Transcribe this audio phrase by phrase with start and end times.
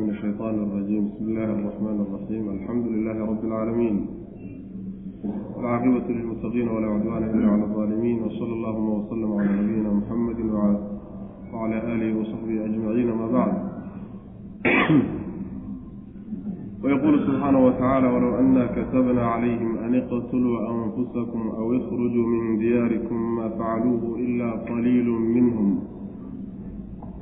[0.00, 4.06] من الشيطان الرجيم بسم الله الرحمن الرحيم الحمد لله رب العالمين
[5.56, 10.40] والعاقبة للمتقين ولا عدوان إلا على الظالمين وصلى اللهم وسلم على نبينا محمد
[11.52, 13.52] وعلى آله وصحبه أجمعين ما بعد
[16.84, 23.48] ويقول سبحانه وتعالى ولو أنا كتبنا عليهم أن اقتلوا أنفسكم أو اخرجوا من دياركم ما
[23.48, 25.78] فعلوه إلا قليل منهم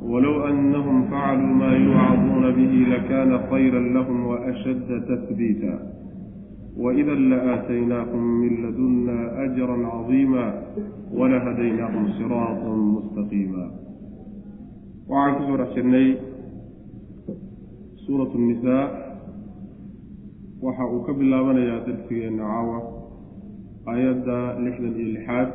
[0.05, 5.75] ولو أنهم فعلوا ما يوعظون به لكان خيرا لهم وأشد تثبيتا
[6.77, 10.63] وإذا لآتيناهم من لدنا أجرا عظيما
[11.13, 13.71] ولهديناهم صراطا مستقيما
[15.09, 16.15] وعن كسور حسني
[18.07, 19.01] سورة النساء
[20.61, 22.77] waxa uu ka bilaabanayaa darsigeenna caawa
[23.91, 25.49] aayadda lixdan iyo lixaad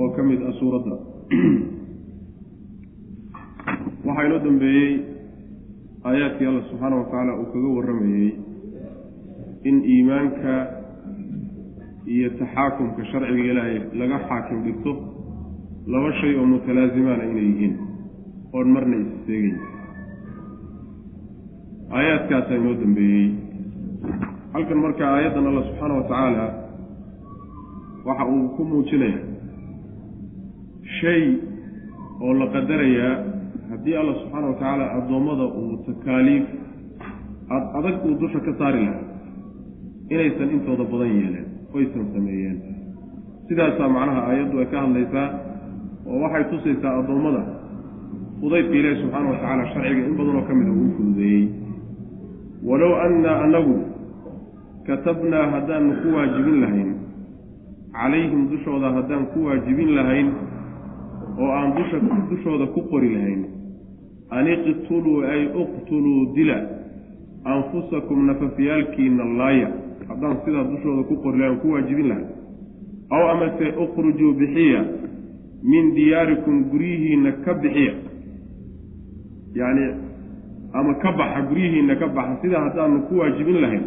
[0.00, 0.94] oo ka mid ah suuradda
[4.09, 4.91] waxaa inoo dambeeyey
[6.09, 8.29] aayaadkii alla subxaana wa tacaala uu kaga warramayey
[9.69, 10.53] in iimaanka
[12.15, 14.91] iyo taxaakumka sharciga ilaahay laga xaakim dhigto
[15.93, 17.73] laba shay oo mutalaazimaana inay yihiin
[18.57, 19.57] oon marna isseegayn
[21.97, 23.27] aayaadkaasaa inoo dambeeyey.
[24.53, 26.45] Halkan marka aayaddan alla subxaana wa tacaala
[28.07, 29.19] waxa uu ku muujinaya
[30.99, 31.23] shay
[32.21, 33.13] oo la qadarayaa
[33.69, 36.45] haddii alla subxaana wa tacaala addoommada uu takaaliif
[37.55, 39.03] ad adag uu dusha ka saari lahaa
[40.13, 42.57] inaysan intooda badan yeeleen oysan sameeyeen.
[43.47, 45.27] Sidaasaa macnaha aayaddu ay ka hadlaysaa
[46.09, 47.41] oo waxay tusaysaa addoommada
[48.41, 51.45] fudaydka ilaahi subxaana wa tacaala sharciga in badanoo ka mida uu fududeeyey.
[52.69, 53.75] Walow annaa anagu
[54.87, 56.89] katabnaa haddaanu ku waajibin lahayn
[57.97, 60.27] calayhim dushooda haddaan ku waajibin lahayn
[61.41, 61.97] oo aan dusha
[62.31, 63.41] dushooda ku qori lahayn
[64.31, 66.57] an iqtuluu ay uqtuluu dila
[67.45, 69.69] anfusakum nafafyaalkiina laaya.
[70.09, 72.27] Haddaan sidaa dushooda ku qori lahayn ku waajibin lahayn
[73.11, 74.81] aw amase ukhrujuu bixiya
[75.63, 77.93] min diyaarikum guryihiinna ka bixiya.
[79.55, 79.85] Yacni
[80.73, 82.37] ama ka baxa guryihiinna ka baxa.
[82.41, 83.83] Sidaa haddaanu ku waajibin lahayn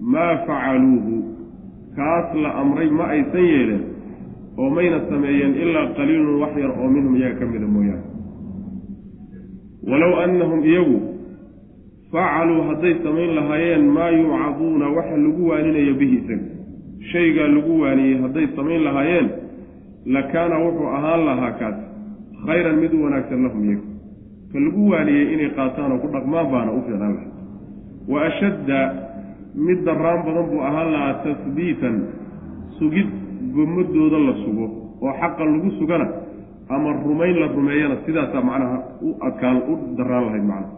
[0.00, 1.16] maa facaluuhu
[1.96, 3.84] kaas la amray ma aysan yeeleen
[4.58, 8.13] oo mayna sameeyeen ilaa qaliilun wax yar oo minhum iyaga ka mida mooyaane
[9.90, 10.98] walow annahum iyagu
[12.12, 16.46] facaluu hadday samayn lahaayeen maa yuucaduuna waxa lagu waaninayo bihi isaga
[17.12, 19.28] shaygaa lagu waaniyey hadday samayn lahaayeen
[20.14, 21.76] la kaana wuxuu ahaan lahaa kaas
[22.46, 23.86] khayran mid u wanaagsan lahum iyaga
[24.52, 27.30] ka lagu waaniyey inay qaataan oo ku dhaqmaan baana u fiicnaan lahay
[28.12, 28.80] wa ashadda
[29.66, 31.96] mid darraan badan buu ahaan lahaa tasbiitan
[32.78, 33.08] sugid
[33.56, 34.66] gomadooda la sugo
[35.04, 36.06] oo xaqa lagu sugana
[36.68, 40.72] ama rumayn la rumeeyana sidaasaa macnaha u adkaan u darraan lahayd macnaha.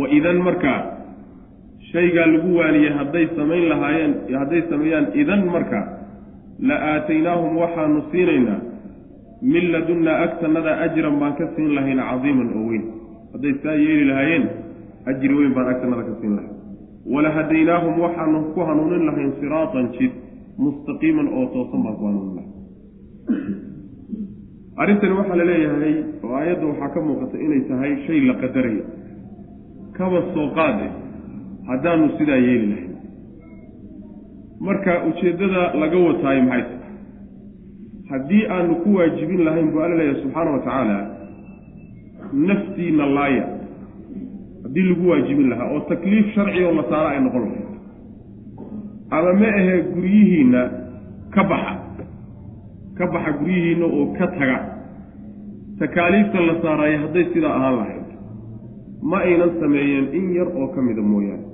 [0.00, 0.80] Wa idan markaa
[1.92, 5.84] shaygaa lagu waaniyey hadday samayn lahaayeen hadday sameeyaan idan markaa
[6.68, 8.60] la aataynaahum waxaanu siinaynaa
[9.52, 12.84] min ladunnaa agtannada ajran baan ka siin lahayn cadiiman oo weyn.
[13.32, 14.44] Hadday saa yeeli lahaayeen
[15.10, 16.54] ajri weyn baan agtannada ka siin lahayn.
[17.14, 20.12] Walahadaynaahum waxaanu ku hanuunin lahayn siraatan jid
[20.64, 22.47] mustaqiiman oo toosan baan ku hanuunin lahayn
[24.82, 25.94] arrintani waxaa la leeyahay
[26.24, 28.84] oo aayadda waxaa ka muuqata inay tahay shay la qadarayo.
[29.96, 30.86] Kaba soo qaade
[31.68, 32.92] haddaanu sidaa yeeli lahayn.
[34.60, 36.62] Marka ujeeddada laga wataayo maxay?
[36.62, 36.94] Tahay
[38.10, 40.98] haddii aanu ku waajibin lahayn buu alla leeyahay subxaana wa tacaala
[42.32, 43.44] naftiina laaya.
[44.62, 47.66] Haddii lagu waajibin lahaa oo takliif sharci oo la saara ay noqon lahayd.
[49.10, 50.62] Ama ma ahee guryihiinna
[51.34, 51.74] ka baxa
[52.98, 54.58] ka baxa guryihiinna oo ka taga.
[55.80, 58.06] Takaaliifta la saaraayo hadday sidaa ahaan lahayd.
[59.10, 61.44] Ma aynan sameeyeen in yar oo ka mida mooyaane.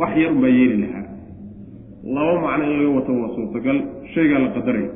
[0.00, 1.04] Wax yar baa yeeli lahaa.
[2.14, 3.78] Laba macno in laga wato waa suurtagal.
[4.14, 4.90] Shaygaa la qadaraya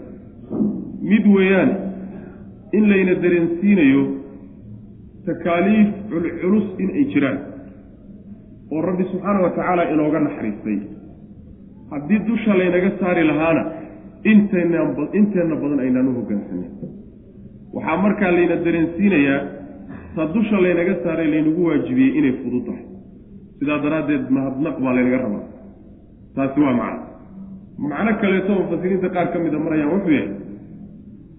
[1.10, 1.70] mid weeyaan
[2.76, 4.02] in layna dareensiinayo
[5.26, 7.38] takaaliif culculus in ay jiraan.
[8.72, 10.78] Oo rabbi subxaana wa tacaala inooga naxariistay.
[11.90, 13.62] Haddii dusha laynaga saari lahaana
[14.24, 16.26] inteenna badan aynaan u
[17.74, 19.40] waxaa markaa layna dareensiinayaa
[20.14, 22.84] ta dusha laynaga saaray laynagu waajibiyey inay fudud tahay.
[23.58, 25.44] Sidaa daraaddeed mahadnaq baa laynaga rabaa.
[26.34, 27.02] Taasi waa macno.
[27.78, 30.34] Macno kaleeto mufasiriinta qaar ka mida marayaan wuxuu yahay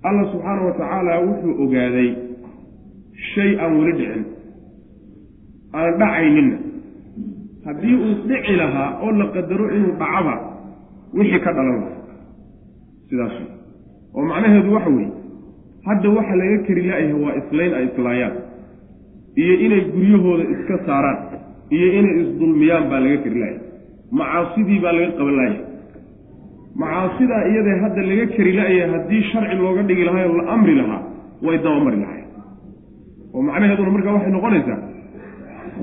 [0.04, 2.10] alla subxaana wa tacaala wuxuu ogaaday
[3.32, 4.26] shay aan weli dhicin.
[5.74, 6.58] Aan dhacayninna.
[7.66, 10.36] Haddii uu dhici lahaa oo la qadaro inuu dhacaba
[11.14, 12.01] wixii ka dhalan lahaa
[13.12, 13.36] sidaas
[14.16, 15.12] oo macnaheedu waxa weeye
[15.90, 18.36] hadda waxa laga keri la-yahay waa islayn ay islaayaan
[19.44, 21.20] iyo inay guryahooda iska saaraan
[21.76, 23.60] iyo inay isdulmiyaan baa laga kari laaya
[24.20, 25.60] macaasidii baa laga qaban laaya
[26.82, 31.02] macaasidaa iyadee hadda laga kari la-ya haddii sharci looga dhigi lahaa oo la amri lahaa
[31.46, 32.22] way dabamari lahay
[33.34, 34.80] oo macnaheeduna markaa waxay noqonaysaa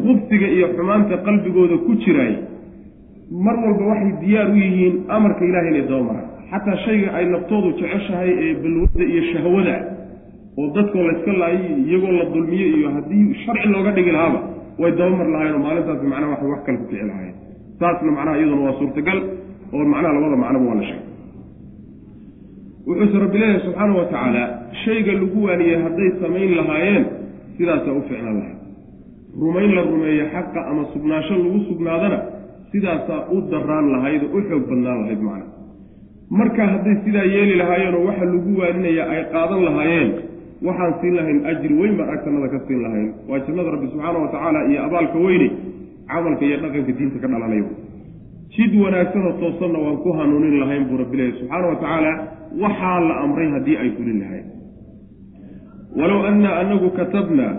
[0.03, 2.35] khubsiga iyo xumaanta qalbigooda ku jiraay
[3.47, 8.31] mar walba waxay diyaar u yihiin amarka ilahay inay dabamaraan xataa shayga ay naftoodu jeceshahay
[8.45, 9.77] ee balwada iyo shahwada
[10.61, 14.41] oo dadkoo layska laayay iyagoo la dulmiye iyo haddii sharci looga dhigi lahaaba
[14.83, 17.35] way dabamar lahayen oo maalintaasi macnaha waxay wax kale ku kici lahayen
[17.81, 19.19] saasna macnaha iyaduna waa suurtagal
[19.77, 21.07] oo macnaha labada macnoba waa la sheegay.
[22.89, 24.43] Wuxuuse rabbi subxaana wa tacaala
[24.85, 27.05] shayga lagu waaniyey hadday samayn lahaayeen
[27.59, 28.55] sidaasaa u ficnaan lahay
[29.43, 32.19] rumayn la rumeeyo xaqa ama sugnaasho lagu sugnaadana
[32.73, 35.45] sidaasaa u daraan lahayd oo u xoog badnaan lahayd macna
[36.31, 40.11] marka hadday sidaa yeeli lahaayeenoo waxa lagu waaninaya ay qaadan lahaayeen
[40.69, 43.09] waxaan siin lahayn ajri weyn baan ag jannada ka siin lahayn.
[43.29, 45.49] Waa jannada rabbi subxaana wa tacaala iyo abaalka weyne
[46.11, 47.67] camalka iyo dhaqanka diinta ka dhalanayo
[48.57, 52.13] jid wanaagsanoo toosanna waan ku hanuunin lahayn buu rabbi leeyahy subxaana wa tacaala
[52.65, 54.47] waxaa la amray haddii ay fulin lahayn.
[55.99, 57.55] Walow anna anagu katabnaa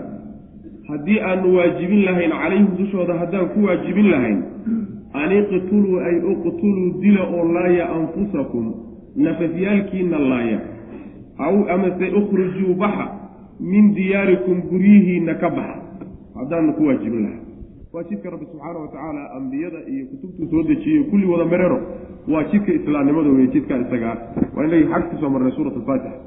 [0.90, 4.38] haddii aanu waajibin lahayn calayhim dushooda haddaan ku waajibin lahayn
[5.14, 8.66] an iqtuluu ay uqtuluu dila oo laaya anfusakum
[9.16, 10.60] nafafyaalkiina laaya
[11.38, 13.06] aw amase ukhrujuu baxa
[13.60, 15.80] min diyaarikum guryihiina ka baxa
[16.38, 17.44] haddaanu ku waajibin lahayn
[17.92, 21.78] waa jidka rabbi subxaana wa tacaala ambiyada iyo kutubtuu soo dejiyeyo kulli wada merero
[22.32, 24.16] waa jidka islaamnimada wey jidka isagaa
[24.56, 26.18] waa inagii xag ku soo marnay suurat alfaatixa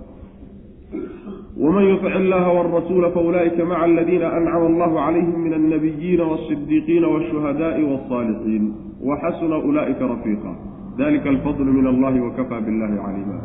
[1.57, 8.63] waman yutic illaha wrasuula faulaa'ika maca aladiina ancama allahu calayhim min alnabiyiina walsidiiqiina walshuhadaai walsaalixiin
[9.09, 10.51] waxasuna ulaa'ika rafiiqa
[10.97, 13.37] dalika alfadlu min allahi wakafaa billahi caliima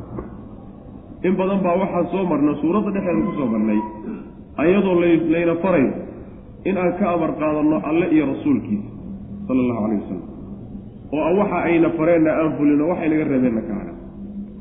[1.28, 3.80] in badan baa waxaan soo marna suuradda dhexeeda ku soo marnay
[4.56, 5.92] ayadoo layna farayo
[6.64, 8.88] in aan ka amar qaadanno alle iyo rasuulkiisa
[9.46, 10.26] sala allahu calayh wasalam
[11.12, 13.92] oo waxa ayna fareenna aan fulino waxay naga reebeenna ka hara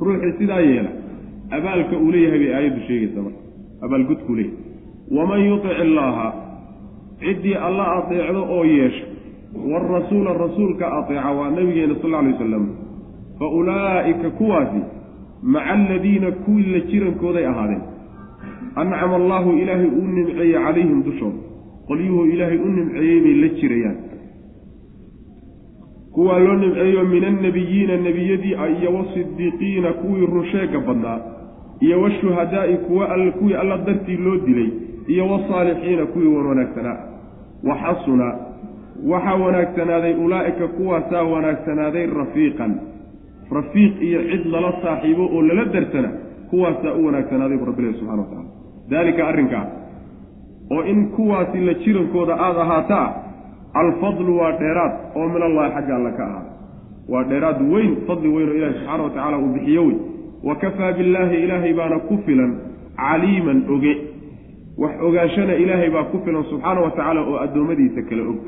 [0.06, 0.92] ruuxii sidaa yeela
[1.52, 3.40] abaalka uu leeyahay bay aayaddu sheegaysaa marka.
[3.86, 4.60] Abaalgudkuu leeyahay.
[5.18, 6.28] Waman yutic illaaha
[7.20, 9.06] ciddii alla ateecdo oo yeesha
[9.72, 12.66] waarasuula rasuulka ateeca waa nabigeena sal alla alay wasalam
[13.40, 14.82] fa ulaa'ika kuwaasi
[15.44, 17.82] maca aladiina kuwii la jirankooday ahaadeen.
[18.76, 21.40] Ancama allaahu ilaahay uu nimceeyey calayhim dushooda
[21.88, 23.98] qolyuhu ilaahay u nimceeyey bay la jirayaan.
[26.14, 31.20] Kuwaa loo nimceeyo min annabiyiina nebiyadii iyo wasidiiqiina kuwii runsheega badnaa
[31.80, 33.08] iyo washuhadaa'i kuwa
[33.40, 34.70] kuwii alla dartii loo dilay
[35.08, 36.98] iyo wasaalixiina kuwii wan wanaagsanaa.
[37.64, 38.36] Waxasuna
[39.08, 42.76] waxaa wanaagsanaaday ulaa'ika kuwaasaa wanaagsanaaday rafiiqan.
[43.52, 46.10] Rafiiq iyo cid lala saaxiibo oo lala darsana
[46.50, 48.50] kuwaasaa u wanaagsanaaday bu rabbilahi subxana wa tacala
[48.90, 49.66] daalika arrinkaa
[50.72, 53.14] oo in kuwaasi la jirankooda aada ahaataa
[53.74, 56.52] alfadlu waa dheeraad oo min allahi xagga alla ka ahaada
[57.10, 59.96] waa dheeraad weyn fadli weyn oo ilahi subxaana wa tacaala uu bixiyo wey
[60.48, 62.52] wa kafaa billaahi ilaahay baana ku filan
[63.02, 63.94] caliiman oge
[64.82, 68.40] wax ogaashana ilaahay baa ku filan subxaana wa tacaala oo addoommadiisa kala og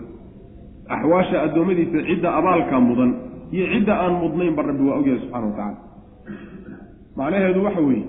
[0.95, 3.11] axwaasha addoommadiisa cidda abaalka mudan
[3.55, 5.77] iyo cidda aan mudnaynba rabbi waa ogyahay subxana wa tacaala
[7.19, 8.05] macnaheedu waxa weeye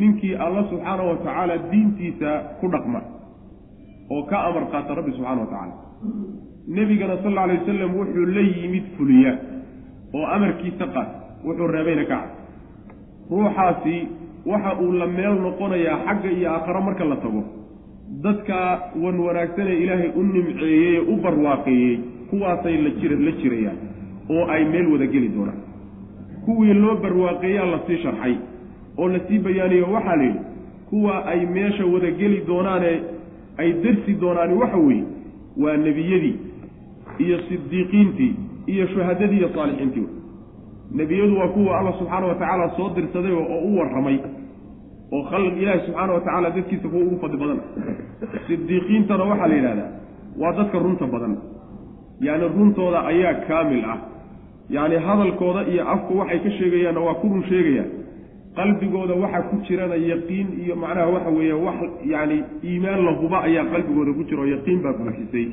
[0.00, 2.30] ninkii alla subxaana wa tacaala diintiisa
[2.60, 3.00] ku dhaqma
[4.14, 5.74] oo ka amar qaata rabbi subxana wa tacaala
[6.76, 9.32] nebigana sal alla alay wasalam wuxuu la yimid fuliya
[10.14, 11.10] oo amarkiisa qaat
[11.46, 12.37] wuxuu reebayna ka cad
[13.30, 13.96] ruuxaasi
[14.46, 17.42] waxa uu la meel noqonayaa xagga iyo aakharo marka la tago.
[18.24, 18.58] Dadka
[19.02, 21.98] wan wanaagsanee ilaahay u nimceeyey ee u barwaaqeeyey
[22.30, 23.78] kuwaasay la jir la jirayaan
[24.30, 25.60] oo ay meel wada geli doonaan.
[26.44, 28.34] Kuwii loo barwaaqeeyaa la sii sharxay
[28.98, 30.40] oo la sii bayaaniyo waxaa la yidhi
[30.90, 32.92] kuwa ay meesha wada geli doonaane
[33.58, 35.04] ay darsi doonaani waxa weeye
[35.62, 36.36] waa nebiyadii
[37.18, 38.34] iyo sidiiqiintii
[38.66, 40.06] iyo shuhadadii iyo saalixiintii
[40.92, 44.18] nebiyadu waa kuwa alla subxaana wa tacaala soo dirsaday oo u warramay
[45.12, 47.60] oo khalq ilaahi subxaana wa tacaala dadkiisa kuwa ugu fadli badan.
[48.46, 49.90] Sidiiqiintana waxaa la yidhahdaa
[50.40, 51.36] waa dadka runta badan.
[52.20, 53.98] Yacni runtooda ayaa kaamil ah.
[54.70, 57.90] Yacni hadalkooda iyo afku waxay ka sheegayaanna waa ku run sheegayaan.
[58.56, 61.78] Qalbigooda waxa ku jirana yaqiin iyo macnaha waxa weeye wax
[62.12, 65.46] yacni iimaan la huba ayaa qalbigooda ku jira oo yaqiin baa buuxisay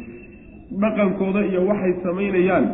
[0.82, 2.66] dhaqankooda iyo waxay samaynayaan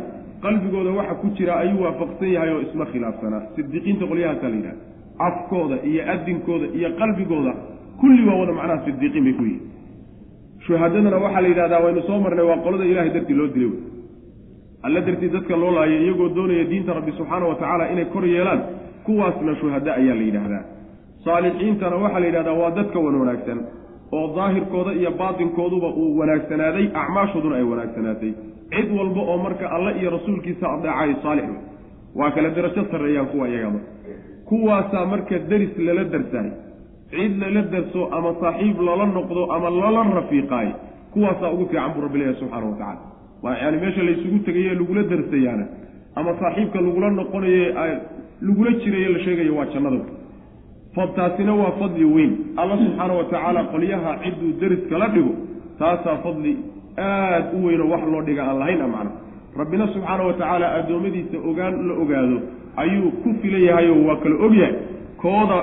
[0.44, 4.76] qalbigooda waxa ku jira ayuu waafaqsan yahay oo isma khilaafsanaa sidiiqiinta qolyahaasaa la yidhaha
[5.28, 7.52] afkooda iyo adinkooda iyo qalbigooda
[8.00, 9.62] kulli waa wada macnaha sidiiqiin bay ku yihiin
[10.66, 13.72] shuhadadana waxaa la yidhahdaa waynu soo marnay waa qolada ilahay dartii loo dilay.
[14.86, 18.60] Alla dartii dadka loo laayay iyagoo doonaya diinta rabbi subxaana wa tacaala inay kor yeelaan
[19.06, 20.62] kuwaasna shuhada ayaa la yidhaahdaa
[21.24, 23.58] saalixiintana waxaa la yidhahdaa waa dadka wan wanaagsan
[24.12, 28.32] oo daahirkooda iyo baatinkooduba uu wanaagsanaaday acmaashooduna ay wanaagsanaatay
[28.74, 31.48] cid walba oo marka alle iyo rasuulkiisa adeecay saalix
[32.20, 33.80] waa kala darajo sarreeyaan kuwa iyagaba
[34.48, 36.50] kuwaasaa marka deris lala darsaay
[37.10, 40.68] cid lala darso ama saaxiib lala noqdo ama lala rafiiqaay
[41.12, 43.00] kuwaasaa ugu fiican buu rabbi leeyahay subxaana wa tacala
[43.42, 45.66] waa yani meesha laysugu tegaye lagula darsayaana
[46.14, 47.62] ama saaxiibka lagula noqonaye
[48.48, 50.00] lagula jirayo la sheegayo waa jannada
[50.94, 52.32] taasina waa fadli weyn.
[52.56, 55.32] Alla subxaana wa tacaala qolyaha cidduu deriska la dhigo
[55.78, 56.52] taasaa fadli
[56.98, 59.10] aad u weynoo wax loo dhiga aan lahayn a macna.
[59.60, 62.36] Rabbina subxaana wa tacaala addoommadiisa ogaan la ogaado
[62.82, 64.74] ayuu ku filan yahayoo waa kala ogyahay
[65.22, 65.58] kooda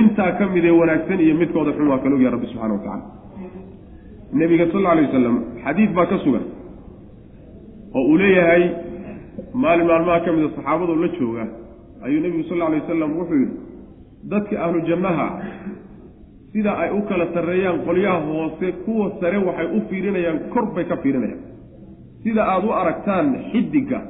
[0.00, 3.02] intaa ka mid ee wanaagsan iyo midkooda xun waa kala ogyahay rabbi subxana wa tacala
[4.40, 6.44] nebiga sal alla alay wasalam xadiid baa ka sugan
[7.96, 8.64] oo uu leeyahay
[9.62, 11.44] maalin maalmaha ka mida saxaabadoo la jooga
[12.06, 13.56] ayuu nebigu sal alla alay wasalam wuxuu yidhi
[14.30, 15.26] dadka ahlu jannaha
[16.52, 20.96] sida ay u kala sarreeyaan qolyaha hoose kuwa sare waxay u fiirinayaan kor bay ka
[20.96, 21.40] fiirinayaan.
[22.22, 24.00] Sida aada u aragtaan xidigga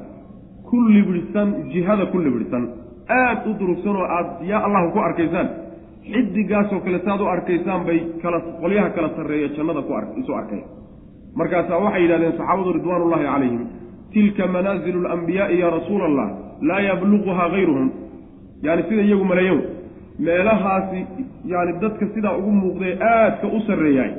[0.69, 2.63] ku libidhsan jihada ku libidhsan
[3.09, 5.49] aada u durugsan oo aada yaa allahu ku arkaysaan.
[6.11, 9.91] Xidigaasoo kale saaad u arkaysaan bay kala qolyaha kala sarreeya jannada ku
[10.21, 10.61] isu arkay.
[11.35, 13.63] Markaasaa waxay yidhahdeen saxaabadu ridwaanullahi calayhim
[14.13, 16.27] tilka manaazilu alambiyaai yaa rasuula allah
[16.61, 17.89] laa yabluquhaa hayruhum
[18.61, 19.61] yaani sida iyagu maleeyan
[20.19, 21.05] meelahaasi
[21.45, 24.11] yaani dadka sidaa ugu muuqdee aadka u sarreeyaay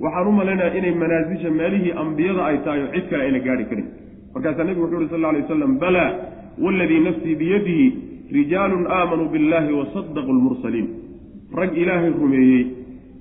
[0.00, 3.86] waxaan u malaynayaa inay manaasisha meelihii ambiyada ay tahay oo cid kale ayna gaadhi karin.
[4.34, 6.10] Markaasaa nebigu wuxu uhi sal lla alay wasalam balaa
[6.64, 7.86] waaladii nafsii biyadihi
[8.32, 10.88] rijaalun aamanuu billahi wasadaquu lmursaliin.
[11.60, 12.66] Rag ilaahay rumeeyey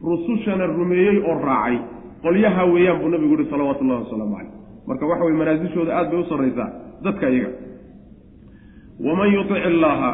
[0.03, 1.77] rusushana rumeeyey oo raacay.
[2.23, 4.51] Qolyaha weeyaan buu nabigu yihi salawatu llahi wasalaamu caleyh
[4.87, 6.69] marka waxa weye manaasishooda aad bay u sarraysaa
[7.03, 7.49] dadka iyaga.
[9.05, 10.09] Waman yutic illaaha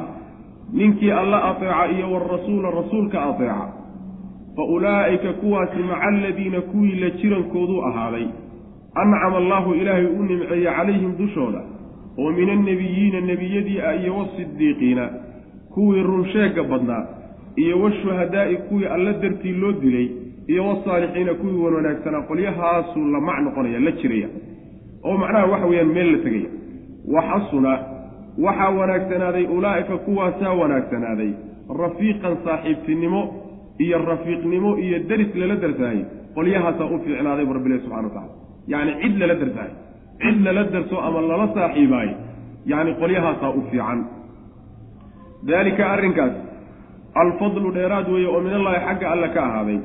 [0.74, 3.68] ninkii alla ateeca iyo warasuula rasuulka ateeca.
[4.56, 8.26] Fa ulaa'ika kuwaasi maca aladiina kuwii la jirankooduu ahaaday.
[8.96, 11.62] Ancama allaahu ilaahay u nimceeye calayhim dushooda
[12.18, 15.10] oo min annebiyiina nebiyadii ah iyo wasidiiqiina
[15.74, 17.06] kuwii runsheegga badnaa
[17.56, 20.08] iyo washuhadaa'i kuwii alla dartii loo dilay
[20.48, 24.28] iyo wasaalixiina kuwii wan wanaagsanaa qolyahaasuu la mac noqonaya la jiraya.
[25.04, 26.50] Oo macnaha waxa weeyaan meel la tegaya.
[27.14, 27.80] Waxasuna
[28.38, 31.32] waxaa wanaagsanaaday ulaa'ika kuwaasaa wanaagsanaaday.
[31.84, 33.22] Rafiiqan saaxiibtinimo
[33.80, 38.34] iyo rafiiqnimo iyo deris lala darsaayey qolyahaasaa u fiicnaaday bu rabbilahi subxana wa tacala
[38.68, 39.76] yacni cid lala darsaayo
[40.22, 42.16] cid lala darso ama lala saaxiibaayo
[42.66, 44.00] yacni qolyahaasaa u fiican.
[45.48, 46.34] Daalika arrinkaas
[47.24, 49.80] alfadlu dheeraad weeye oo min allahi xagga alle ka ahaaday.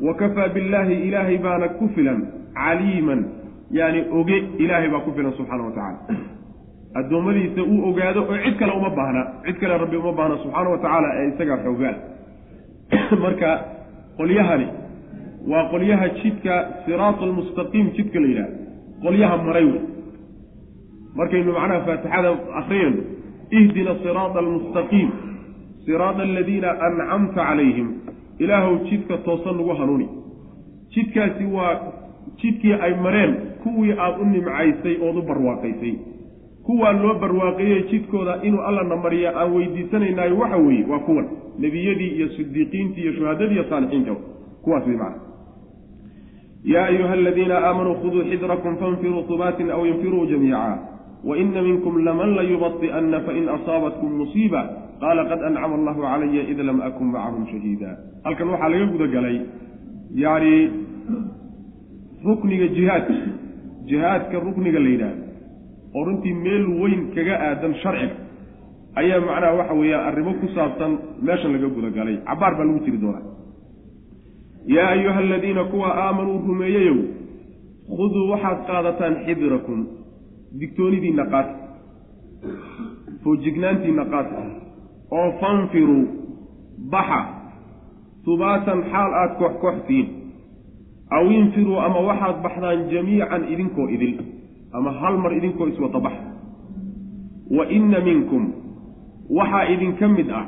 [0.00, 2.20] Wa kafaa billaahi ilaahay baana ku filan
[2.54, 3.20] caliiman.
[3.70, 5.98] Yaani oge ilaahay baa ku filan subxaana wa tacala
[6.94, 10.78] addoommadiisa uu ogaado oo cid kale uma baahna cid kale rabbi uma baahna subxaana wa
[10.78, 11.96] tacaala ee isagaa xoogaal
[13.24, 13.48] marka
[14.16, 14.66] qolyahani
[15.48, 18.56] waa qolyaha jidka siraat almustaqiim jidka la yidhahdo
[19.02, 19.82] qolyaha maray wey.
[21.14, 22.30] Markaynu macnaha faatixada
[22.60, 23.02] akriyayno
[23.50, 25.10] ihdina siraata almustaqiim
[25.86, 27.88] siraada aladiina ancamta calayhim
[28.38, 30.08] ilaahow jidka toosan nagu hanuuni.
[30.94, 31.74] Jidkaasi waa
[32.42, 35.94] jidkii ay mareen kuwii aada u nimcaysay ood u barwaaqaysay
[36.66, 41.26] kuwaa loo barwaaqeeyey jidkooda inuu allana mariya aan weydiisanaynayo waxa weeye waa kuwan
[41.58, 44.14] nebiyadii iyo sidiiqiintii iyo shuhadadii iyo saalixiinta.
[44.62, 45.20] Kuwaas wey macana
[46.64, 50.78] yaa ayuha aladiina aamanuu khuduu xidrakum fainfiruu hubaatin aw infiruu jamiica.
[51.24, 54.62] Waina minkum laman layubadi'anna fain asaabatkum musiiba.
[55.00, 57.90] Qaala qad ancama allahu calaya id lam akun macahum shahiida.
[58.24, 59.40] Halkan waxaa laga gudagalay
[60.14, 60.70] yani
[62.24, 63.14] rukniga jihaadka
[63.86, 65.31] jihaadka rukniga la yidhaahdo
[65.94, 68.16] oo runtii meel weyn kaga aadan sharciga.
[69.00, 70.92] Ayaa macnaha waxa weeyaan arrimo ku saabsan
[71.26, 72.16] meeshan laga gudagalay.
[72.28, 73.24] Cabaar baa lagu jiri doonaa.
[74.74, 76.98] Yaa ayuha aladiina kuwa aamanuu rumeeyeyow
[77.96, 79.80] khuduu waxaad qaadataan xidirakum
[80.60, 81.54] digtoonidiinna qaata
[83.24, 84.42] foojignaantiinna qaata
[85.18, 86.02] oo fanfiruu
[86.92, 87.20] baxa.
[88.26, 90.06] Hubaatan xaal aada koox kooxtiin
[91.16, 94.14] aw infiruu ama waxaad baxdaan jamiican idinkoo idil
[94.72, 96.24] ama hal mar idinkoo iswata baxa
[97.56, 98.44] wa inna minkum
[99.38, 100.46] waxaa idinka mid ah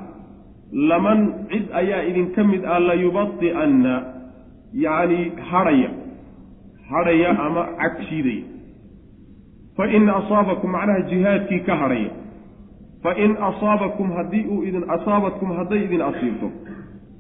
[0.91, 3.95] laman cid ayaa idinka mid ah layubadi'anna
[4.85, 5.91] yacni hadhaya
[6.91, 8.43] hadhaya ama cagshiidaya
[9.77, 12.11] fa in asaabakum macnaha jihaadkii ka hadhaya.
[13.05, 16.49] Fa in asaabakum haddii uu idin asaabatkum hadday idin asiibto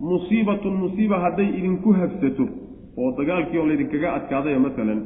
[0.00, 2.46] musiibatun musiiba hadday idinku habsato
[3.02, 5.00] oo dagaalkii oo laydinkaga adkaadaya masalan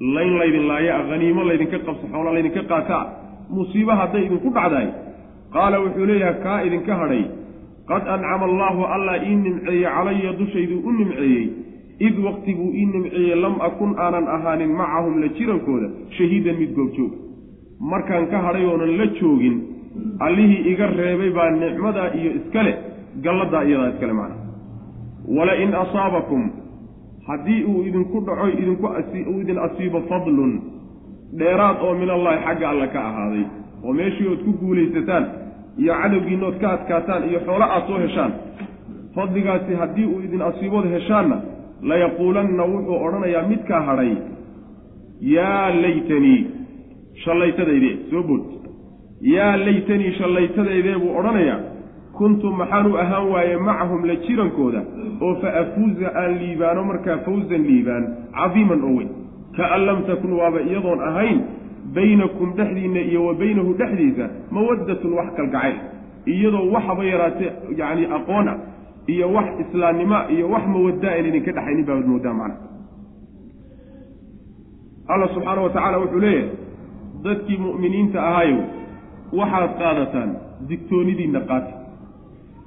[0.00, 3.04] layn laydin laaya haniimo laydinka qabso xoola laydinka qaataa
[3.56, 4.88] musiiba hadday idinku dhacdaay
[5.54, 7.24] qaala wuxuu leeyahay kaa idinka hadhay.
[7.90, 11.46] Qad ancama allaahu allah ii nimceeyey calaya dushayduu u nimceeyey.
[12.06, 15.88] Id waqtiguu ii nimceeyey lam akun aanan ahaanin macahum la jirankooda
[16.18, 17.16] shahiidan mid goobjooga
[17.80, 19.56] markaan ka hadhay oonan la joogin
[20.26, 22.72] allihii iga reebay baa nicmadaa iyo iskale
[23.24, 24.36] galladaa iyadaa iskale macna
[25.36, 26.42] wala-in asaabakum
[27.28, 28.86] haddii uu idinku dhaco idinku
[29.30, 30.52] uu idin asiibo fadlun
[31.38, 33.44] dheeraad oo min allahi xagga alle ka ahaaday
[33.84, 35.24] oo meeshii ood ku guulaysataan
[35.78, 38.32] iyo cadowgiina ood ka adkaataan iyo xoolo aad soo heshaan
[39.14, 41.36] fadligaasi haddii uu idin asiibood heshaanna
[41.90, 44.12] layaquulanna wuxuu odhanayaa midkaa hadhay
[45.20, 46.40] yaa laytanii
[47.24, 48.42] shallaytadayde soo bood.
[49.20, 51.60] Yaa laytanii shallaytadaydee buu odhanayaa
[52.20, 54.80] kuntu maxaan u ahaan waaye macahum la jirankooda
[55.24, 58.04] oo fa afuuza aan liibaano markaa fawzan liibaan
[58.38, 59.10] cadiiman oo weyn.
[59.56, 61.38] Kaan lam takun waaba iyadoon ahayn
[61.96, 64.24] baynakum dhexdiinna iyo wa baynahu dhexdiisa
[64.54, 65.76] mawaddatun wax kalgacayl.
[66.32, 67.50] Iyadoo waxaba yaraatee
[67.80, 68.56] yacni aqoon ah
[69.12, 72.56] iyo wax islaamnima iyo wax mawaddaa aan idinka dhexaynin baabad moodaa macna
[75.12, 76.48] alla subxaana wa tacaala wuxuu leeyahay
[77.24, 78.60] dadkii mu'miniinta ahaayow
[79.38, 80.30] waxaad qaadataan
[80.68, 81.72] digtoonidiinna qaata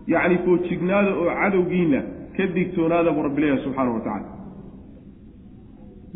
[0.07, 1.99] yacni foojignaada oo cadowgiinna
[2.37, 4.27] ka digtoonaada buu rabbi leeyahay subxaana wa tacaala.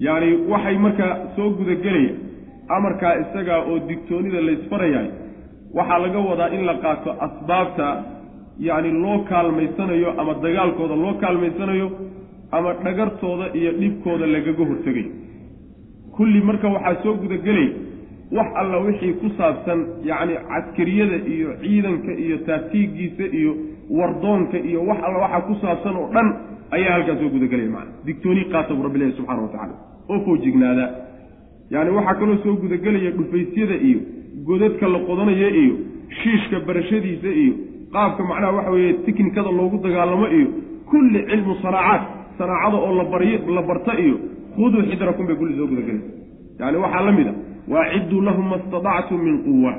[0.05, 2.11] Yacni waxay markaa soo gudagelaya
[2.75, 5.09] amarkaa isagaa oo digtoonida laysfarayahay
[5.77, 7.87] waxaa laga wadaa in la qaato asbaabta
[8.67, 11.87] yacni loo kaalmaysanayo ama dagaalkooda loo kaalmaysanayo
[12.51, 15.11] ama dhagartooda iyo dhibkooda lagaga hortegayo
[16.15, 17.67] kulli marka waxaa soo gudagelay
[18.37, 19.79] wax alla wixii ku saabsan
[20.09, 23.51] yacni caskariyada iyo ciidanka iyo taatiigiisa iyo
[23.89, 26.27] wardoonka iyo wax alla waxaa ku saabsan oo dhan
[26.71, 29.73] ayaa halkaa soo gudagelaya macana digtooni qaata buu rabbi ilahi subxana wa tacala
[30.09, 30.85] oo foojignaada
[31.71, 33.99] yacni waxaa kaloo soo gudagelaya dhufaysyada iyo
[34.49, 35.75] godadka la qodanaya iyo
[36.19, 37.53] shiishka barashadiisa iyo
[37.93, 40.47] qaabka macnaha waxa weeye tiknikada loogu dagaalamo iyo
[40.89, 42.01] kulli cilmu sanaacaad
[42.37, 44.15] sanaacada oo labaryo la barta iyo
[44.55, 46.07] khuduu xidrakum bay kulli soo gudagelaysa
[46.59, 47.33] yacni waxaa la mid a
[47.73, 49.73] waacidduu lahum ma statactum min quwa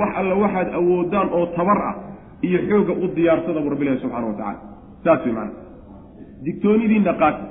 [0.00, 1.94] wax alla waxaad awoodaan oo tabar ah
[2.46, 4.60] iyo xooga u diyaarsada bu rabbilahi subxana wa tacala
[5.04, 5.52] saas way macana
[6.44, 7.42] digtoonidiinna qaata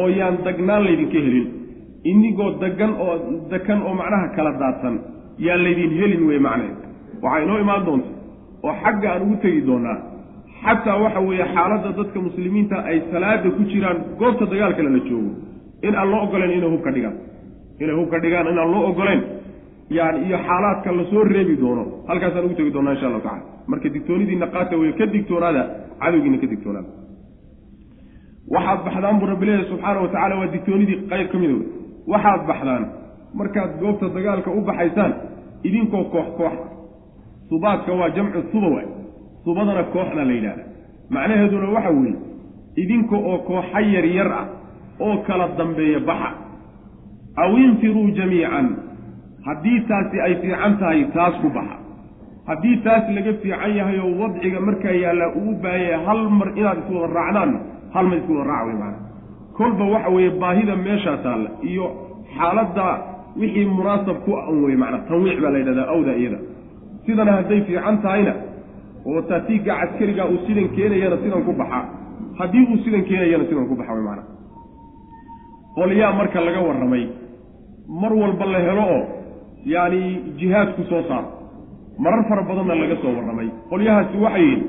[0.00, 1.46] oo yaan dagnaan laydinka helin
[2.10, 3.14] inigoo dagan oo
[3.52, 4.94] dakan oo macnaha kala daadsan
[5.46, 6.76] yaan laydin helin wey macnaheed.
[7.22, 8.08] Waxaa inoo imaan doonta
[8.66, 9.98] oo xagga aan ugu tegi doonaa
[10.62, 15.30] xataa waxa weeye xaaladda dadka muslimiinta ay salaada ku jiraan goobta dagaalkale la joogo
[15.86, 17.16] in aan loo ogoleen inay hubka dhigaan.
[17.82, 19.20] Inay hubka dhigaan inaan loo ogoleen
[19.90, 21.84] yani iyo xaalaadka la soo reebi doono.
[22.08, 25.62] Halkaasaan ugu tegi doonaa insha allahu tacala marka digtoonidiina qaata wey ka digtoonaada
[26.00, 26.88] cadowgiina ka digtoonaada.
[28.54, 31.54] Waxaad baxdaan buu rabbi leeyahy subxaana wa tacala waa digtoonidii qayb ka wey
[32.06, 32.84] waxaad baxdaan
[33.34, 35.12] markaad goobta dagaalka u baxaysaan
[35.64, 36.54] idinkoo koox koox.
[37.48, 38.86] Subaadka waa jamcu suba waay.
[39.44, 40.64] Subadana kooxna la yidhahda
[41.10, 42.16] macnaheeduna waxa weeye
[42.76, 44.46] idinka oo kooxa yar ah
[45.00, 46.30] oo kala dambeeya baxa.
[47.36, 48.89] Aw infiruu jamiican
[49.46, 51.76] haddii taasi ay fiican tahay taas ku baxa.
[52.48, 57.08] Haddii taas laga fiican yahay oo wadciga markaa yaallaa uu baahaya hal mar inaad iswada
[57.18, 57.58] raacdaanna
[57.94, 58.98] hal mar iswada raac wey maana
[59.58, 61.86] kolba waxa weeye baahida meeshaa taalla iyo
[62.36, 62.86] xaaladda
[63.40, 66.38] wixii munaasab ku an wey maanaa tanwiic baa la yidhahdaa awda iyada.
[67.06, 68.34] Sidana hadday fiican tahayna
[69.10, 71.80] oo taatiigga caskariga uu sidan keenayana sidan ku baxa
[72.38, 74.26] haddii uu sidan keenayana sidan ku baxa wey maanaa
[75.76, 77.04] qolyaa marka laga warramay
[78.02, 79.02] mar walba la helo oo
[79.64, 80.00] yacni
[80.38, 81.28] jihaadku soo saaro
[81.98, 83.48] marar fara badanna laga soo warramay.
[83.70, 84.62] Qolyahaasi waxay yihiin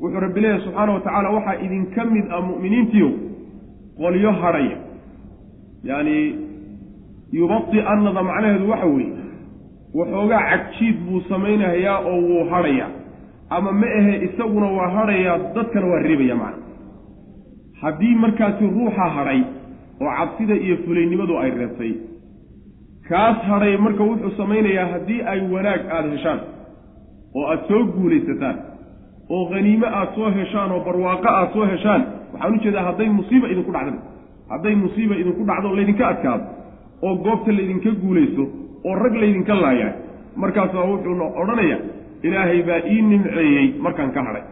[0.00, 3.10] wuxuu rabbi leeyahy subxaana wa tacaala waxaa idinka mid ah mu'miniintiiyo
[4.00, 4.76] qolyo hadhaya
[5.90, 6.18] yacni
[7.32, 9.12] yubati annada macnaheedu waxa weeye
[9.98, 12.90] waxoogaa cagjiid buu samaynayaa oo wuu hadhayaa
[13.56, 16.62] ama ma ahe isaguna waa hadhayaa dadkana waa reebaya macna.
[17.80, 19.40] Haddii markaasi ruuxa hadhay
[20.02, 21.92] oo cabsida iyo fulaynimadu ay reebtay
[23.08, 26.40] kaas hadhay marka wuxuu samaynayaa haddii ay wanaag aada heshaan
[27.38, 28.56] oo aada soo guulaysataan
[29.36, 33.46] oo khaniime aada soo heshaan oo barwaaqo aada soo heshaan waxaan u jeedaa hadday musiiba
[33.52, 33.98] idinku dhacda
[34.52, 36.44] hadday musiiba idinku dhacdo laydinka adkaado
[37.06, 38.44] oo goobta laydinka guulaysto
[38.88, 39.94] oo rag laydinka laayahay
[40.42, 41.78] markaasaa wuxuuna odhanaya
[42.26, 44.44] ilaahay baa ii nimceeyey markaan ka hadhay.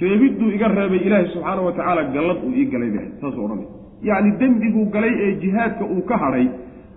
[0.00, 3.68] Reebidduu iga reebay ilaahay subxaana wa tacaala gallad uu ii galay bahay saasuu odhanaya.
[4.08, 6.46] Yacni dembiguu galay ee jihaadka uu ka hadhay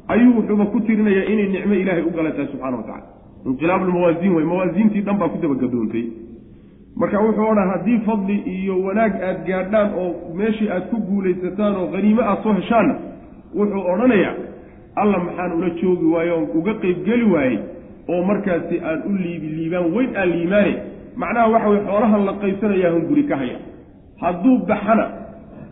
[0.08, 3.08] ayuu wuxuuba ku tirinayaa inay nicmo ilaahay u galan tahay subxana wa tacala
[3.46, 6.06] inqilaabulmawaasiin wey mawaasiintii dhan baa ku dabagadoontay.
[6.96, 11.88] Marka wuxuu odhan haddii fadli iyo wanaag aad gaadhaan oo meeshii aad ku guulaysataan oo
[11.96, 12.96] haniimo aad soo heshaanna
[13.56, 14.36] wuxuu odhanayaa
[14.96, 17.60] alla maxaan ula joogi waaye oon uga qeybgeli waayey
[18.10, 20.74] oo markaasi aan u liibi liibaan weyn aan liimaane
[21.16, 23.58] macnaha waxa weye xoolahan la qaybsanayaa hun guri ka haya.
[24.22, 25.06] Hadduu baxana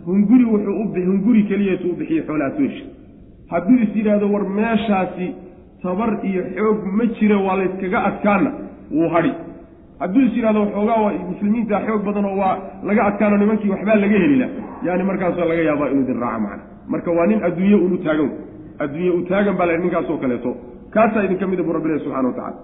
[0.05, 3.00] hunguri wuxuu u hunguri keliyatu u bixiye xoolaha soo heshay
[3.51, 5.27] hadduu is yidhaahdo war meeshaasi
[5.83, 8.51] tabar iyo xoog ma jira waa layskaga adkaana.
[8.95, 9.31] Wuu hadhi.
[10.01, 12.55] Hadduu is yidhahdo waxoogaa muslimiinta xoog badan oo waa
[12.87, 14.47] laga adkaano nimankii waxbaa laga helila.
[14.85, 16.63] Yani markaasoo laga yaabaa inuu idin raaco macna.
[16.91, 18.29] Marka waa nin adduunye unu taagan.
[18.83, 20.51] Adduunye u taagan baa la ninkaasoo kaleeto.
[20.93, 22.57] Kaasaa idinka mida bu rabbilahi subxana wa tacala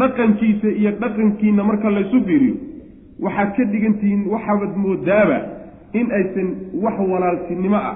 [0.00, 2.54] dhaqankiisa iyo dhaqankiina marka laysu fiiriyo
[3.24, 5.38] waxaad ka dhigantihiin waxaabad moodaaba
[5.98, 6.48] in aysan
[6.84, 7.94] wax walaaltinimo ah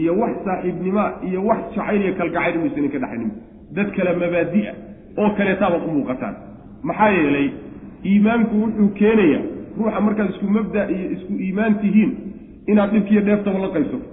[0.00, 3.30] iyo wax saaxiibnimo ah iyo wax jacayl iyo kalgacayl inaysan idinka dhexaynin.
[3.76, 4.72] Dad kale mabaadi'a
[5.20, 6.34] oo kaleetaabaad u muuqataan.
[6.88, 7.48] Maxaa yeelay
[8.10, 9.42] iimaanku wuxuu keenayaa
[9.78, 12.12] ruuxa markaad isku mabda iyo isku iimaan tihiin
[12.70, 14.06] inaad dhibkiiyo dheeftaba la qaybsato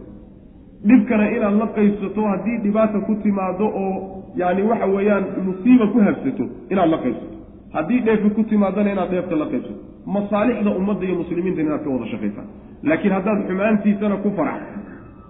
[0.89, 3.96] dhibkana inaad la qaybsato haddii dhibaata ku timaado oo
[4.41, 6.43] yani waxa weeyaan musiiba ku habsato
[6.74, 7.36] inaad la qaybsato
[7.76, 9.80] haddii dheefi ku timaadana inaad dheefta la qaybsato
[10.15, 12.48] masaalixda ummadda iyo muslimiinta inaad ka wada shaqaysaan
[12.89, 14.62] laakiin haddaad xumaantiisana ku farax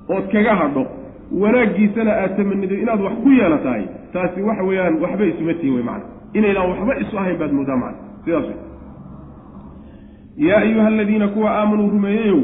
[0.10, 0.86] ood kaga hadho
[1.42, 6.06] wanaaggiisana aad tamanido inaad wax ku yeelatahay taasi waxa weeyaan waxba isuma tihin wey macana
[6.34, 8.58] inaydaan waxba isu ahayn baad moodaa macana sidaas wey
[10.50, 12.42] yaa ayuha aladiina kuwa aamanuu rumeeyeyow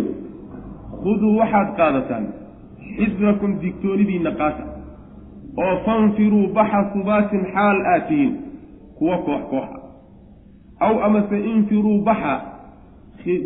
[1.04, 2.26] khuduu waxaad qaadataan
[2.98, 4.64] xidrakum digtoonidiinna qaata
[5.64, 8.34] oo fanfiruu baxa subaatin xaal aad tihiin
[8.98, 9.80] kuwa koox kooxa.
[10.80, 12.34] Aw amase infiruu baxa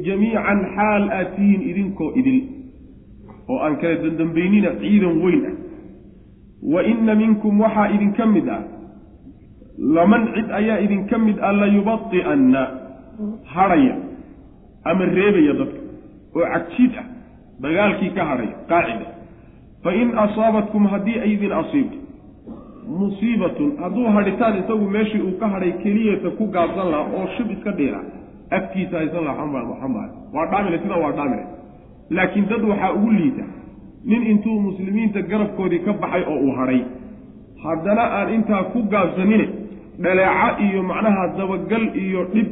[0.05, 2.39] jamiican xaal aad tihiin idinkoo idil
[3.49, 5.55] oo aan kala dandambaynina ciidan weyn ah.
[6.73, 8.61] Wa inna minkum waxaa idinka mid ah.
[9.77, 12.61] Laman cid ayaa idinka mid ah layubadi'anna
[13.55, 13.95] hadhaya
[14.85, 15.79] ama reebaya dadka
[16.35, 17.05] oo cagjiid ah
[17.65, 19.07] dagaalkii ka hadhaya qaacida
[19.83, 21.97] fa in asaabatkum haddii ay idin asiibto
[22.99, 27.71] musiibatun hadduu hadhitaan isagu meeshii uu ka hadhay keliyata ku gaabsan lahaa oo shib iska
[27.71, 27.99] dhiila
[28.57, 30.03] afkiisa haysan laha waxama
[30.35, 31.43] waa dhaamile sidaa waa dhaamile
[32.09, 33.43] laakiin dad waxaa ugu liita.
[34.05, 36.81] Nin intuu muslimiinta garabkoodii ka baxay oo uu hadhay
[37.63, 39.45] haddana aan intaa ku gaabsanine
[40.03, 42.47] dhaleeca iyo macnaha dabagal iyo dhib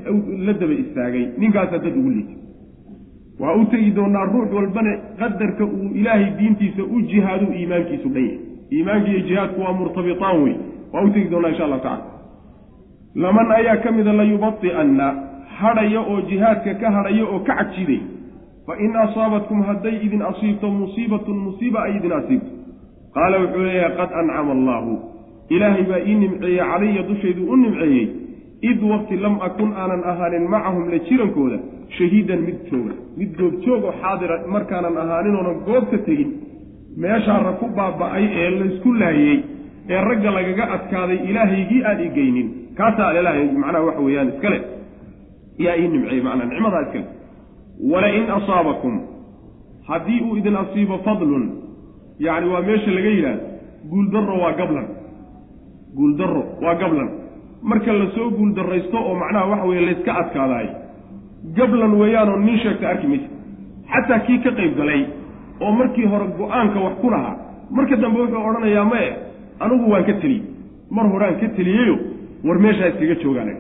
[0.46, 1.26] la daba istaagay.
[1.38, 2.34] Ninkaasaa dad ugu liita.
[3.40, 8.40] Waa u tegi doonaa ruux walbana qadarka uu ilaahay diintiisa u jihaadu iimaankiisu dhan yahay.
[8.74, 10.56] Iimaanka iyo jihaadku waa murtabitaan wey
[10.94, 12.06] waa u tegi doonaa insha allahu tacala
[13.16, 15.08] laman ayaa ka mida layubadi'anna
[15.60, 18.00] hadhaya oo jihaadka ka hadhaya oo ka cagjiday
[18.66, 22.52] fa in asaabatkum hadday idin asiibto musiibatun musiiba ay idin asiibto.
[23.16, 24.94] Qaala wuxuu leeyahay qad ancama allaahu.
[25.50, 28.08] Ilaahay baa ii nimceeyey calaya dushaydu u nimceeyey
[28.62, 31.58] id waqti lam akun aanan ahaanin macahum la jirankooda
[31.98, 36.32] shahiidan mid jooga mid goobjoog oo xaadira markaanan ahaanin oonan goobta tegin
[37.04, 39.38] meeshaara ku baaba'ay ee laysku laayey
[39.90, 42.48] ee ragga lagaga adkaaday ilaahaygii aan igeynin
[42.78, 44.60] kaasaa ilaahay macnaha waxa weeyaan iskale
[45.66, 47.06] yaa ii nimceeyey macnaa nicmadaa iskale
[47.92, 49.02] walain asaabakum
[49.88, 51.46] haddii uu idin asiibo fadlun
[52.20, 53.46] yacni waa meesha laga yidhaahdo
[53.92, 54.88] guuldarro waa gablan.
[55.96, 57.10] Guuldarro waa gablan.
[57.64, 60.68] Marka la soo guuldarraysto oo macnaha waxa weeye layska adkaadaay
[61.58, 63.30] gablan weeyaanoo nin sheegta arki maysa.
[63.92, 65.06] Xataa kii ka qayb galay
[65.62, 67.36] oo markii hore go'aanka wax ku lahaa
[67.72, 69.10] marka dambe wuxuu odhanayaa mae
[69.60, 70.44] anigu waan ka teliyey
[70.92, 71.96] mar horaan ka teliyeyo
[72.44, 73.52] war meeshaa iskaga joogaan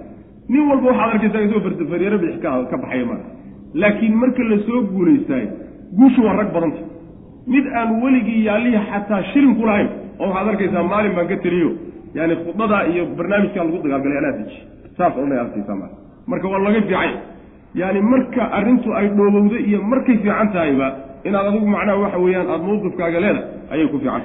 [0.49, 3.21] nin walba waxaad arkaysaa isagoo fardafareero bidix ka baxaya maa
[3.73, 5.49] laakiin marka la soo guulaystaayo
[5.99, 6.81] guushu waa rag badanta
[7.47, 11.71] mid aan weligii yaallihii xataa shilin ku lahayn oo waxaad arkaysaa maalin baan ka teliyo
[12.13, 14.57] yani khudbadaa iyo barnaamijkaa lagu dagaalgalay anaa deji
[14.97, 15.87] saas odhanay arkaysaa ma
[16.31, 17.11] marka waa laga fiicay.
[17.81, 20.87] Yani marka arrintu ay dhoobowda iyo markay fiican tahayba
[21.27, 24.23] inaad adigu macnaha waxa weeyaan aada mawqifkaaga leedahay ayay ku fiican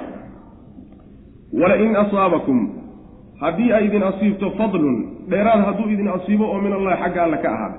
[1.61, 2.57] walain asaabakum
[3.41, 4.97] haddii ay idin asiibto fadlun
[5.31, 7.77] dheeraad hadduu idin asiibo oo min allahi xagga alle ka ahaada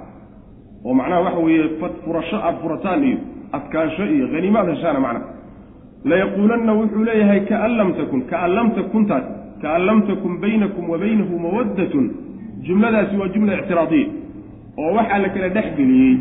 [0.85, 1.65] oo macnaha waxa weeye
[2.05, 3.19] furasho aada furataan iyo
[3.53, 5.27] adkaansho iyo haniimaad heshaana macnaha
[6.11, 9.25] layaquulanna wuxuu leeyahay kaan lam takun kaan lam takuntaas
[9.63, 12.07] kaan lam takun baynakum wa baynahu mawaddatun.
[12.67, 14.07] Jumladaasi waa jumla ictiraadiya
[14.79, 16.15] oo waxaa la kala dhex geliyey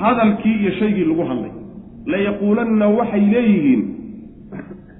[0.00, 1.52] hadalkii iyo shaygii lagu hadlay.
[2.12, 3.82] Layaquulanna waxay leeyihiin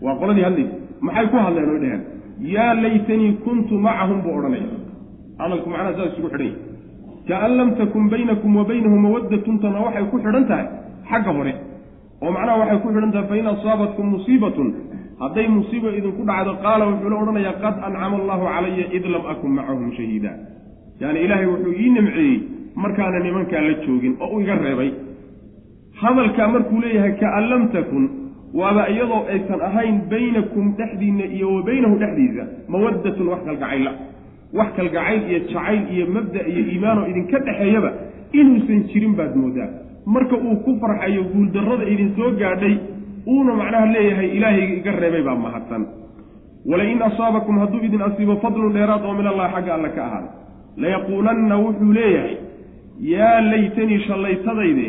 [0.04, 2.02] waa qoladii hadlaysa maxay ku hadleen oy dheheen
[2.54, 4.68] yaa laytanii kuntu macahum buu odhanaya
[5.38, 6.69] hadalku macnaha saas isugu xidhan yahy
[7.30, 10.66] kaan lam takun baynakum wa baynahu mawaddatuntana waxay ku xidhan tahay
[11.10, 11.52] xagga hore
[12.22, 14.68] oo macnaha waxay ku xidhan tahay fain asaabatkum musiibatun
[15.22, 19.50] hadday musiiba idinku dhacdo qaala wuxuu la odhanayaa qad ancama allahu calaya id lam akun
[19.58, 20.32] macahum shahiida
[21.02, 22.36] yaani ilaahay wuxuu ii nimceeyey
[22.84, 24.90] markaana nimankaa la joogin oo u iga reebay
[26.02, 28.04] hadalkaa markuu leeyahay kaan lam takun
[28.60, 33.92] waaba iyadoo aysan ahayn baynakum dhexdiinna iyo wa baynahu dhexdiisa mawaddatun wax kalgacayla
[34.58, 37.90] wax kalgacayl iyo jacayl iyo mabda iyo iimaanoo idinka dhexeeyaba
[38.32, 39.68] inuusan jirin baad moodaa.
[40.06, 42.74] Marka uu ku farxayo guuldarrada idin soo gaadhay
[43.26, 45.82] uuna macnaha leeyahay ilaahayga iga reebay baa mahadsan
[46.70, 50.30] walain asaabakum hadduu idin asiibo fadlun dheeraad oo min allahi xagga alle ka ahaaday
[50.82, 52.36] layaquulanna wuxuu leeyahay
[53.12, 54.88] yaa laytanii shallaytadayde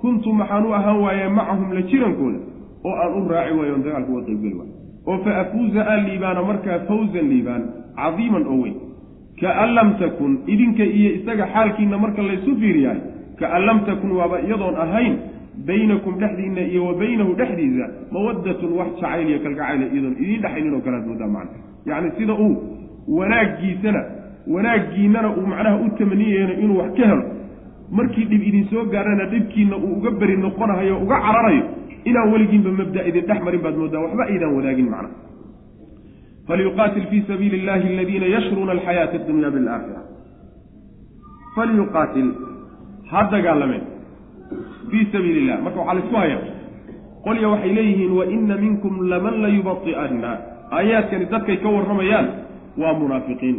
[0.00, 2.38] kuntu maxaan u ahaan waaye macahum la jirankooda
[2.84, 4.72] oo aan u raaci waayo on dagaalka uga qaybgeli waayo.
[5.06, 7.62] Oo fa afuuza aan liibaana markaa fawzan liibaan
[8.00, 8.76] cadiiman oo weyn
[9.40, 13.00] kaan lam takun idinka iyo isaga xaalkiina marka laysu fiiriyahay
[13.40, 15.14] kaan lam takun waaba iyadoon ahayn
[15.66, 20.80] baynakum dhexdiinna iyo wa baynahu dhexdiisa mawaddatun wax jacayl iyo kalgacayla iyadoon idiin dhexaynin oo
[20.86, 21.58] kalead moodaa macna
[21.90, 22.54] yacni sida uu
[23.18, 24.00] wanaaggiisana
[24.54, 27.24] wanaaggiinnana uu macnaha u tamaniyayno inuu wax ka helo
[27.98, 31.64] markii dhib idin soo gaarana dhibkiinna uu uga beri noqonahayo uga cararayo
[32.04, 35.08] inaan weligiinba mabda idin dhex marin baad moodaa waxba aydaan wadaagin macna
[36.48, 40.00] falyuqaatil fii sabiili illahi aladiina yashruuna alxayaata addunya bilaakhira
[41.56, 42.28] falyuqaatil
[43.10, 43.84] ha dagaalameen
[44.90, 46.42] fii sabiili illah marka waxaa la isku hayaa
[47.26, 50.30] qolya waxay leeyihiin wa ina minkum laman layubai'anna
[50.78, 52.26] aayaadkani dadkay ka warramayaan
[52.82, 53.56] waa munaafiqiin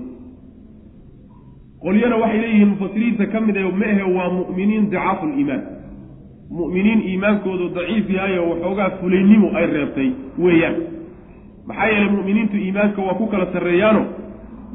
[1.85, 5.63] qolyana waxay leeyihiin mufasiriinta ka mid a ma ahe waa mu'miniin dicaafu liimaan
[6.59, 10.09] mu'miniin iimaankoodu daciif yahay oo waxoogaa fulaynimo ay reebtay
[10.45, 10.75] weeyaan
[11.67, 14.01] maxaa yeelay mu'miniintu iimaanka waa ku kala sarreeyaano.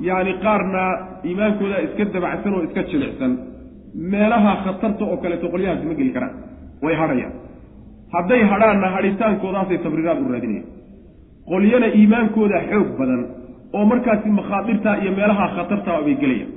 [0.09, 0.83] Yacni qaarna
[1.29, 3.33] iimaankooda iska dabacsan oo iska jilicsan.
[4.13, 6.35] Meelaha khatarta oo kaleeto qolyahaasi ma geli karaan.
[6.83, 7.33] Way hadhayaan.
[8.15, 10.69] Hadday hadhaanna hadhitaankoodaasay tabriiraad u raadinayaan.
[11.51, 13.23] Qolyana iimaankooda xoog badan
[13.77, 16.53] oo markaasi makhaadirtaa iyo meelaha khatartaa bay gelayaan.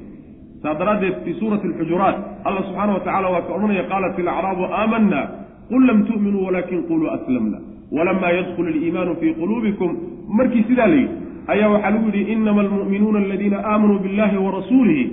[0.61, 2.17] Saa daraaddeed fii suurati alxujuraat
[2.47, 5.21] allah subxaana wa tacala waa ka odhanaya qaalat ilacraabu aamanna?
[5.69, 7.57] Qul lam tu'minuu walaakin quluu aslamna
[7.95, 9.91] walamaa yadkhulu aliimaanu fii quluubikum
[10.39, 11.15] markii sidaa la yidhi
[11.53, 15.05] ayaa waxaa lagu yidhi inama almu'minuuna aladiina aamanuu billahi wa rasuulihi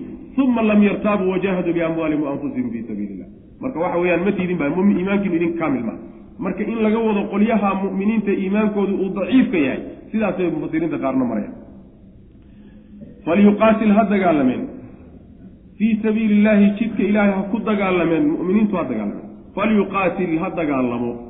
[0.44, 3.28] uma lam yartaabuu wajahaduu biamwaalihim waanfusihim fii sabiili illah
[3.60, 5.98] marka waxa weeyaan ma tiidin ba iimaankiinu idin kaamil maa
[6.40, 9.80] marka in laga wado qolyaha mu'miniinta iimaankoodu uu daciifka yahay
[10.10, 11.56] sidaasay mufasiriinta qaarna marayaan.
[13.24, 14.62] Falyuqaatil ha dagaalameen.
[15.78, 19.28] Fii sabiili illaahi jidka ilaahay ha ku dagaalameen mu'miniintu ha dagaalameen.
[19.54, 21.29] Falyuqaatil ha dagaalamo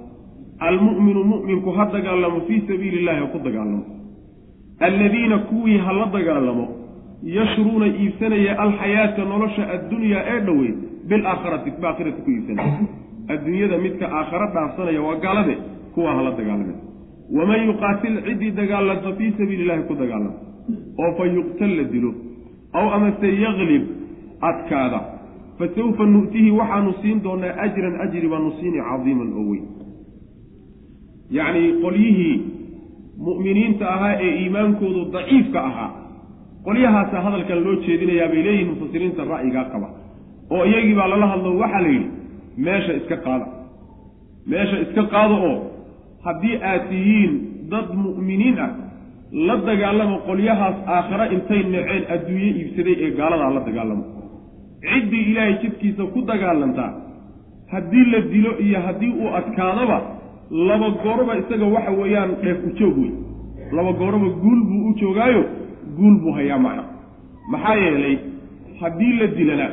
[0.68, 3.85] almu'minu mu'minku ha dagaalamo fii sabiili illahi ha ku dagaalamo.
[4.81, 6.66] Alladiina kuwii ha la dagaalamo
[7.37, 10.77] yashruuna iibsanaya alxayaata nolosha addunyaa ee dhoweyd
[11.09, 12.75] bilaakhirati baakhirati ku iibsanaya
[13.33, 15.55] adduunyada midka aakharo dhaafsanaya waa gaalade
[15.94, 16.81] kuwaa hala dagaalameen
[17.38, 20.37] waman yuqaatil ciddii dagaalanta fii sabiili illahi ku dagaalamo
[21.03, 22.12] oo fa yuqtal la dilo.
[22.79, 23.85] Aw amase yaklib
[24.40, 25.01] adkaada.
[25.59, 29.64] Fa sawfa nu'tihi waxaanu siin doonaa ajran ajri baanu siini cadiiman oo weyn
[31.38, 32.37] yacni qolyihii
[33.27, 35.90] mu'miniinta ahaa ee iimaankoodu daciifka ahaa.
[36.66, 39.88] Qolyahaasa hadalkan loo jeedinayaa bay leeyihiin mufasiriinta ra'yigaa qaba.
[40.55, 42.09] Oo iyagii baa lala hadlo waxaa la yidhi
[42.64, 43.47] meesha iska qaada.
[44.51, 45.57] Meesha iska qaado oo
[46.27, 47.33] haddii aad tihiin
[47.73, 48.71] dad mu'miniin ah
[49.49, 54.05] la dagaalamo qolyahaas aakhare intay naceen adduunye iibsaday ee gaaladaa la dagaalamo.
[54.90, 56.90] Ciddii ilaahay jidkiisa ku dagaalantaa
[57.73, 59.99] haddii la dilo iyo haddii uu adkaadaba
[60.51, 63.13] laba gooroba isaga waxa weeyaan dheef u joog wey
[63.73, 65.45] laba gooroba guul buu u joogaayo
[65.97, 66.85] guul buu hayaa macna.
[67.51, 68.19] Maxaa yeelay
[68.81, 69.69] haddii la dilana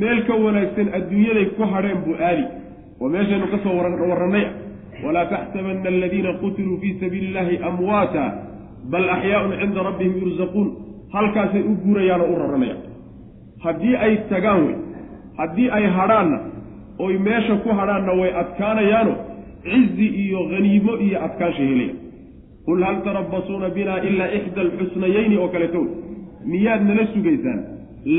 [0.00, 2.44] meel ka wanaagsan adduunyaday ku hadheen buu aadi.
[3.00, 4.46] Oo meeshaynu ka soo warrannay
[5.04, 8.32] walaa taxsabanna aladiina qutiluu fii sabiili illahi amwaata
[8.90, 10.68] bal axyaaun cinda rabbihim yursaquun
[11.12, 12.80] halkaasay u guurayaan oo u raranayaan
[13.64, 14.76] haddii ay tagaan wey
[15.38, 16.38] haddii ay hadhaanna
[16.98, 19.14] oy meesha ku hadhaanna way adkaanayaano
[19.64, 21.94] cizi iyo haniimo iyo adkaansha helaya
[22.66, 25.80] qul hal tarabbasuuna binaa ilaa ixda alxusnayayni oo kaleeto
[26.52, 27.60] miyaad nala sugaysaan?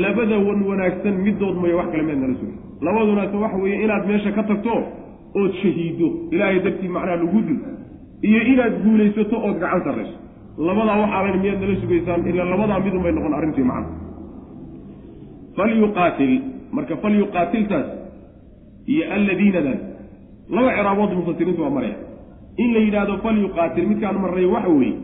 [0.02, 4.30] Labada wan wanaagsan middood mayo wax kale miyaad nala sugaysa labadunaase waxa weeye inaad meesha
[4.38, 4.74] ka tagto
[5.40, 7.58] ood shahiiddo ilaahay dartii macnaha lagu dil
[8.28, 10.16] iyo inaad guulaysato ood gacan sarrayso.
[10.68, 13.88] Labadaa waxaalan miyaad nala sugaysaan ila labadaa midun bay noqon arrintii macna.
[15.56, 16.34] Falyuqaatil
[16.76, 17.88] marka falyuqaatiltaas
[18.92, 19.78] iyo alladiinadan
[20.54, 21.96] laba ciraabood mufasiriintu waa maraya.
[22.62, 24.94] In la yidhaahdo falyuqaatil midkaan marray waxa weeye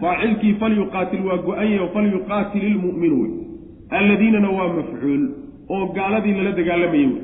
[0.00, 3.30] faacilkii falyuqaatil waa go-anya falyuqaatil ilmu'minu wey
[3.98, 5.22] alladiinana waa mafcuul
[5.74, 7.20] oo gaaladii lala dagaalamayay wey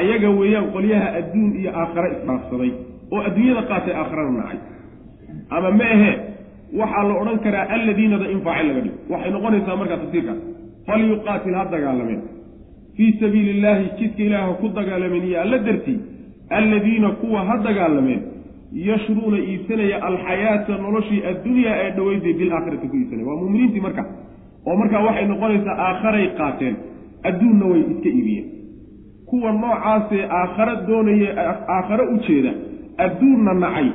[0.00, 2.70] ayaga weeyaan qolyaha adduun iyo aakhare isdhaafsaday
[3.14, 4.58] oo adduunyada qaatay aakharana nacay
[5.56, 6.10] ama ma ahe
[6.80, 8.96] waxaa la odhan karaa alladiinada in faacil laga dhigo.
[9.12, 10.40] Waxay noqonaysaa markaa tafsiirkaas
[10.88, 12.20] falyuqaatil ha dagaalameen.
[12.96, 15.98] Fii sabiili illaahi jidka ilaah ha ku dagaalameen iyo alla dartii
[16.50, 18.22] alladiina kuwa ha dagaalameen
[18.72, 24.04] yashruuna iibsanaya alxayaata noloshii addunyaa ee dhoweyday bilaakhirati ku iibsanaya waa muuminiintii marka
[24.66, 26.76] oo markaa waxay noqonaysaa aakharay qaateen
[27.28, 28.46] adduunna way iska iibiyeen
[29.30, 31.30] kuwa noocaasee aakhare doonaya
[31.76, 32.52] aakhare u jeeda
[33.06, 33.88] adduunna nacay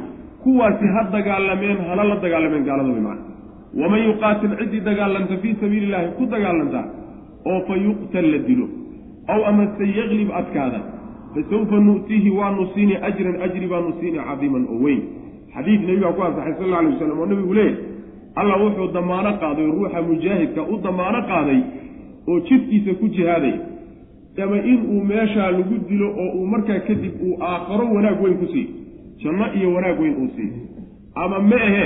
[0.43, 3.31] kuwaasi ha dagaalameen hana la dagaalameen gaalada way macana
[3.81, 6.83] waman yuqaatil ciddii dagaalanta fii sabiili illaahi ku dagaalanta
[7.51, 8.67] oo fa yuqtal la dilo
[9.33, 10.79] aw amase yaklib adkaada
[11.33, 15.01] fasawfa nu'tiihi waanu siini ajran ajri baanu siini cadiiman oo weyn.
[15.53, 17.77] Xadiid nebigaa ku ansaxay sal alla alay wasalam oo nebigu leeyahy
[18.35, 21.59] allah wuxuu damaano qaaday ruuxa mujaahidka u damaano qaaday
[22.27, 23.55] oo jidkiisa ku jihaaday.
[24.43, 28.45] Ama in uu meeshaa lagu dilo oo uu markaa kadib uu aakharo wanaag weyn ku
[28.53, 28.67] siiy
[29.23, 30.51] janno iyo wanaag weyn uu siiy
[31.15, 31.85] ama ma ahe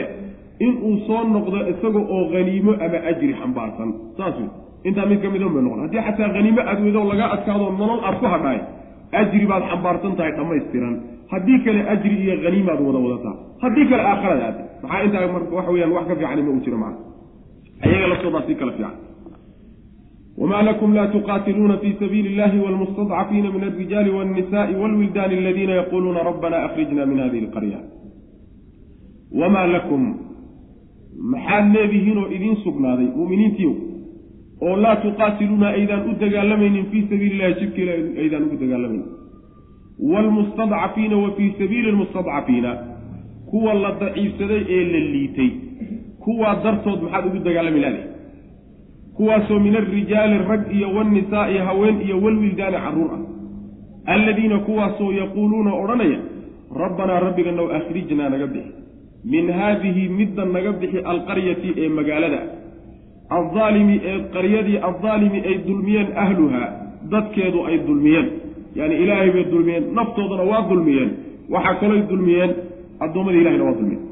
[0.59, 3.89] in uu soo noqdo isaga oo haniimo ama ajri xambaarsan.
[4.17, 4.49] Saas wey
[4.87, 5.79] intaa mid ka midan bay noqon.
[5.85, 8.59] Haddii xataa haniimo aad weydo laga adkaado nolol aad ku hadhaay
[9.20, 10.94] ajri baad xambaarsan tahay dhammaystiran
[11.32, 15.70] haddii kale ajri iyo haniimaad wada wadataa haddii kale aakharaad aad maxaa intaa marka waxa
[15.74, 16.98] weyaan wax ka fiicani ma u jiro macana
[17.84, 19.12] ayaga laftoodaa si kala fiican
[20.38, 26.56] wma lakum la tuqaatiluuna fi sabiili illahi wlmustadcafiina min alrijaali wاnnisaءi wاlwildaani aladiina yaquluuna rabbana
[26.64, 27.78] akrijna min hadihi اlqarya
[29.40, 30.14] wamaa lakum
[31.32, 33.72] maxaad leedihiin oo idiin sugnaaday muuminiintiiw
[34.61, 37.93] oo laa tuqaatiluuna aydaan u dagaalamaynin fii sabiili illahi jidkeela
[38.23, 39.05] aydaan ugu dagaalamaynin
[40.11, 42.77] waalmustadcafiina wa fii sabiili lmustadcafiina
[43.49, 45.49] kuwa la daciifsaday ee la liitay
[46.19, 48.05] kuwaa dartood maxaad ugu dagaalami lahday
[49.17, 53.19] kuwaasoo min alrijaali rag iyo waannisaa'i haween iyo walwildaani carruur ah.
[54.05, 56.19] Alladiina kuwaasoo yaquuluuna odhanaya
[56.75, 58.71] rabbanaa rabbiganow akhrijnaa naga bixi.
[59.25, 62.39] Min haadihi midda naga bixi alqaryati ee magaalada
[63.29, 66.69] addaalimi ee qaryadii addaalimi ay dulmiyeen ahluhaa
[67.11, 68.27] dadkeedu ay dulmiyeen
[68.75, 71.09] yacni ilaahay bay dulmiyeen naftoodana waa dulmiyeen
[71.49, 72.51] waxaa kalooy dulmiyeen
[72.99, 74.03] addoommadii ilahayna waa dulmiyeen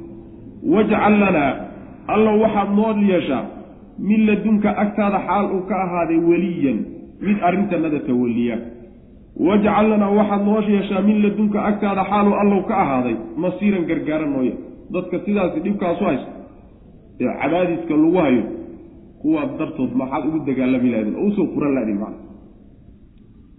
[0.73, 1.51] wajcal lanaa
[2.07, 3.43] allow waxaad noo yeeshaa
[3.99, 6.79] min ladunka agtaada xaal uu ka ahaaday weliyan
[7.21, 8.57] mid arrintanada tawaliya
[9.47, 14.55] wajcal lanaa waxaad noo yeeshaa min ladunka agtaada xaaluu allow ka ahaaday masiiran gargaara nooya
[14.93, 16.31] dadka sidaasi dhibkaasu haysto
[17.21, 18.43] ee cadaadiska lagu hayo
[19.25, 22.19] kuwaas dartood maxaad ugu dagaalami lahdin oo u soo quran lahdin macna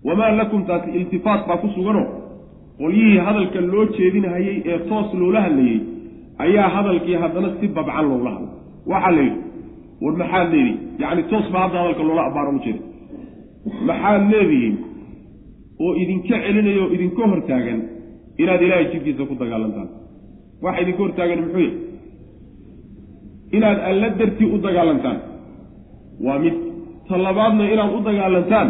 [0.07, 2.07] wamaa lakum taasi iltifaat baa ku suganoo
[2.79, 5.81] qolyihii hadalka loo jeedinhayey ee toos loola hadlayey
[6.45, 8.53] ayaa hadalkii haddana si babcan loola hadlay.
[8.91, 9.41] Waxaa la yidhi
[10.03, 12.61] war maxaad leedihin yacni toos baa hadda hadalka loola abbaaro u
[13.89, 14.77] maxaad leedihiin?
[15.83, 17.81] Oo idinka celinaya oo idinka hortaagan
[18.43, 19.89] inaad ilaahay jidkiisa ku dagaalantaan.
[20.63, 21.75] Waxa idinka hortaagan muxuu yahay
[23.57, 25.19] inaad alla dartii u dagaalantaan
[26.25, 26.55] waa mid
[27.09, 28.69] ta labaadna inaad u dagaalantaan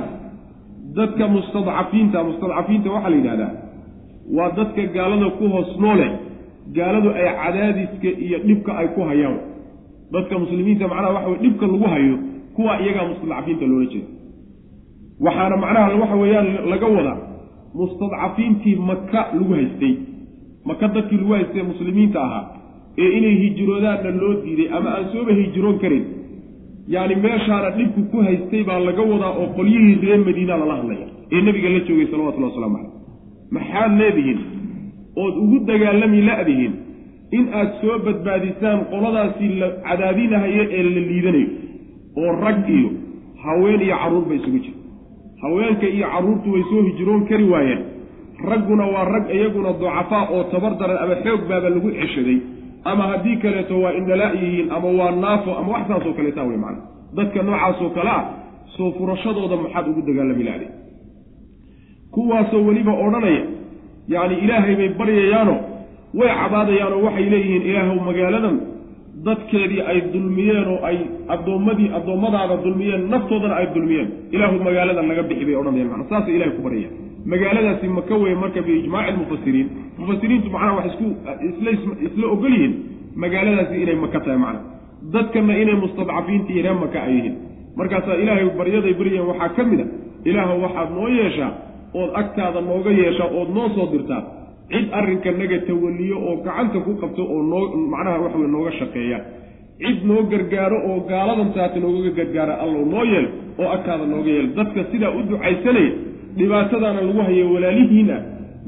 [0.96, 3.52] dadka mustadcafiinta mustadcafiinta waxaa la yidhahdaa
[4.36, 6.08] waa dadka gaalada ku hoos noole
[6.76, 9.38] gaaladu ay cadaadiska iyo dhibka ay ku hayaan.
[10.12, 12.16] Dadka muslimiinta macnaha waxa wey dhibka lagu hayo
[12.54, 14.08] kuwa iyagaa mustadcafiinta loola jeeda
[15.20, 17.18] waxaana macnaha waxa weeyaan laga wadaa
[17.74, 19.94] mustadcafiintii maka lagu haystay.
[20.64, 22.44] Maka dadkii lagu haystay muslimiinta ahaa
[22.98, 26.04] ee inay hijroodaanna loo diiday ama aan sooba hijroon karin
[26.94, 31.40] yacni meeshaana dhibku ku haystay baa laga wadaa oo qolyihii reer madiina lala hadlaya ee
[31.46, 32.92] nebiga la joogay salawatullahi waslamu caleyh
[33.56, 34.40] maxaad leedihiin?
[35.22, 36.74] Ood ugu dagaalami la'dihiin
[37.38, 41.48] in aad soo badbaadisaan qoladaasii la cadaadinahayo ee la liidanayo
[42.22, 42.90] oo rag iyo
[43.44, 44.78] haween iyo carruurba isugu jira
[45.42, 47.82] haweenka iyo carruurtu way soo hijroon kari waayeen.
[48.50, 52.38] Ragguna waa rag iyaguna ducafaa oo tabar daran ama xoog baaba lagu ceshaday
[52.84, 56.82] ama haddii kaleeto waa indhalaa yihiin ama waa naafo ama wax saasoo kaleeta wey macana
[57.16, 58.22] dadka noocaasoo kale ah
[58.76, 60.68] soo furashadooda maxaad ugu dagaalami lahday
[62.14, 63.42] kuwaasoo weliba odhanaya
[64.14, 65.54] yacni ilaahay bay baryayaano
[66.18, 68.56] way cabaadayaanoo waxay leeyihiin ilaahow magaaladan
[69.26, 70.98] dadkeedii ay dulmiyeen oo ay
[71.34, 74.08] addoommadii addoommadaada dulmiyeen naftoodana ay dulmiyeen.
[74.34, 76.94] Ilaahu magaaladan naga bixi bay odhanayaan macana saasay ilahay ku baryayaan
[77.32, 81.06] magaaladaasi maka weye marka biijmaaci lmufasiriin mufasiriintu macnaha wax isku
[82.06, 82.74] isla ogol yihiin
[83.22, 84.60] magaaladaasi inay maka tahay macna.
[85.14, 87.34] Dadkana inay mustadcafiintii reer maka ay yihiin.
[87.78, 89.86] Markaasaa ilaahay baryaday baryayeen waxaa ka mid a
[90.30, 91.50] ilaahu waxaad noo yeeshaa
[92.00, 94.22] ood agtaada nooga yeeshaa ood noo soo dirtaa.
[94.70, 97.62] Cid arrinka naga tawaliyo oo gacanta ku qabto oo noo
[97.94, 99.18] macnaha waxa wey nooga shaqeeya.
[99.82, 103.26] Cid noo gargaaro oo gaaladan taata noogaga gargaara allow noo yeel
[103.60, 105.92] oo agtaada nooga yeel dadka sidaa u ducaysanaya
[106.38, 108.16] dhibaatadaana lagu hayo walaalihiina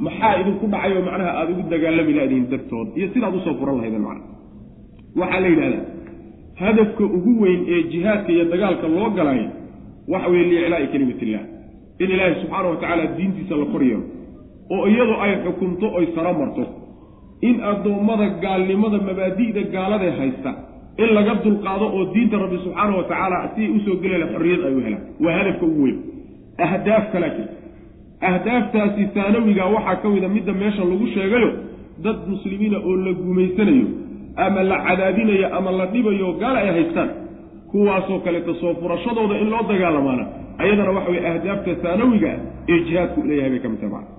[0.06, 2.88] maxaa idinku dhacayo macnaha aada ugu dagaalami lahdiin dartood?
[2.98, 4.24] Iyo sidaad u soo furan lahaydeen macna.
[5.20, 5.84] Waxaa la yidhahdaa
[6.62, 9.48] hadafka ugu weyn ee jihaadka iyo dagaalka loo galaayo
[10.12, 11.42] waxa weye liiclaa'i kelimat illah
[12.02, 14.04] in ilaahay subxaana wa tacaala diintiisa la kor yeelo
[14.74, 16.64] oo iyadoo ay xukunto oy saro marto.
[17.48, 20.50] In addoommada gaalnimada mabaadi'da gaaladae haysta
[21.02, 24.74] in laga dulqaado oo diinta rabbi subxaana wa tacaala siday u soo gelayla xorriyad ay
[24.78, 25.04] u helaan.
[25.24, 25.98] Waa hadafka ugu weyn.
[26.66, 27.54] Ahdaaf kalaa jirta
[28.20, 31.50] ahdaaftaasi taanawiga waxaa ka mida midda meesha lagu sheegayo
[32.04, 33.86] dad muslimiina oo la gumaysanayo
[34.36, 37.10] ama la cadaadinayo ama la dhibayo gaal ay haystaan
[37.70, 40.26] kuwaasoo kaleeto soo furashadooda in loo dagaalamaana
[40.58, 42.30] ayadana waxa weye ahdaafta taanawiga
[42.68, 43.92] ee jihaadku leeyahay bay ka mid tahay.
[43.92, 44.16] Macana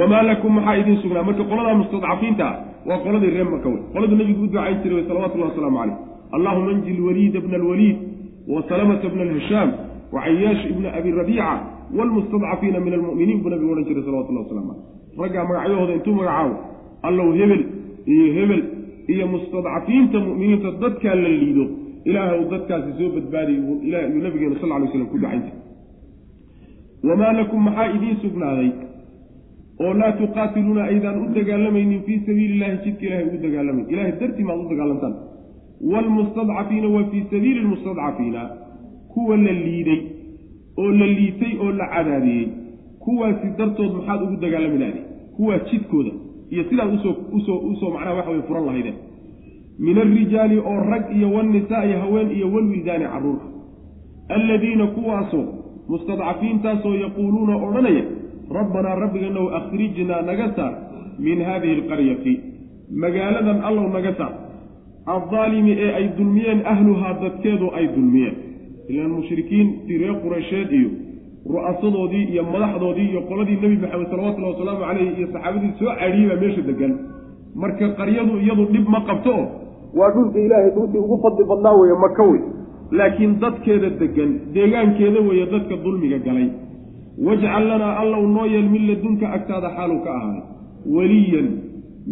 [0.00, 1.22] wamaa lakum maxaa idiin sugnaa?
[1.22, 2.56] Marka qoladaa mustadcafiinta ah
[2.88, 3.80] waa qoladii reer maka wey.
[3.92, 5.96] Qoladii nabigu u ducayn jiray salawatullahi wasalaamu caleyh
[6.36, 7.96] allahuma anji lwaliida bna alwaliid
[8.48, 9.70] wa salamata bna alhishaam
[10.12, 11.48] wa cayaash ibna abi rabiica
[11.96, 16.56] waalmustadcafiina min almu'miniin buu nabigu odhan jiray salawatullahi waslamu caleyh raggaa magacyahooda intuu magacaabo
[17.08, 17.62] allow hebel
[18.06, 18.62] iyo hebel
[19.12, 21.64] iyo mustadcafiinta mu'miniinta dadkaa la liido
[22.04, 23.58] ilaahw dadkaasi soo badbaadiy
[24.12, 25.58] yuu nabigeena sal lay slam ku ducayn jiray
[27.08, 28.70] wamaa lakum maxaa idiin sugnaaday
[29.84, 34.46] oo laa tuqaatiluuna aydaan u dagaalamaynin fii sabiili illahi jidka ilahay ugu dagaalamayn ilahay dartii
[34.48, 35.14] maad u dagaalamtaan
[35.92, 38.42] waalmustadcafiina wa fii sabiili lmustadcafiina
[39.14, 40.00] kuwa la liiday
[40.80, 42.46] oo la liitay oo la cadaadiyey
[43.04, 45.04] kuwaasi dartood maxaad ugu dagaalami lahday
[45.36, 46.12] kuwaa jidkooda
[46.52, 48.98] iyo sidaad u soo u soo u soo macnaha waxa way furan lahaydeen
[49.86, 53.40] min alrijaali oo rag iyo walnisaa'i haween iyo walwildaani carruur
[54.36, 55.46] alladiina kuwaasoo
[55.88, 58.04] mustadcafiintaasoo yaquuluuna odhanaya
[58.58, 60.74] rabbanaa rabbiganow akhrijnaa naga saar
[61.18, 62.34] min haadihi alqaryati
[63.02, 64.32] magaaladan allow naga saar.
[65.06, 68.34] Addaalimi ee ay dulmiyeen ahluhaa dadkeedu ay dulmiyeen
[68.90, 70.90] ilaan mushrikiintii reer qureysheed iyo
[71.52, 76.40] ru'asadoodii iyo madaxdoodii iyo qoladii nebi maxamed salawatullahi wasalaamu caleyhi iyo saxaabadii soo cadhiyey baa
[76.42, 76.92] meesha degan
[77.62, 79.32] marka qaryadu iyadu dhib ma qabto?
[79.40, 79.46] Oo
[79.98, 82.40] waa dhulka ilaahay dhulkii ugu fadli badnaa weeye maka wey
[82.98, 86.48] laakiin dadkeeda degan deegaankeeda weeye dadka dulmiga galay.
[87.26, 90.42] Wajcal lanaa allow noo yeel min ladunka agtaada xaaluu ka ahaaday
[90.96, 91.48] weliyan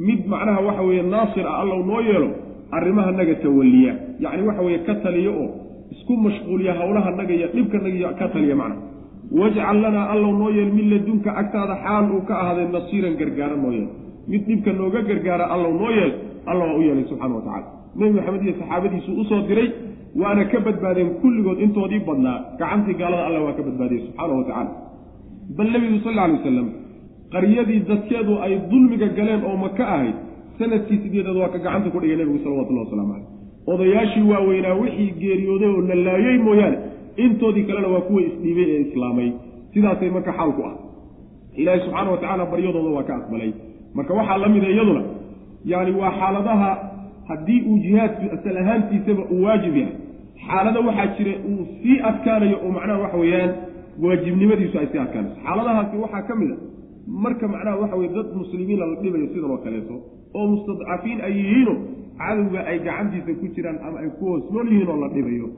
[0.09, 2.29] mid macnaha waxa weeye naasir ah allow noo yeelo
[2.77, 3.93] arrimaha naga tawalliya.
[4.25, 5.49] Yacni waxa weeye ka taliya oo
[5.95, 8.83] isku mashquuliya hawlaha naga iyo dhibka naga ka taliya macnaha
[9.41, 13.73] wajcal lanaa allow noo yeel min ladunka agtaada xaal uu ka ahaaday nasiiran gargaara noo
[13.77, 13.89] yeel
[14.33, 16.13] mid dhibka nooga gargaara allow noo yeel
[16.51, 17.67] alla waa u yeelay subxana wa tacala
[17.99, 19.69] nebi maxamed iyo saxaabadiisu u soo diray
[20.23, 22.37] waana ka badbaadeen kulligood intoodii badnaa.
[22.61, 24.71] Gacantii gaalada alla waa ka badbaadiyey subxaana wa tacala
[25.57, 26.69] bal nebigu sal alay wasalam
[27.35, 30.17] qaryadii dadkeedu ay dulmiga galeen oo maka ahayd
[30.59, 33.38] sannadkii sideedaad waa ka gacanta ku dhigay nebigu salawatullahi waslamu caleyh
[33.73, 36.79] odayaashii waaweynaa wixii geeriyooday oo la laayey mooyaane
[37.25, 39.31] intoodii kalena waa kuwa isdhiibay ee islaamay.
[39.75, 40.75] Sidaasay marka xaalku ah.
[41.61, 43.51] Ilaahi subxaana wa tacaala baryadooda waa ka aqbalay.
[43.97, 45.03] Marka waxaa la mida iyaduna
[45.73, 46.71] yani waa xaaladaha
[47.29, 49.95] haddii uu jihaadku asal ahaantiisaba uu waajib yahay
[50.47, 53.51] xaalado waxaa jira uu sii adkaanayo oo macnaha waxa weeyaan
[54.03, 55.37] waajibnimadiisu ay sii adkaanayso.
[55.45, 56.57] Xaaladahaasi waxaa ka mid a
[57.25, 59.95] marka macnaha waxa weye dad muslimiina la dhibayo sidan oo kaleeto
[60.39, 61.75] oo mustadcafiin ay yihiino
[62.21, 65.49] cadowga ay gacantiisa ku jiraan ama ay ku hoos nool yihiin oo la dhibayo.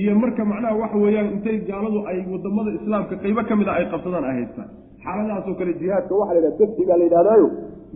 [0.00, 3.86] Iyo marka macnaha waxa weeyaan intay gaaladu ay waddamada islaamka qaybo ka mid a ay
[3.92, 4.68] qabsadaan ay haystaan.
[5.04, 7.48] Xaaladahaasoo kale jihaadka waxa la yidhaha dafci baa la yidhahdaayo.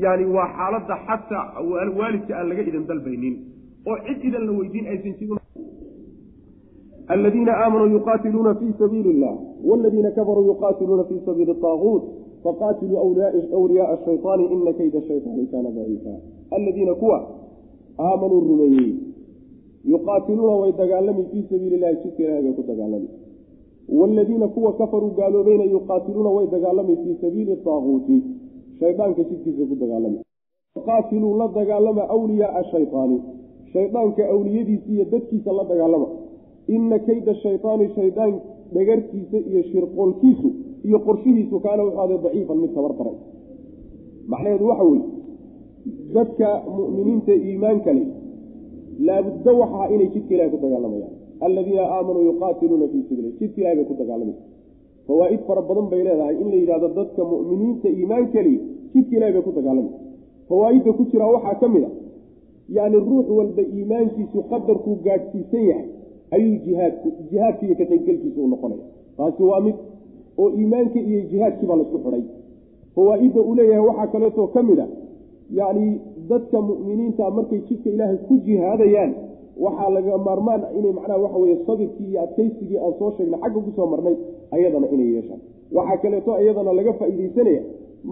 [0.04, 1.44] Yani waa xaaladda xataa
[1.98, 3.34] waalidka aan laga idan dalbaynin
[3.90, 5.40] oo cid idan la weydiin aysan jirin.
[7.08, 9.34] Aladiina aamanuu yuqaatiluuna fii sabiili illah
[9.68, 12.04] waladiina kafaruu yuqaatiluuna fii sabiili taaguut
[12.44, 13.14] faqaatiluu
[13.62, 16.10] wliyaaa shayطaani ina kayda shayطaani kaana daciifa
[16.50, 17.18] aladiina kuwa
[17.98, 18.92] aamanuu rumeeyey
[19.84, 23.08] yuqaatiluuna way dagaalami fii sabiili illahi jidka ilahay bay ku dagaalami
[23.88, 28.22] waaladiina kuwa kafaruu gaaloobayna yuqaatiluuna way dagaalami fii sabiili taaguuti
[28.80, 30.18] shaydaanka jidkiisa ku dagaalama
[30.86, 33.22] qaatiluu la dagaalama wliyaaa shaydaani
[33.72, 36.06] shaydaanka awliyadiisa iyo dadkiisa la dagaalama
[36.68, 38.40] ina kayda shaydaani shaydaan
[38.74, 40.50] dhagartiisa iyo shirqoolkiisu
[40.88, 43.16] iyo qorshihiisu kaana wuxuu aday daciifan mid tabar daray
[44.32, 45.04] macnaheedu waxa weeye
[46.16, 48.06] dadka mu'miniinta iimaanka leh
[49.08, 51.12] laabudda waxaa inay jidka ilahay ku dagaalamayaan
[51.46, 54.42] aladiina aamanuu yuqaatiluuna fii sabiili jidka ilahay bay ku dagaalamaysa
[55.08, 58.54] fawaaid fara badan bay leedahay in la yidhahdo dadka mu'miniinta iimaankali
[58.94, 59.98] jidka ilahay bay ku dagaalamaysa
[60.50, 61.90] fawaaidda ku jiraa waxaa ka mid a
[62.78, 65.88] yani ruux walba iimaankiisu qadarkuu gaadhsiisan yahay
[66.36, 68.84] ayuu jihaadku jihaadka iyo ka qaybgelkiisa u noqonaya.
[69.16, 69.76] Taasi waa mid
[70.40, 72.22] oo iimaanka iyo jihaadkii baa la isku xidhay.
[72.94, 74.86] Fawaa-idda uu leeyahay waxaa kaleetoo ka mid a
[75.58, 75.88] yacni
[76.30, 79.12] dadka mu'miniinta markay jidka ilaahay ku jihaadayaan
[79.64, 83.70] waxaa laga maarmaan inay macnaha waxa weye sabirkii iyo adkaysigii aan soo sheegnay xagga ku
[83.76, 84.16] soo marnay
[84.54, 85.40] ayadana inay yeeshaan.
[85.76, 87.62] Waxaa kaleeto iyadana laga faa'iidaysanaya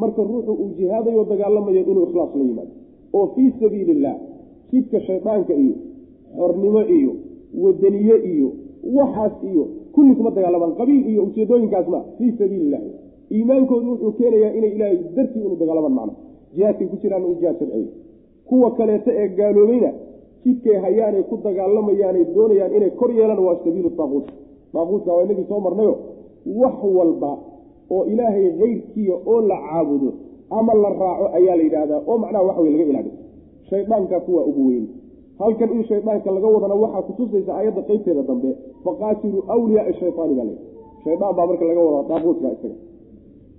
[0.01, 2.73] marka ruuxu uu jihaadayo dagaalamayo inuu ikhlaas la yimaado.
[3.17, 4.17] Oo fii sabiili illah
[4.73, 5.75] jidka shaydaanka iyo
[6.39, 7.13] xornimo iyo
[7.63, 8.49] wadaniye iyo
[8.97, 9.65] waxaas iyo
[9.95, 12.89] kulli kuma dagaalamaan qabiil iyo ujeedooyinkaas ma fii sabiili illahi
[13.37, 16.15] iimaankoodu wuxuu keenayaa inay ilaahay dartii unu dagaalamaan macna
[16.57, 17.87] jihaadkay ku jiraan jihaad sharciya
[18.49, 19.91] kuwa kaleeto ee gaaloobayna
[20.45, 24.27] jidkay hayaanay ku dagaalamayaanay doonayaan inay kor yeelaan waa sabiilu taaquut.
[24.73, 25.95] Taaquutka waa inagii soo marnayo
[26.63, 27.33] wax walba
[27.95, 30.11] oo ilaahay keyrkiiya oo la caabudo
[30.59, 33.15] ama la raaco ayaa la yidhaahdaa oo macnaha wey laga ilaaliyo
[33.71, 34.87] shaydaanka kuwaa ugu weyn.
[35.39, 38.51] Halkan in shaydaanka laga wadana waxaa kutusaysa aayadda qeybteeda dambe
[38.85, 40.55] faqaatiluu wliyaaa shaytaani baa le
[41.05, 42.77] shaydaan baa marka laga wadaa daaquudka isaga.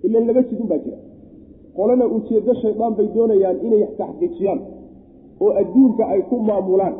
[0.06, 0.98] Ilan laba jidin baa jira.
[1.78, 4.60] Qolana ujeeddo shaydaan bay doonayaan inay taxqiijiyaan
[5.44, 6.96] oo adduunka ay ku maamulaan.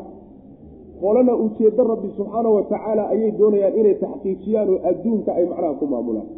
[1.02, 5.86] Qolana ujeeddo rabbi subxaana wa tacaala ayay doonayaan inay taxqiijiyaan oo adduunka ay macnaha ku
[5.94, 6.28] maamulaan.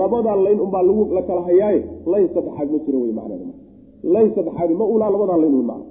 [0.00, 1.80] Labadaa layn unbaa lagu la kala hayaaye
[2.12, 3.46] layn saddexaad ma jiro wey macnada
[4.14, 5.86] layn saddexaadi ma ulaa labadaa layn wey macna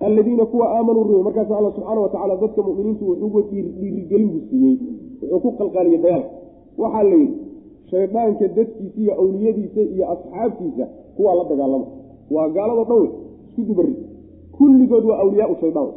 [0.00, 4.76] aladiina kuwa aamanuu rume markaas alla subxaana wa tacala dadka muminiintu wuxuu dhiirigelin buu siiyey
[5.32, 6.30] wuxuu ku qalqaaliyey dagaalka
[6.82, 7.34] waxaa la yidhi
[7.90, 10.84] shaydaanka dadkiisa iyo awliyadiisa iyo asxaabtiisa
[11.16, 11.86] kuwaa la dagaalama
[12.34, 13.10] waa gaalado dhan wey
[13.48, 13.94] isku dubari
[14.56, 15.88] kulligood waa awliyaau shaydaan.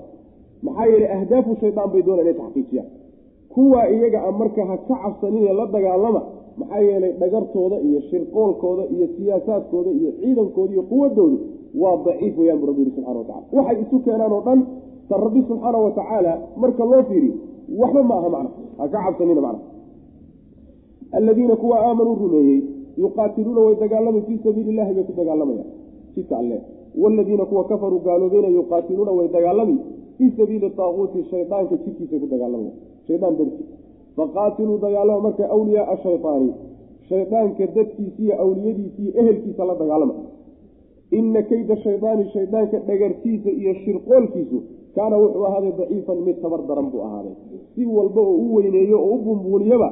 [0.66, 2.88] Maxaa yeelay ahdaafu shaydaan bay doonaan inay taxqiijiyaan.
[3.54, 6.22] Kuwaa iyaga a marka ha ka cabsaninee la dagaalama
[6.60, 11.38] maxaa yeelay dhagartooda iyo shirqoolkooda iyo siyaasaadkooda iyo ciidankooda iyo quwadoodu
[11.82, 14.60] waa daciif weyaan bu rabbi yihi subxana wa tacala waxay isu keenaan oo dhan
[15.10, 17.34] ta rabbi subxaana wa tacaala marka loo fiiriyo
[17.82, 19.62] waxba ma aha macna ha ka cabsanina macna.
[21.12, 22.62] Aladiina kuwa aamanuu rumeeyey
[22.98, 25.68] yuqaatiluuna way dagaalamay fii sabiili illahi bay ku dagaalamayaan.
[26.16, 26.58] Jidka alle.
[27.02, 29.78] Waaladiina kuwa kafaruu gaaloobeyna yuqaatiluuna way dagaalami
[30.18, 32.74] fii sabiili taaquuti shaydaanka jidkiisay ku dagaalamayan
[33.08, 33.64] shaydaan darti
[34.18, 36.54] faqaatiluu dagaalama marka awliyaaa shaydaani
[37.10, 40.14] shaydaanka dadkiisiiyo awliyadiisiiyo ehelkiisa la dagaalama.
[41.12, 44.58] Ina kayda shaydaani shaydaanka dhagartiisa iyo shirqoolkiisu
[44.96, 47.34] kaana wuxuu ahaaday daciifan mid tabar daran buu ahaaday.
[47.76, 49.90] Si walba oo u weyneeyo oo u bumbuuniyaba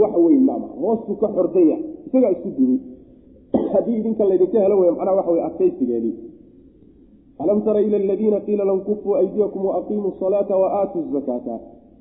[0.00, 2.76] wax weyn maama hoostuu ka xordaya isagaa isku duni
[3.72, 6.14] haddii idinka laydinka helo wey macnaha waxa wey adkaysigeedii.
[7.42, 11.54] Alam tara ila aladiina qiila lahum kufuu aydiyakum waaqiimuu salaata waaatuu zakaata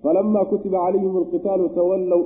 [0.04, 2.22] falama kutiba calayhim alqitaalu tawallow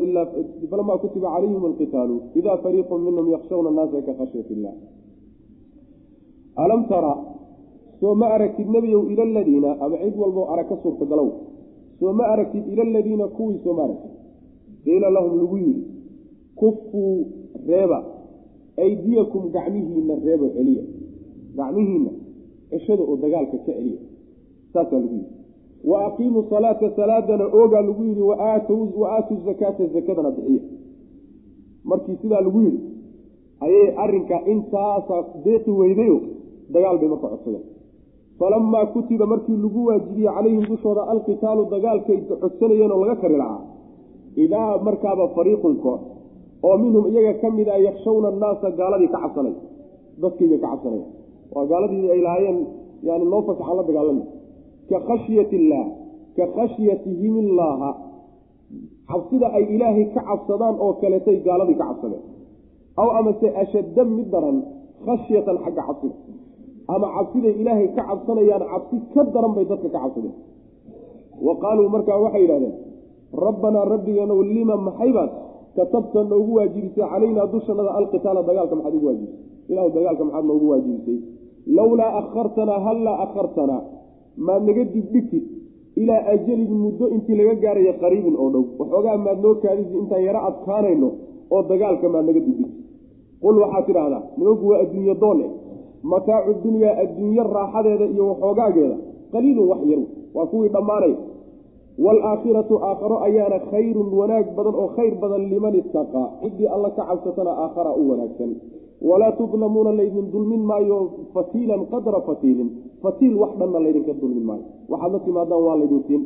[0.69, 4.73] falama kutiba calayhim alqitaalu ida fariiqu minhum yakshawna annaasa ka khashyat illah
[6.63, 7.13] alam tara
[7.99, 11.29] soo ma aragtid nebiyow ila aladiina ama cid walboo arag ka suurtagalow
[11.99, 14.13] soo ma aragtid ila aladiina kuwii soo ma aragtid
[14.85, 15.83] qiila lahum lagu yidhi
[16.55, 17.27] kufuu
[17.67, 17.99] reeba
[18.77, 20.83] aydiyakum gacmihiina reebo celiya
[21.57, 22.11] gacmihiina
[22.69, 23.99] ceshada oo dagaalka ka celiya
[24.73, 25.44] saasaa lagu yidhi
[25.89, 30.61] wa aqiimuu salaata salaadana oogaa lagu yidhi wa aatuu zakaata zakadana bixiya.
[31.89, 32.79] Markii sidaa lagu yidhi
[33.65, 36.17] ayay arrinka intaasaa deeqi weydayo
[36.73, 37.63] dagaal bay marka codsadeen.
[38.39, 43.61] Falamaa kutiba markii lagu waajibiyey calayhim dushooda alqitaalu dagaalkay codsanayeen oo laga kari lahaa
[44.43, 46.01] idaa markaaba fariiqun koox
[46.67, 49.53] oo minhum iyaga ka mid a yakshawna annaasa gaaladii ka cabsanay
[50.21, 51.01] dadkiibay ka cabsanay
[51.55, 52.59] waa gaaladii ay lahaayeen
[53.07, 54.23] yani noo fasaxaan la dagaalami
[54.89, 55.87] ka khashyati illaah
[56.37, 57.89] ka khashyatihim illaaha
[59.11, 62.23] cabsida ay ilaahay ka cabsadaan oo kaleetay gaaladii ka cabsadeen
[63.01, 64.57] aw amase ashadda mid daran
[65.07, 66.15] khashyatan xagga cabsida
[66.95, 70.35] ama cabsiday ilaahay ka cabsanayaan cabsi ka daran bay dadka ka cabsadeen
[71.45, 72.75] wa qaaluu markaa waxay yidhahdeen
[73.45, 75.31] rabbanaa rabbigeenow lima maxaybaad
[75.77, 79.39] katabta noogu waajibisay calaynaa dushanada alqitaala dagaalka maxaad ugu waajibisay
[79.71, 81.17] ilahu dagaalka maxaad noogu waajibisay
[81.77, 83.81] lowlaa akhartanaa hallaa akhartanaa
[84.37, 85.43] maad naga dibdhigtid
[86.01, 88.63] ilaa ajalin muddo intii laga gaaraya qariibin oo dhow.
[88.79, 91.09] Waxoogaa maad noo kaadisi intaan yaro adkaanayno
[91.53, 92.71] oo dagaalka maad naga dibdhigtid
[93.43, 95.45] qul waxaad tidhaahdaa nimanku waa adduunye doone
[96.11, 98.97] mataacu dunyaa adduunye raaxadeeda iyo waxoogaageeda.
[99.33, 100.01] Qaliilun wax yar
[100.35, 101.17] waa kuwii dhammaanaya
[102.05, 107.51] waalaakhiratu aakharo ayaana khayrun wanaag badan oo khayr badan liman istaqaa ciddii alla ka cabsatana
[107.63, 108.51] aakhara u wanaagsan
[109.01, 110.97] walaa tudlamuuna laydin dulmin maayo
[111.33, 112.69] fatiilan qadra fatiilin
[113.03, 114.63] fatiil wax dhanna laydinka dulmin maayo.
[114.89, 116.23] Waxaad la timaadaan waa laydin siin.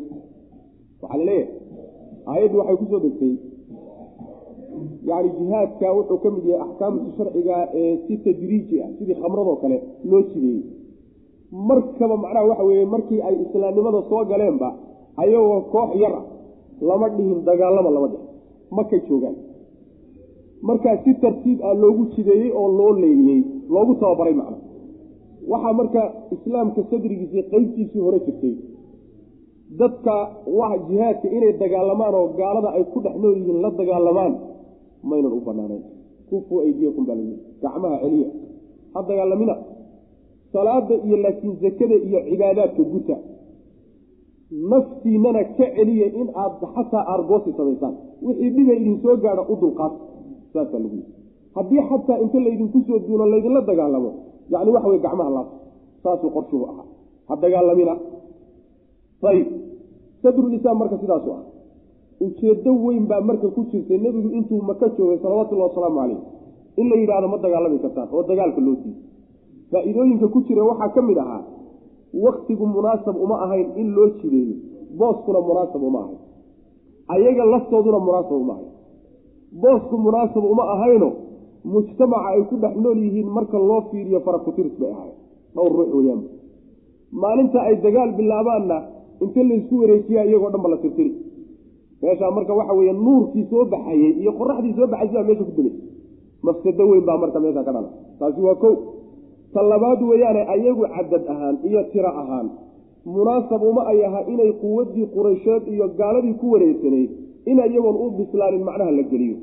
[1.02, 1.48] Waxaa la leeyahay
[2.32, 3.34] aayaddu waxay ku soo degtay.
[5.10, 9.78] Yani jihaadka wuxuu ka mid yahay axkaamta sharciga ee si tadriiji ah sidii khamradoo kale
[10.10, 10.64] loo jideeyey
[11.70, 14.70] markaba macnaha waxa weeye markii ay islaamnimada soo galeenba
[15.22, 16.26] ayagoo koox yar ah
[16.90, 18.28] lama dhihin dagaalama lama dhihin.
[18.78, 19.36] Makay joogaan
[20.68, 23.42] markaa si tartiib ah loogu jideeyey oo loo leeliyey
[23.74, 24.58] loogu tababaray macna.
[25.52, 26.02] Waxaa marka
[26.36, 28.56] islaamka sadrigiisii qeybtiisii hore jirtay.
[29.80, 30.14] Dadka
[30.58, 34.34] waa jihaadka inay dagaalamaan oo gaalada ay ku dhex nool yihiin la dagaalamaan
[35.10, 35.84] maynan u banaanayn
[36.30, 38.30] kufuu aydiyakum baa layi gacmaha celiya.
[38.94, 39.56] Ha dagaalamina.
[40.54, 43.16] Salaada iyo laakiin zakada iyo cibaadaadka guta.
[44.72, 47.96] Naftiinana ka celiya in aad xataa aargoosi samaysaan.
[48.26, 49.94] Wixii dhiba idin soo gaadha u dulqaad
[50.54, 51.00] saasaa lagu
[51.56, 54.12] haddii xataa inta laydinku soo duulo laydinla dagaalamo
[54.54, 55.58] yani waxa wey gacmaha laabta
[56.04, 56.86] saasuu qorshuhu ahaa.
[57.28, 57.94] Ha dagaalamina.
[59.30, 59.48] Ayib
[60.24, 61.44] sadrulislaam marka sidaasu ah
[62.26, 66.20] ujeedo weyn baa marka ku jirtay nebigu intuu maka joogay salawatullahi wasalaamu caleyh
[66.82, 69.00] in la yidhahdo ma dagaalami kartaan oo dagaalka loo diido
[69.72, 71.44] faa-iidooyinka ku jira waxaa ka mid ahaa
[72.26, 74.56] waktigu munaasab uma ahayn in loo jideeyo.
[75.00, 76.20] Booskuna munaasab uma ahayn.
[77.14, 78.72] Ayaga laftooduna munaasab uma ahayn
[79.52, 81.10] boosku munaasab uma ahayno
[81.66, 85.14] mujtamaca ay ku dhex nool yihiin marka loo fiiriyo farakutiris bay ahayn
[85.56, 86.22] dhowr ruux weeyaan.
[87.12, 88.78] Maalinta ay dagaal bilaabaanna
[89.22, 91.12] inta laysku wareejiya iyagoo dhan ba la tirtiri.
[92.02, 95.74] Meeshaa marka waxa weeye nuurkii soo baxayey iyo qoraxdii soo baxaysa baa meesha ku dumay
[96.44, 97.90] mafsado weyn baa marka meesha ka dhala
[98.20, 98.76] taasi waa kow.
[99.54, 102.48] Ta labaad weeyaane ayagu cadad ahaan iyo tiro ahaan
[103.06, 107.10] munaasab uma ay aha inay quwaddii quraysheed iyo gaaladii ku wareegsanayd
[107.46, 109.38] in iyagoon u bislaanin macnaha la geliyo.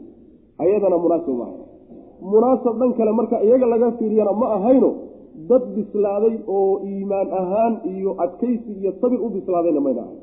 [0.62, 1.56] Ayadana munaasab uma aha
[2.32, 4.90] munaasab dhan kale marka iyaga laga fiiriyana ma ahayno
[5.48, 10.18] dad bislaaday oo iimaan ahaan iyo adkaysi iyo sabir u bislaadayna mayna ahay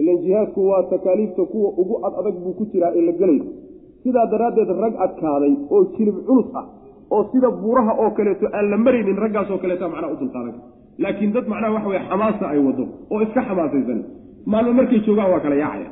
[0.00, 3.44] ilan jihaadku waa takaaliifta kuwa ugu ad adag buu ku jiraa ee la gelayo
[4.02, 6.66] sidaa daraaddeed rag adkaaday oo jilib culus ah
[7.14, 10.56] oo sida buuraha oo kaleeto aan la maraynin raggaasoo kaleeta macnaha u dulqaadan
[11.04, 14.00] laakiin dad macnaha waxa weye xamaasa ay wado oo iska xamaasaysan.
[14.52, 15.90] Maalmo markay joogaan waa kala yaacaya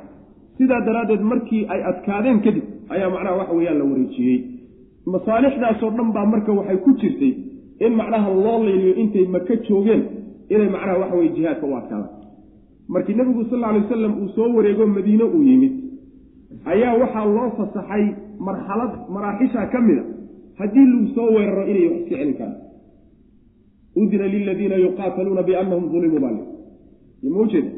[0.59, 4.39] sidaa daraaddeed markii ay adkaadeen kadib ayaa macnaha waxa weeyaan la wareejiyey.
[5.15, 7.33] Masaalixdaasoo dhan baa marka waxay ku jirtay
[7.87, 10.03] in macnaha loo layliyo intay maka joogeen
[10.55, 12.11] inay macnaha waxa weye jihaadka u adkaadaan.
[12.89, 15.73] Markii nebigu sal alay wasalam uu soo wareego madiine uu yimid
[16.73, 18.05] ayaa waxaa loo fasaxay
[18.47, 20.05] marxalad maraaxisha ka mida
[20.59, 22.57] haddii lagu soo weeraro inay wax iska celin karaan.
[23.97, 26.37] Udina liladiina yuqaataluuna biannahum ulimuu bal
[27.37, 27.71] maujeeda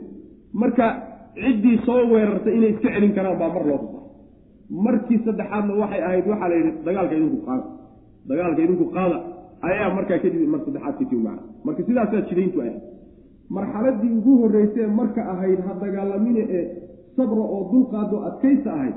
[0.62, 0.86] marka
[1.42, 4.02] ciddii soo weerartay inay iska celin karaan baa mar loo fasaxay
[4.86, 7.64] markii saddexaadna waxay ahayd waxaa la yidhi dagaalka idinku qaada.
[8.28, 9.16] Dagaalka idinku qaada.
[9.68, 12.78] Ayaa markaa kadib mar saddexaad ka timaca marka sidaasaa jidayntu ahayd.
[13.56, 16.64] Marxaladii ugu horreysee marka ahayd ha dagaalamine ee
[17.16, 18.96] sabra oo dulqaado adkaysa ahayd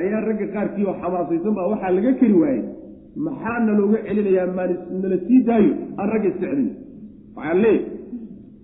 [0.00, 2.62] ayaa ragga qaarkii oo xamaasaysan baa waxaa laga keri waayey.
[3.26, 4.46] Maxaa nalooga celinayaa
[5.02, 5.72] nala sii daayo?
[5.98, 6.72] Aan ragga iska celina
[7.36, 7.80] waxaa leeyahy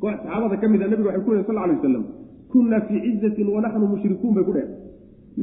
[0.03, 2.05] koox saxaabada ka mid a nabiga waxay ku yihi sal alay wasalam
[2.53, 4.69] kunnaa fii cizatin wanaxnu mushrikuun bay ku dheh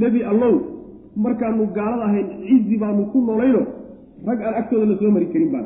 [0.01, 0.56] nebi allow
[1.16, 3.62] markaanu gaalada ahayn cizi baanu ku nolayno
[4.28, 5.66] rag aan agtooda la soo mari karin baan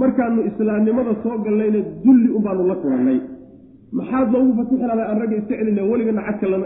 [0.00, 3.20] markaanu islaamnimada soo gallayna dulli un baanu la kulannay.
[3.92, 6.22] Maxaad loogu fatixi ladaa aan ragga iska celina weligana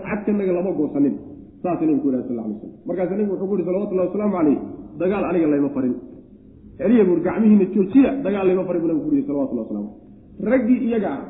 [0.09, 1.15] cadkanaga lama goosanin.
[1.63, 4.59] Saasa nebigu ku yidhaha sal alay slam markaasa nebigu wuxuu ku yihi salawatullahi wasalaamu caleyh
[5.01, 5.95] dagaal aniga layma farin.
[6.79, 10.79] Celiya buur gacmihiina joojiya dagaal layma farin buu nabigu ku yihi salawatullahi waslamu caleyh raggii
[10.89, 11.23] iyaga ah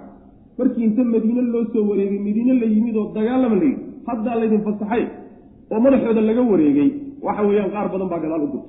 [0.61, 4.63] markii inta madiine loo soo wareegay madiine la yimid oo dagaalama la yidhi haddaa laydin
[4.69, 5.03] fasaxay
[5.73, 6.89] oo madaxooda laga wareegay
[7.27, 8.69] waxa weeyaan qaar badan baa gadaal u gurtay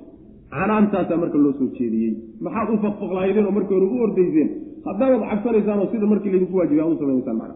[0.55, 2.11] canaantaasaa marka loo soo jeediyey.
[2.45, 4.49] Maxaad u faqfaqlaydeen oo markii hore u ordayseen?
[4.87, 7.55] Haddaanaad cabsanaysaan oo sida markii laydinku waajibay aad u samaynaysaan macna.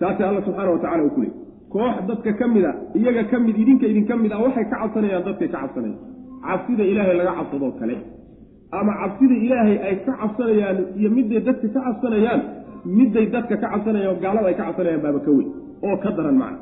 [0.00, 1.32] Saasee alla subxaana wa tacala uu ku leey
[1.72, 5.24] koox dadka ka mid a iyaga ka mid idinka idinka mid ah waxay ka cabsanayaan
[5.28, 5.98] dadkay ka cabsanayaan.
[6.46, 7.96] Cabsida ilaahay laga cabsadoo kale.
[8.78, 12.40] Ama cabsida ilaahay ay ka cabsanayaan iyo midday dadka ka cabsanayaan
[12.84, 15.48] midday dadka ka cabsanayaan oo gaalada ay ka cabsanayaan baaba ka weyn
[15.86, 16.58] oo ka daran macna.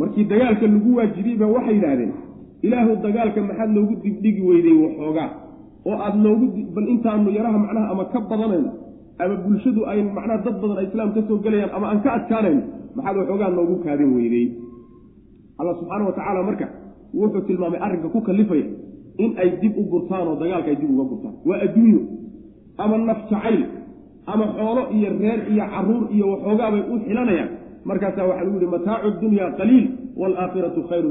[0.00, 2.12] Markii dagaalka lagu waajibiyey ba waxay yidhaahdeen
[2.66, 5.28] ilaahu dagaalka maxaad noogu digdhigi weyday waxoogaa
[5.88, 8.70] oo aada noogu bal intaanu yaraha macnaha ama ka badanayno
[9.22, 12.62] ama bulshadu ay macnaha dad badan ay islaam ka soo gelayaan ama aan ka adkaanayno
[12.96, 14.46] maxaad waxoogaa noogu kaadin weydey
[15.60, 16.66] alla subxaana wa tacaala marka
[17.20, 18.66] wuxuu tilmaamay arrinka ku kalifaya
[19.24, 21.34] in ay dib u gurtaan oo dagaalka ay dib uga gurtaan.
[21.48, 22.00] Waa adduunyo
[22.82, 23.60] ama naf jacayl
[24.32, 27.50] ama xoolo iyo reer iyo carruur iyo waxoogaabay u xilanayaan.
[27.88, 29.86] Markaasaa waxaa lagu yihi mataacu dunya qaliil
[30.20, 31.08] waalaakhiratu khayru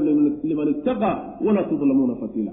[0.50, 1.14] liman ittaqaa
[1.46, 2.52] walaa tudlamuuna fatiila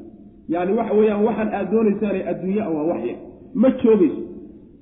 [0.54, 3.16] yacni waxa weeyaan waxaan aad doonaysaane adduunya waa waxya
[3.62, 4.22] ma joogayso.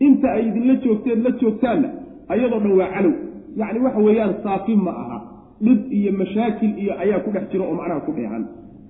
[0.06, 1.90] Inta ay idinla joogteed la joogtaanna
[2.34, 3.14] ayadoo dhan waa calow.
[3.62, 5.18] Yacni waxa weeyaan saafi ma aha.
[5.66, 8.44] Dhib iyo mashaakil iyo ayaa ku dhex jiro oo macnaha ku dheehan.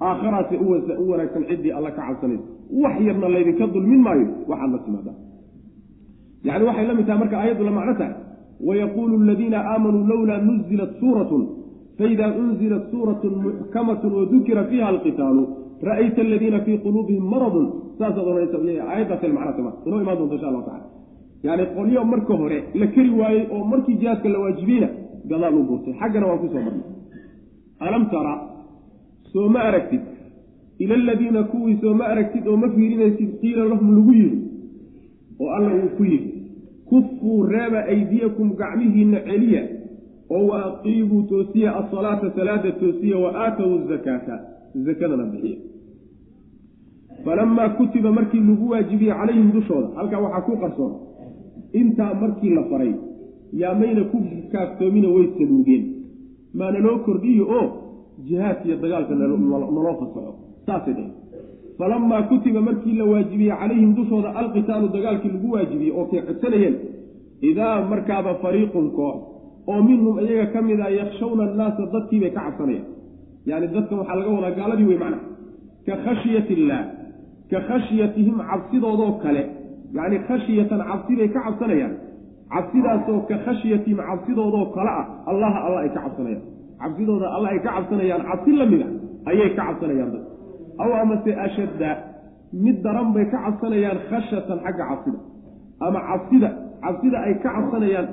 [0.07, 2.43] Aakharaase u wanaagsan ciddii alla ka cabsanaysa
[2.83, 5.15] wax yarna laydinka dulmin maayo waxaad la timaadaa
[6.47, 8.15] yacni waxay la mid tahay marka aayaddu la macno tahay.
[8.67, 11.41] Wayaquulu aladiina aamanuu lowlaa nuzilat suuratun
[11.97, 15.43] faida unzilat suuratun muxkamatun wadukira fiiha alqitaalu
[15.87, 17.65] ra'ayta aladiina fii quluubihim maradun
[17.99, 18.57] saasaad ohanaysa
[18.91, 20.85] aayaddaas macnaa sama inoo imaan doonta insha allahu tacala
[21.43, 24.89] yacni qolyo marka hore la keri waayey oo markii jihaadka la waajibiyeyna
[25.29, 26.87] gadaal u gurtay xaggana waan ku soo marnay.
[27.85, 28.33] Alam tara
[29.31, 30.01] soo ma aragtid.
[30.83, 34.39] Ila aladiina kuwii soo ma aragtid oo ma fiirinaysid qiila lahum lagu yidhi
[35.39, 36.32] oo alla uu ku yidhi
[36.93, 39.61] kufuu reeba aydiyakum gacmihiinna celiya
[40.29, 44.35] oo wa aqiibuu toosiya asalaata salaada toosiya wa aatow zakaata
[44.85, 45.57] zakadana bixiya.
[47.25, 50.93] Falamaa kutiba markii lagu waajibiyey calayhim dushooda halkaa waxaa ku qarsoon
[51.73, 52.93] intaa markii la faray
[53.53, 54.17] yaamayna ku
[54.51, 55.83] kaaftoomina way saluugeen.
[56.53, 57.67] Maana loo kordhiyo oo
[58.25, 60.33] jihaadka iyo dagaalka naloo fasaxo
[60.65, 61.22] saasay dhaheen
[61.83, 66.75] falamaa kutiba markii la waajibiyey calayhim dushooda alqitaalu dagaalkii lagu waajibiyey oo kay codsanayeen
[67.49, 69.15] idaa markaaba fariiqun koox
[69.71, 72.85] oo minhum iyaga ka mid a yakshawna annaasa dadkiibay ka cabsanayaan
[73.49, 75.19] yani dadkan waxaa laga wadaa gaaladii wey macna
[75.87, 76.83] ka khashyati illaah
[77.51, 79.43] ka khashyatihim cabsidoodoo kale
[79.97, 81.93] yacni khashyatan cabsi bay ka cabsanayaan
[82.53, 86.43] cabsidaasoo ka khashyatihim cabsidoodoo kale ah allaha alla ay ka cabsanayaan
[86.83, 88.87] cabsidooda alla ay ka cabsanayaan cabsi la mid a
[89.31, 90.23] ayay ka cabsanayaan dad
[90.83, 91.89] aw amase ashadda
[92.65, 95.19] mid daran bay ka cabsanayaan khashatan xagga cabsida
[95.87, 96.49] ama cabsida
[96.85, 98.07] cabsida ay ka cabsanayaan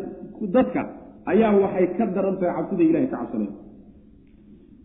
[0.56, 0.82] dadka
[1.32, 3.56] ayaa waxay ka daran tahay cabsida ilahay ka cabsanayaan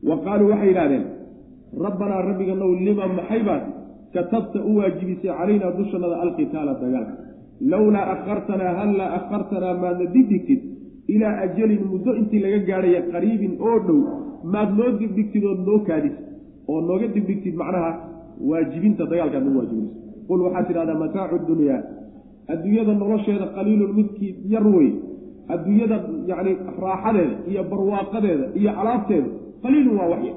[0.09, 1.05] wa qaaluu waxay yidhahdeen
[1.85, 3.63] rabbanaa rabbiganow lima maxay baad
[4.15, 7.13] katabta u waajibisay calaynaa dushannada alqitaala dagaalka
[7.71, 10.61] lowlaa akhartanaa hallaa akhartanaa maadna digdigtid
[11.13, 13.99] ilaa ajalin muddo intii laga gaadhaya qariibin oo dhow
[14.53, 16.15] maad noo digdigtid ood noo kaadis
[16.71, 17.91] oo nooga digdigtid macnaha
[18.49, 19.95] waajibinta dagaalkaad nagu waajibinayso.
[20.27, 21.79] Qul waxaad tidhahdaa mataacu dunyaa
[22.53, 24.89] adduunyada nolosheeda qaliilun midkii yar wey
[25.53, 25.97] adduunyada
[26.31, 26.51] yacni
[26.85, 29.29] raaxadeeda iyo barwaaqadeeda iyo alaabteeda
[29.63, 30.33] qaliilun waa waxya.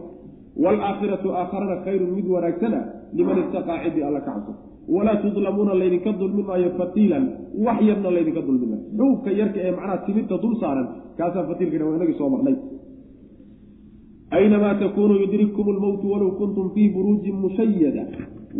[0.64, 2.84] Waalaakhiratu aakharana khayrun mid wanaagsan ah
[3.16, 4.52] liman istaqaa cidii alla ka cabso.
[4.94, 7.24] Walaa tudlamuuna laydinka dulmi maayo fatiilan
[7.66, 10.86] wax yarna laydinka dulmi maayo xuubka yarka ee macnaha timirta dul saaran
[11.18, 12.56] kaasaa fatiilkana waa inagii soo marnay
[14.30, 18.06] aynamaa takunuu yudrikkum lmowtu walow kuntum fii buruujin mushayada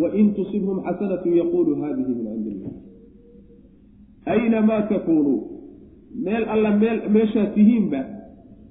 [0.01, 2.73] wain tusibhum xasanatu yaqulu hadihi min cindi illah
[4.27, 5.41] aynamaa takuunuu
[6.25, 8.01] meel alla meel meeshaad tihiinba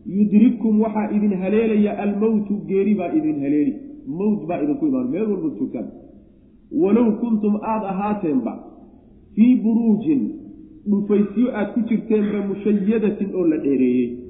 [0.06, 3.74] yudrikkum waxaa idin haleelaya almowtu geeri baa idin haleeli
[4.08, 5.88] mowt baa idinku imaan meel walba joogtaan
[6.82, 8.54] walow kuntum aada ahaateenba
[9.36, 10.22] fii buruujin
[10.90, 14.27] dhufaysyo aad ku jirteenba mushayadatin oo la dheereeyey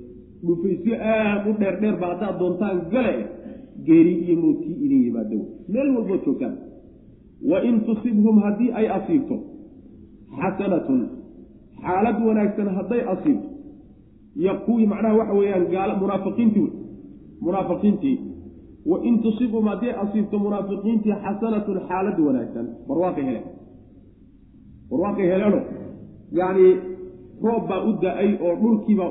[0.47, 3.13] dhufaysyo aad u dheerdheerba haddaad doontaan gale
[3.87, 5.39] geeri iyo mowtkii idin yimaado
[5.73, 6.55] meel walbood joogtaan
[7.51, 9.35] wa in tusibhum haddii ay asiibto
[10.39, 11.01] xasanatun
[11.83, 13.49] xaalad wanaagsan hadday asiibto.
[14.41, 16.71] Iyo kuwii macnaha waxa weeyaan gaal munaafiqiintii wey.
[17.41, 18.17] Munaafiqiintii.
[18.85, 22.65] Wa in tusibhum hadday asiibto munaafiqiintii xasanatun xaalad wanaagsan.
[22.87, 23.45] Barwaaqay heleen
[24.89, 25.59] barwaaqay heleeno
[26.39, 26.67] yacni
[27.45, 29.09] roob baa u da'ay oo dhulkiibaa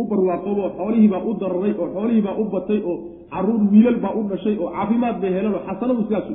[0.00, 2.96] u barwaaqobo xoolihiibaa u dararay oo xoolihiibaa u batay oo
[3.32, 6.34] carruur wiilal baa u dhashay oo caafimaad bay heleen oo xasanadu sidaasu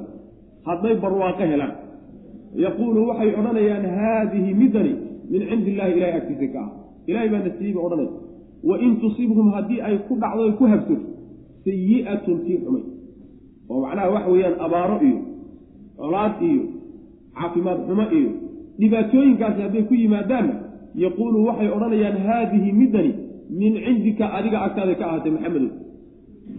[0.68, 1.74] hadday barwaaqo helaan.
[2.66, 4.94] Yaquulu waxay odhanayaan haadihi midani
[5.32, 6.70] min cindi illahi ilahay agtiisa ka ah.
[7.10, 8.10] Ilahay baa nasiiba odhanay.
[8.70, 11.06] Wa in tusibhum haddii ay ku dhacdo ku habsato
[11.66, 12.84] sayi'atun tii xumay.
[13.70, 15.20] Oo macnaha waxa weeyaan abaaro iyo
[16.00, 16.64] colaad iyo
[17.38, 18.32] caafimaad xumo iyo
[18.80, 20.54] dhibaatooyinkaasi hadday ku yimaadaanna
[20.96, 23.14] yaquulu waxay odhanayaan haadihi midani
[23.62, 25.72] min cindika adiga agtaada ka ahaatay maxamedow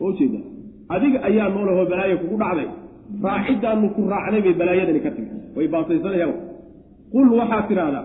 [0.00, 0.38] oo jeeda
[0.94, 2.68] adiga ayaa noolahoo balaaya kugu dhacday
[3.26, 6.34] raaciddaanu ku raacnay bay balaayadani ka timi way baasaysanayaan
[7.14, 8.04] qul waxaad tidhaahdaa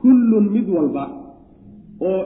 [0.00, 1.04] kullun mid walba
[2.08, 2.20] oo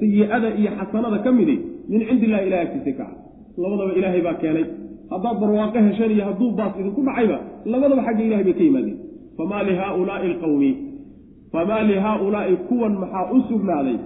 [0.00, 1.56] sayi-ada iyo xasanada ka midi
[1.90, 3.14] min cindi illahi ilahay agtiisa ka ah
[3.62, 4.64] labadaba ilaahay baa keenay
[5.12, 7.38] haddaad barwaaqo hesheen iyo hadduu baas idinku dhacayba
[7.72, 8.98] labadaba xagga ilahay bay ka yimaadeen
[9.38, 10.70] famaa lihaaulaai alqawmi
[11.54, 13.96] famaa lihaaulaai kuwan maxaa u sugnaaday?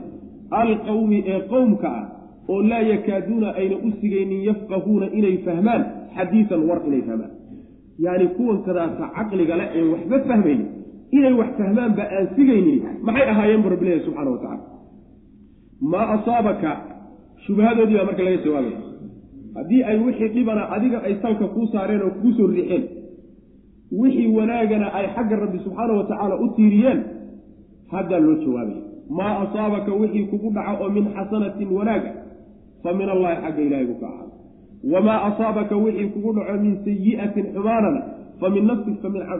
[0.61, 2.05] Alqawmi ee qowmka ah
[2.53, 5.82] oo laa yakaaduuna ayna u sigaynin yafqahuuna inay fahmaan
[6.16, 7.32] xadiisan war inay fahmaan.
[8.05, 10.68] Yacni kuwan kadaasa caqliga le ee waxba fahmaynin
[11.18, 14.64] inay wax fahmaanba aan sigaynin maxay ahaayeen bu rabbilahi subxana wa tacala
[15.92, 16.70] maa asaabaka?
[17.46, 18.80] Shubahadoodii baa marka laga jawaabaya
[19.57, 22.84] haddii ay wixii dhibana adiga ay salka kuu saareen oo kuu soo riixeen
[24.01, 27.01] wixii wanaagana ay xagga rabbi subxaana wa tacaala u tiiriyeen
[27.93, 28.82] haddaa loo jawaabaya
[29.18, 32.12] maa asaabaka wixii kugu dhaco oo min xasanatin wanaaga
[32.82, 34.34] fa min allahi xagga ilahay buu ka ahaada
[34.93, 38.01] wamaa asaabaka wixii kugu dhaco min sayi'atin xumaanana
[38.41, 38.64] famin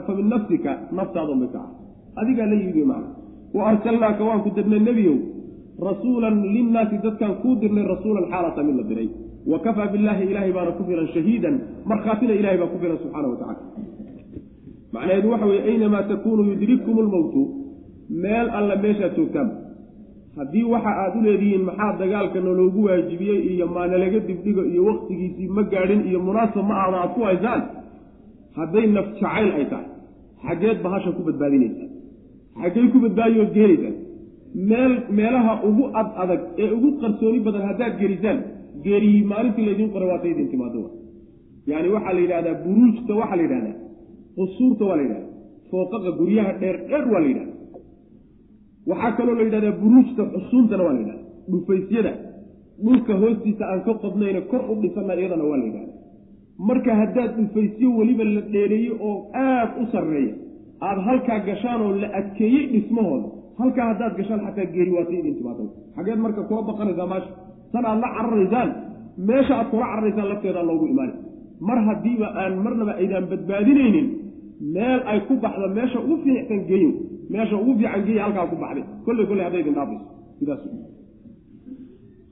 [0.07, 1.79] famin nafsika naftaadon bay ka ahaada
[2.21, 3.15] adigaa la yimi macna.
[3.53, 5.17] Wa arsalnaaka waan ku dirnay nebiyow
[5.89, 9.09] rasuulan linnaasi dadkaan kuu dirnay rasuulan xaalata mid la diray.
[9.51, 13.37] Wa kafaa billaahi ilaahay baana ku filan shahiidan markhaatina ilahay baa ku filan subxaana wa
[13.41, 13.61] tacala
[14.93, 17.41] macnaheedu waxa weye aynamaa takuunu yudrikkum lmowtu
[18.09, 19.49] meel alla meeshaad joogtaan
[20.37, 25.63] haddii waxa aad u leedihiin maxaa dagaalka naloogu waajibiyey iyo maanalaga dibdhigo iyo waktigiisii ma
[25.73, 27.61] gaadhin iyo munaasab ma ahda aad ku haysaan?
[28.57, 29.87] Hadday naf jacayl ay tahay.
[30.45, 31.89] Xaggeed bahasha ku badbaadinaysaa.
[32.61, 33.95] Xaggey ku badbaadiyo ood geelaysaan
[34.69, 38.39] meel meelaha ugu ad adag ee ugu qarsooni badan haddaad gelisaan
[38.85, 40.81] geeriyii maalintii laydiin qoray waata idin timaado.
[41.71, 43.75] Yani waxaa la yidhahdaa buruujta waxaa la yidhahdaa
[44.37, 45.27] qusuurta waa la yidhahda
[45.71, 47.53] fooqaqa guryaha dheer dheer waa la yidhahda
[48.89, 52.11] waxaa kaloo la yidhahdaa buruujta xusuuntana waa la yidhahda dhufaysyada
[52.85, 55.93] dhulka hoostiisa aan ka qodnayna kor u dhisana iyadana waa la yidhahda
[56.69, 59.15] marka haddaad dhufaysyo weliba la dheereeyo oo
[59.45, 60.33] aad u sarreeya
[60.87, 63.27] aada halkaa gashaan oo la adkeeyey dhismahooda
[63.61, 65.63] halkaa haddaad gashaan xataa geeri waata idin timaada
[65.95, 67.31] xageed marka kula baqanaysaa maasha
[67.73, 68.69] tan aad la cararaysaan
[69.29, 71.17] meesha aad kula cararaysaan lafteedaa loogu imaanay.
[71.67, 74.07] Mar haddiiba aan marnaba aydaan badbaadinaynin
[74.75, 76.91] meel ay ku baxdo meesha ugu fiicsan geeyo
[77.31, 78.85] meesha ugu fiican geeya halkaa ku baxday.
[79.05, 80.05] Kolley kolley hadday idin dhaafayso
[80.39, 80.61] sidaas.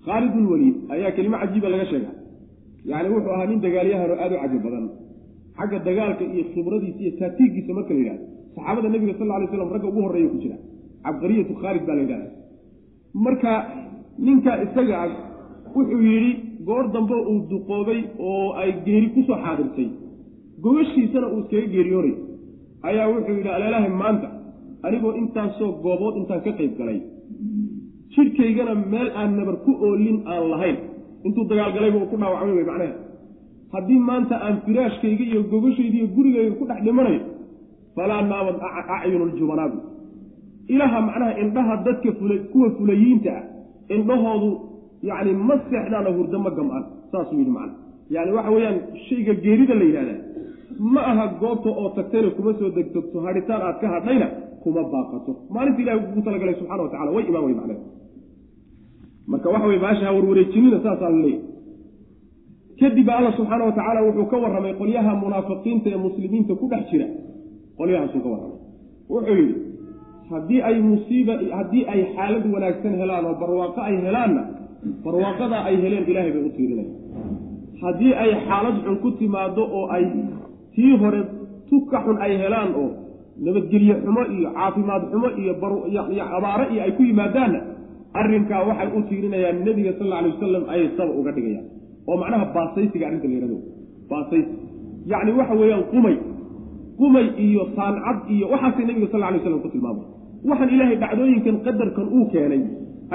[0.06, 2.12] Khaalid ulwaliid ayaa kelimo cajiiba laga sheega
[2.90, 4.86] yacni wuxuu ahaa nin dagaalyahano aada u cajab badan.
[5.58, 8.26] Xagga dagaalka iyo khibradiisa iyo taatiiggiisa marka la yidhahdo
[8.56, 10.58] saxaabada nebiga sal lla slam ragga ugu horreeya ku jira.
[11.06, 12.28] Cabqariyatu khaalid baa la yidhahda
[13.26, 13.52] marka
[14.26, 15.10] ninka isaga ah
[15.76, 16.32] wuxuu yidhi
[16.68, 19.90] goor dambe uu duqoobay oo ay geeri ku soo xaadirtay.
[20.64, 22.16] Gogashiisana uu iskaga geeriyoonay
[22.90, 24.28] ayaa wuxuu yidhi aleelahay maanta
[24.86, 27.00] anigoo intaasoo goobood intaan ka qayb galay.
[28.14, 30.78] Jidhkaygana meel aan nabar ku oolin aan lahayn.
[31.26, 32.94] Intuu dagaalgalayba uu ku dhaawacmay way macnaha.
[33.74, 37.22] Haddii maanta aan firaashkayga iyo gogashayda iyo gurigayga ku dhex dhimanayo
[37.96, 38.56] falaa naamad
[38.96, 39.78] acyunu ljubanaabi
[40.74, 43.44] ilaha macnaha indhaha dadka fula kuwa fulayiinta ah
[43.96, 44.50] indhahoodu
[45.10, 47.74] yacni ma seexdaana hurdo ma gam-an saasuu yidhi macna.
[48.16, 50.20] Yani waxa weeyaan shayga geerida la yidhahdaa
[50.94, 54.28] ma aha goobta oo tagtayna kuma soo degtogto hadhitaan aad ka hadhayna
[54.68, 55.32] kuma baaqato.
[55.56, 57.80] Maalinta ilahi kugu talagalay subxana wa tacala way imaan wey macnaha
[59.32, 61.42] marka waxa wey baasha ha warwareejinina saasaa la leeyahy
[62.80, 67.08] kadib alla subxaana wa tacaala wuxuu ka warramay qolyaha munaafiqiinta ee muslimiinta ku dhex jira.
[67.80, 68.60] Qolyahaasuu ka warramay.
[69.14, 69.56] Wuxuu yidhi
[70.32, 74.42] haddii ay musiiba haddii ay xaalad wanaagsan helaan oo barwaaqo ay helaanna
[75.06, 76.92] barwaaqadaa ay heleen ilaahay bay u tiirinaya
[77.84, 80.04] haddii ay xaalad xun ku timaado oo ay
[80.76, 81.22] tii hore
[81.70, 82.88] tuka xun ay helaan oo
[83.46, 85.54] nabadgelye xumo iyo caafimaad xumo iyo
[86.38, 87.60] abaaro iyo ay ku yimaadaanna
[88.20, 91.66] arrinkaa waxay u tiirinayaan nebiga sal alla alay wasalam ayay saba uga dhigayaan.
[92.08, 93.58] Oo macnaha baasaysiga arrinta la yihahdo
[94.10, 94.54] baasaysi.
[95.12, 96.16] Yacni waxa weeyaan qumay.
[97.00, 100.06] Qumay iyo saancad iyo waxaasay nebiga sal lla alay slam ku tilmaamay
[100.50, 102.62] waxaan ilaahay dhacdooyinkan qadarkan uu keenay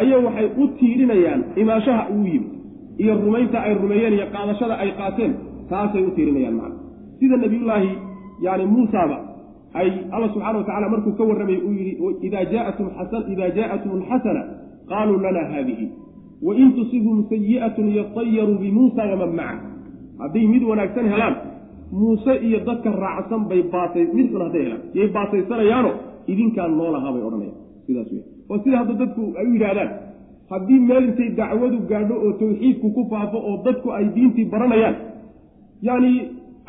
[0.01, 2.49] ayaa waxay u tiirinayaan imaanshaha uu yimi
[3.03, 5.33] iyo rumaynta ay rumeeyeen iyo qaadashada ay qaateen
[5.71, 6.77] taasay u tiirinayaan macna.
[7.19, 7.91] Sida nabiyullaahi
[8.47, 9.17] yani muusaaba
[9.81, 11.93] ay alla subxana wa tacala markuu ka warramay uu yidhi
[12.27, 12.87] ida jaa'atum
[14.01, 14.43] alxasana
[14.91, 15.87] qaaluu lana haadihi.
[16.47, 19.67] Wain tusibhum sayi'atun yatayaruu bimuusa waman maca
[20.23, 21.35] hadday mid wanaagsan helaan
[21.93, 25.91] muuse iyo dadka raacsan bay baasay mid xun hadday helaan yay baasaysanayaano
[26.33, 27.59] idinkaan noolahaa bay odhanayaan.
[27.87, 29.91] Sidaas wey oo sida hadda dadku ay u yidhaahdaan
[30.53, 34.97] haddii meel intay dacwadu gaadho oo tawxiidku ku faafo oo dadku ay diintii baranayaan
[35.89, 36.13] yacni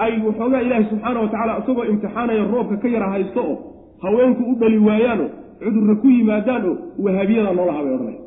[0.04, 3.56] ay waxoogaa ilaahi subxaana wa tacala isagoo imtixaanaya roobka ka yara haysto oo
[4.04, 5.30] haweenku u dhali waayaanoo
[5.64, 6.76] cudurra ku yimaadaan oo
[7.06, 8.26] wahaabiyada noolahaa bay odhanayaan.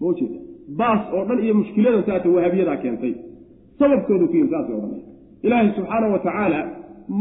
[0.00, 0.38] Ma jeeda?
[0.80, 3.12] Baas oo dhan iyo mushkiladan saata wahabiyadaa keentay.
[3.78, 5.02] Sababkoodu ku yimi saasay odhanaya
[5.46, 6.60] ilaahay subxaana wa tacaala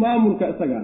[0.02, 0.84] maamulka isagaa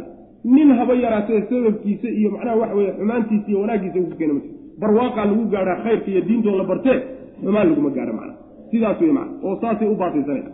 [0.56, 4.50] nin haba yaraatee sababkiisa iyo macnaha waxa weye xumaantiisa iyo wanaaggiisa uku keena mati
[4.82, 6.98] barwaaqaa lagu gaadhaa khayrka iyo diintoo la bartee
[7.44, 8.34] xumaan laguma gaadho macna
[8.72, 10.50] sidaas wey macna oo saasay u baasaysanaya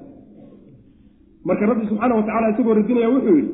[1.46, 3.52] marka rabbi subxaana wa tacala isagoo radinaya wuxuu yidhi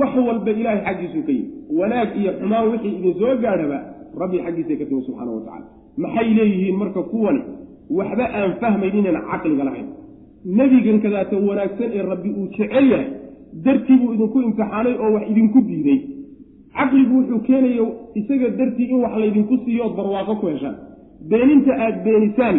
[0.00, 1.48] wax walba ilaahay xaggiisuu ka yimi
[1.80, 3.78] wanaag iyo xumaan wixii idin soo gaadhaba
[4.22, 5.66] rabbi xaggiisay ka timi subxaana wa tacala
[6.04, 7.40] maxay leeyihiin marka kuwani?
[7.98, 9.86] Waxba aan fahmayninana caqliga lahayn.
[10.44, 13.06] Nebigan kadaata wanaagsan ee rabbi uu jecel yahay
[13.64, 15.98] dartii buu idinku imtixaanay oo wax idinku diiday.
[16.76, 17.84] Caqligu wuxuu keenaya
[18.20, 20.76] isaga dartii in wax laydinku siiyo ood barwaaqo ku heshaan.
[21.30, 22.56] Beeninta aad beenisaan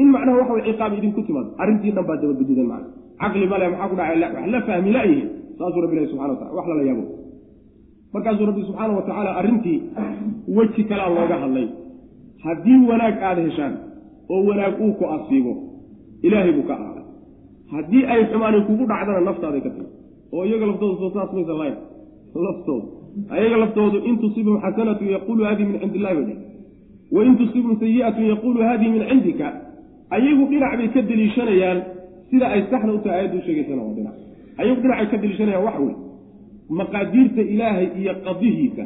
[0.00, 1.50] in macnaha waxa ciqaab idinku timaado.
[1.58, 2.88] Arrintii dhan baa dabagedidan macna
[3.22, 6.66] caqli male maxaa ku dhacay wax la fahmi layihin saasuu rabbi ilahi subxana watacala wax
[6.70, 7.04] lala yaabo
[8.14, 9.78] markaasuu rabbi subxaana wa tacaala arrintii
[10.56, 11.66] weji kalaa looga hadlay
[12.44, 13.74] haddii wanaag aada heshaan
[14.30, 15.52] oo wanaag uu ku asiibo
[16.22, 17.04] ilaahay buu ka ahaaday
[17.74, 19.88] haddii ay xumaani kugu dhacdana naftaaday ka timi
[20.32, 21.76] oo iyaga laftooda soo saas maysan lahayn
[22.48, 22.86] laftooda
[23.36, 26.36] ayaga laftoodu in tusibhum xasanatu yaquulu hadihi min cindi illahi bay
[27.16, 29.48] wain tusibhum sayi'atun yaquulu hadihi min cindika
[30.16, 31.78] ayagu dhinac bay ka deliishanayaan
[32.30, 34.16] sida ay saxda u tahay aayaddu sheegaysana waa dhinac
[34.60, 35.96] ayagu dhinacay ka deliishanayaan waxa weye
[36.80, 38.84] maqaadiirta ilaahay iyo qadihiisa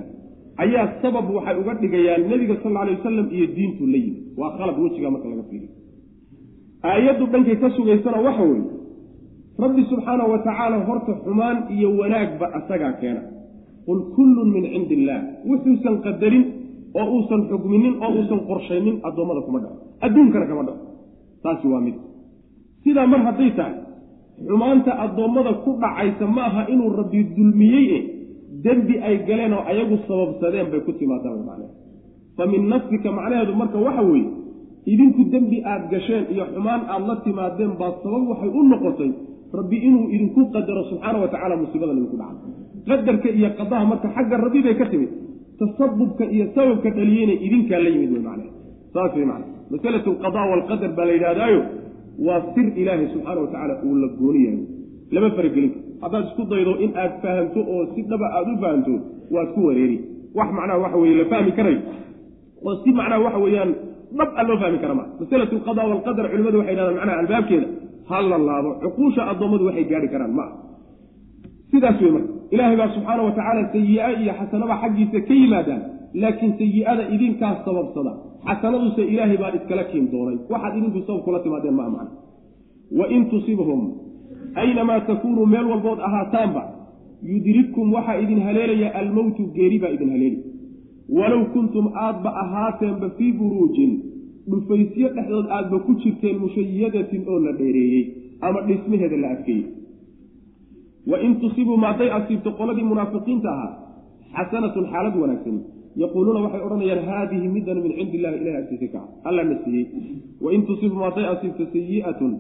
[0.65, 4.77] ayaa sabab waxay uga dhigayaan nebiga sal alay wasalam iyo diintu la yimi waa khalad
[4.85, 5.71] wejigaa marka laga fiiriyo.
[6.91, 8.65] Aayaddu dhankay ka sugaysana waxa weeye
[9.65, 13.23] rabbi subxaana wa tacaala horta xumaan iyo wanaagba asagaa keena.
[13.87, 15.21] Qul kullun min cindi illaah
[15.51, 16.45] wuxuusan qadarin
[17.01, 19.77] oo uusan xugminin oo uusan qorshaynin addoommada kuma dhaco.
[20.07, 20.83] Adduunkana kama dhaco.
[21.43, 21.97] Taasi waa mid
[22.85, 23.77] sidaa mar hadday tahay
[24.49, 27.99] xumaanta addoommada ku dhacaysa ma aha inuu rabbi dulmiyey e
[28.65, 31.73] dembi ay galeen oo ayagu sababsadeen bay ku timaadaan macnehe
[32.37, 34.31] fa min nafsika macnaheedu marka waxa weeye
[34.93, 39.11] idinku dembi aad gasheen iyo xumaan aad la timaadeen baa sabab waxay u noqotay
[39.59, 42.47] rabbi inuu idinku qadaro subxaana wa tacala musiibadan idinku dhaca.
[42.89, 45.11] Qadarka iyo qadaha marka xagga rabbi bay ka timid.
[45.61, 48.51] Tasabubka iyo sababka dhaliyeyna idinkaa la yimid wey macnaha
[48.95, 51.61] saas wey macana masalatu alqada waalqadar baa la yidhahdaayo
[52.27, 54.61] waa sir ilaahay subxaana wa tacaala uu la gooni yahay
[55.15, 55.73] lama faragelin.
[56.03, 58.95] Haddaad isku daydo in aad fahamto oo si dhaba aada u fahamto
[59.35, 59.97] waad ku wareeri.
[60.39, 61.81] Wax macnaha waxa weye la fahmi karayo
[62.67, 63.71] oo si macnaha waxa weeyaan
[64.19, 65.05] dhab a loo fahmi kara ma?
[65.21, 67.67] Masalatu alqada waalqadar culimadu waxay yidhahdaan macnaha albaabkeeda
[68.11, 70.47] ha la laabo cuquusha addoommadu waxay gaari karaan ma?
[71.73, 75.83] Sidaas wey marka ilaahay baa subxaana wa tacaala sayi-a iyo xasanaba xaggiisa ka yimaadaan
[76.15, 78.13] laakiin sayi-ada idinkaas sababsada.
[78.47, 80.37] Xasanaduse ilaahay baa iskala kiin doonay.
[80.53, 82.11] Waxaad idinku sabab kula timaadeen maa macna
[82.99, 83.83] wain tusibhum.
[84.63, 86.63] Aynamaa takuunuu meel walbood ahaataanba
[87.33, 90.39] yudrikkum waxaa idin haleelaya almowtu geeri baa idin haleeli.
[91.17, 93.93] Walow kuntum aadba ahaateenba fii buruujin
[94.51, 98.05] dhufaysyo dhexdood aadba ku jirteen mushayadatin oo la dheereeyey
[98.41, 99.65] ama dhismaheeda la adkeeyey.
[101.11, 103.73] Wain tusibuu maaday asiibto qoladii munaafiqiinta ahaa
[104.37, 105.61] xasanatun xaalad wanaagsani
[105.97, 109.87] yaquuluuna waxay odhanayaan haadihi midan min cindi illahi ilahi agtiisa ka ah alla na siiyey
[110.41, 112.33] wain tusibhum hadday asiibto sayi'atun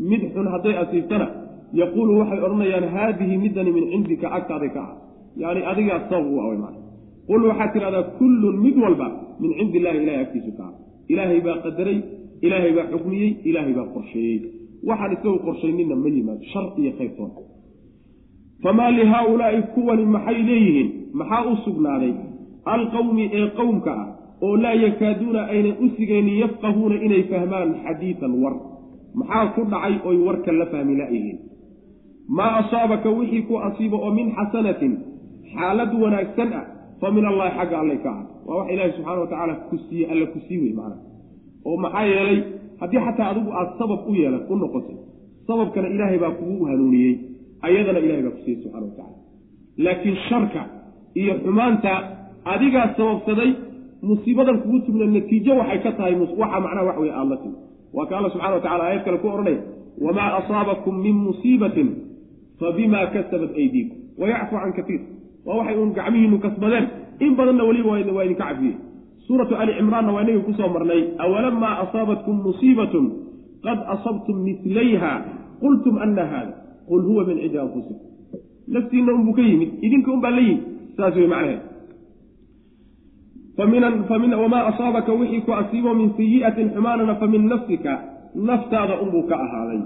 [0.00, 1.26] mid xun hadday asiibtana
[1.72, 4.92] yaquulu waxay odhanayaan haadihi midani min cindika agtaaday ka ah
[5.36, 6.74] yani adigaa sabab u ah maa
[7.28, 9.08] qul waxaad tidhahdaa kullun mid walba
[9.40, 10.72] min cindi illahi ilahay agtiisu ka ah
[11.08, 11.98] ilaahay baa qadaray
[12.46, 14.40] ilaahay baa xukmiyey ilaahay baa qorsheeyey
[14.88, 17.30] waxaan isagu qorshaynina ma yimaado shar iyo khayrtoon
[18.62, 22.12] famaa lihaaulaai kuwani maxay leeyihiin maxaa u sugnaaday
[22.76, 24.08] alqawmi ee qowmka ah
[24.42, 28.54] oo laa yakaaduuna aynan u sigaynin yafqahuuna inay fahmaan xadiidan war.
[29.14, 31.38] Maxaa ku dhacay oy warka la fahmi la-yihiin
[32.28, 34.92] maa asaabaka wixii ku asiibo oo min xasanatin
[35.54, 36.64] xaalad wanaagsan ah
[37.00, 38.24] fa min allahi xagga allay ka ah.
[38.46, 40.96] Waa wax ilaahi subxana wa tacaala ku siiye alla ku sii wey macana
[41.64, 42.38] oo maxaa yeelay
[42.80, 44.96] haddii xataa adigu aada sabab u yeela u noqotay
[45.46, 47.14] sababkana ilaahay baa kugu hanuuniyey
[47.66, 49.16] ayadana ilahay baa ku siiyey subxana wa tacala
[49.84, 50.62] laakiin sharka
[51.20, 51.92] iyo xumaanta
[52.54, 53.50] adigaa sababsaday
[54.02, 57.56] musiibadan kugu timna natiijo waxay ka tahay waxa macnaha wax wey aada la timi.
[57.94, 59.60] Waa ka alla subxana wa tacala aayad kale ku odhanaya
[60.04, 61.88] wamaa asaabakum min musiibatin
[62.60, 63.96] fabima kasabat aydiikum.
[64.20, 65.00] Wayacfu can katiir
[65.46, 66.86] waa waxay uun gacmihiinu kasbadeen.
[67.20, 68.76] In badanna weliba waa idinka cafiyey.
[69.26, 71.02] Suuratu ali cimraanna waa inagii ku soo marnay.
[71.18, 73.04] Awalamaa asaabatkum musiibatun
[73.66, 75.12] qad asabtum mislayha
[75.60, 76.54] qultum ana haada
[76.88, 77.98] qul huwa min cindi anfusikum.
[78.68, 79.70] Naftiinna unbuu ka yimid.
[79.82, 80.62] Idinka un baa la yimid.
[80.96, 81.60] Saas wey macnaheed
[83.58, 87.92] wamaa asaabaka wixii ku asiibo min sayi'atin xumaanana fa min nafsika
[88.34, 89.80] naftaada unbuu ka ahaaday.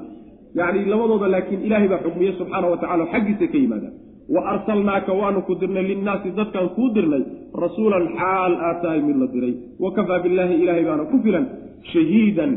[0.55, 3.89] Yacni labadooda laakiin ilaahay baa xukmiye subxaana wa tacala xaggiisa ka yimaada.
[4.29, 7.23] Wa arsalnaaka waanu ku dirnay linnaasi dadkaan kuu dirnay
[7.65, 9.55] rasuulan xaal aad tahay mid la diray.
[9.81, 11.47] Wa kafaa billaahi ilaahay baana ku filan
[11.93, 12.53] shahiidan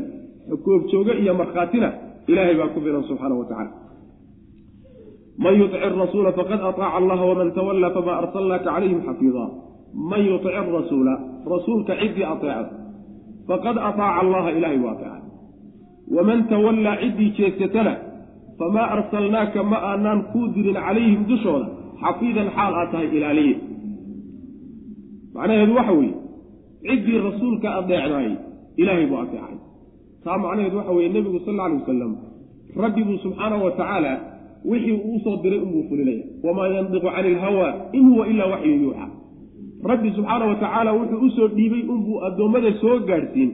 [0.65, 1.89] koobjooge iyo markhaatina
[2.27, 3.71] ilaahay baa ku filan subxaana wa tacala
[5.37, 9.45] man yutic rasuula faqad aطaaca allaha waman tawallaa famaa arsalnaaka calayhim xafiida
[9.95, 11.13] man yutic rasuula
[11.53, 12.69] rasuulka ciddii ateecda
[13.47, 15.21] faqad aطaaca allaha ilahay buu ateecay
[16.15, 17.93] waman tawallaa ciddii jeedsatana
[18.59, 21.67] famaa arsalnaaka ma aanaan kuu dirin calayhim dushooda
[22.01, 23.55] xafiidan xaal aad tahay ilaaliye.
[25.35, 26.13] Macnaheedu waxa weeye
[26.87, 28.31] ciddii rasuulka adeecdaay
[28.81, 29.57] ilaahay buu ateecay
[30.23, 32.13] taa macnaheedu waxa weeye nebigu sal alla alay wasalam
[32.83, 34.11] rabbibuu subxaanahu wa tacaala
[34.65, 36.23] wixii uu u soo diray unbuu fulinaya.
[36.43, 39.07] Wamaa yandiqu cani ilhawa in huwa ilaa waxyu yuuxa
[39.83, 43.51] rabbi subxaana wa tacaala wuxuu u soo dhiibay unbuu addoommada soo gaadhsiin.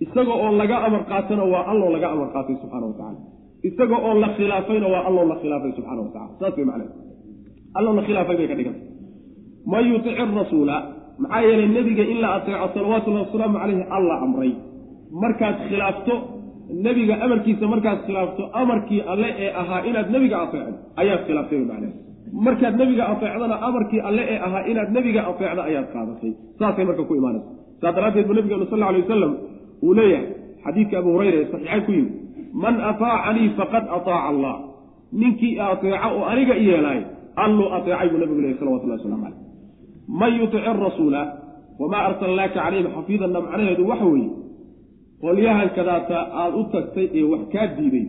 [0.00, 3.20] Isaga oo laga amar qaatana waa alloo laga amar qaatay subxana wa tacala
[3.68, 6.92] isaga oo la khilaafayna waa alloo la khilaafay subxana wa tacala saas way macnaha
[7.78, 8.84] alloo la khilaafay bay ka dhiganta
[9.66, 10.76] man yutici rasuula
[11.18, 14.52] maxaa yeelay nebiga in la ateeco salawaatullahi wasalaamu caleyhi alla amray.
[15.22, 16.14] Markaad khilaafto
[16.86, 21.92] nebiga amarkiisa markaad khilaafto amarkii alle ee ahaa inaad nebiga ateecdo ayaad khilaaftay macnaha
[22.32, 27.14] markaad nebiga ateecdana amarkii alle ee ahaa inaad nebiga ateecdo ayaad qaadatay saasay marka ku
[27.14, 27.48] imaanaysa.
[27.80, 29.32] Saas daraaddeed buu nabigeenu sal alay wasalam
[29.82, 30.26] uu leeyahay
[30.64, 32.12] xadiidka abu hurayra ee saxiixayn ku yimid
[32.62, 34.54] man ataacanii faqad ataaca allah.
[35.12, 37.00] Ninkii ateeco oo aniga yeelaay
[37.44, 39.38] alluu ateecay buu nabigu leeyahy salawatullahi waslamu caleyh
[40.20, 41.22] man yutici rasuula
[41.80, 44.30] wamaa arsalnaaka calayhim xafiidanna macnaheedu waxa weeye
[45.22, 48.06] qolyahankadaata aada u tagtay ee wax kaa diiday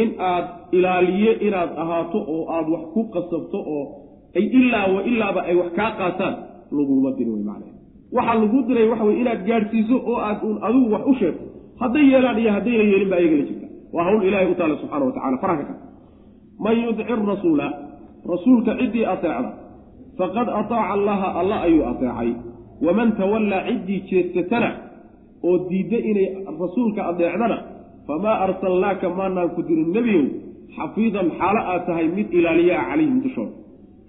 [0.00, 3.84] in aad ilaaliye inaad ahaato oo aada wax ku qasabto oo
[4.38, 6.34] ay ilaa wa ilaaba ay wax kaa qaataan
[6.76, 7.72] laguma dirin wey macnahe
[8.16, 11.44] waxaa lagu diray waxa weye inaad gaadhsiiso oo aad uun adigu wax u sheegto.
[11.80, 13.66] Hadday yeelaan iyo haddayna yeelin baa iyagala jirta.
[13.94, 15.74] Waa hawl ilaahay u taala subxana wa tacala faraha ka.
[16.64, 17.66] Man yudici rasuula
[18.32, 19.50] rasuulka ciddii ateecda
[20.18, 22.30] faqad ataaca allaha alla ayuu ateecay.
[22.86, 24.70] Waman tawallaa ciddii jeedsatana
[25.48, 26.28] oo diidda inay
[26.62, 27.56] rasuulka adeecdana
[28.06, 30.26] famaa arsalnaaka maanaan ku dirin nebiyow
[30.76, 33.54] xafiidan xaalo aad tahay mid ilaaliya ah calayhim dushooda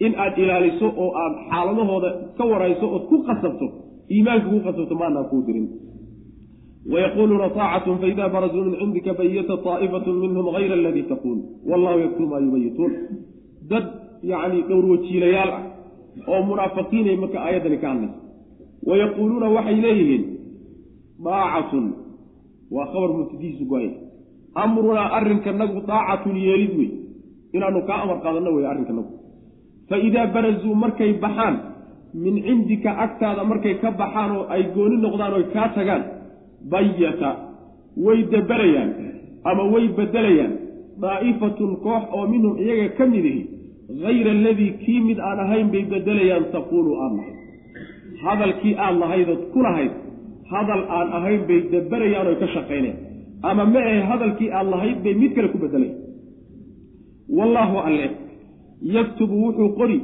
[0.06, 3.68] in aad ilaaliso oo aad xaaladahooda ka warayso ood ku qasabto
[4.16, 5.68] iimaanka ku qasabto maanaan kuu dirin
[6.92, 11.38] wayaquuluuna taacatun faida barazuu min cindika bayata taa'ifatu minhum hayra aladii taquul
[11.70, 12.94] wallahu yaktubu maa yubayituun
[13.72, 13.86] dad
[14.32, 15.64] yacni dhowrwajiilayaal ah
[16.32, 18.18] oo munaafiqiinay marka aayaddani ka hadlaysa
[18.90, 20.24] wayaquuluuna waxay leeyihiin
[21.28, 21.86] daacatun
[22.76, 23.90] waa khabar mubtadihiisu go'ay.
[24.64, 26.92] Amrunaa arrinkanagu daacatun yeelid wey.
[27.56, 29.12] Inaanu kaa amar qaadanno wey arrinkanagu
[29.90, 31.56] fa idaa barazuu markay baxaan
[32.24, 36.04] min cindika agtaada markay ka baxaan oo ay gooni noqdaan oy kaa tagaan
[36.72, 37.32] bayata
[38.06, 38.90] way daberayaan
[39.50, 40.54] ama way bedelayaan
[41.04, 43.44] daa'ifatun koox oo minhum iyaga ka mid ihi
[44.06, 47.38] hayra aladii kii mid aan ahayn bay bedelayaan taquulu aada lahayd.
[48.24, 49.94] Hadalkii aada lahaydood ku lahayd
[50.52, 53.00] hadal aan ahayn bay daberayaan oy ka shaqaynayaan
[53.50, 55.98] ama ma ahe hadalkii aada lahayd bay mid kale ku bedelayan
[57.38, 58.08] wallaahu alle
[58.98, 60.00] yaktubu wuxuu qori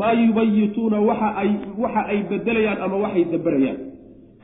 [0.00, 1.50] maa yubayituuna waxa ay
[1.84, 3.78] waxa ay bedelayaan ama waxay daberayaan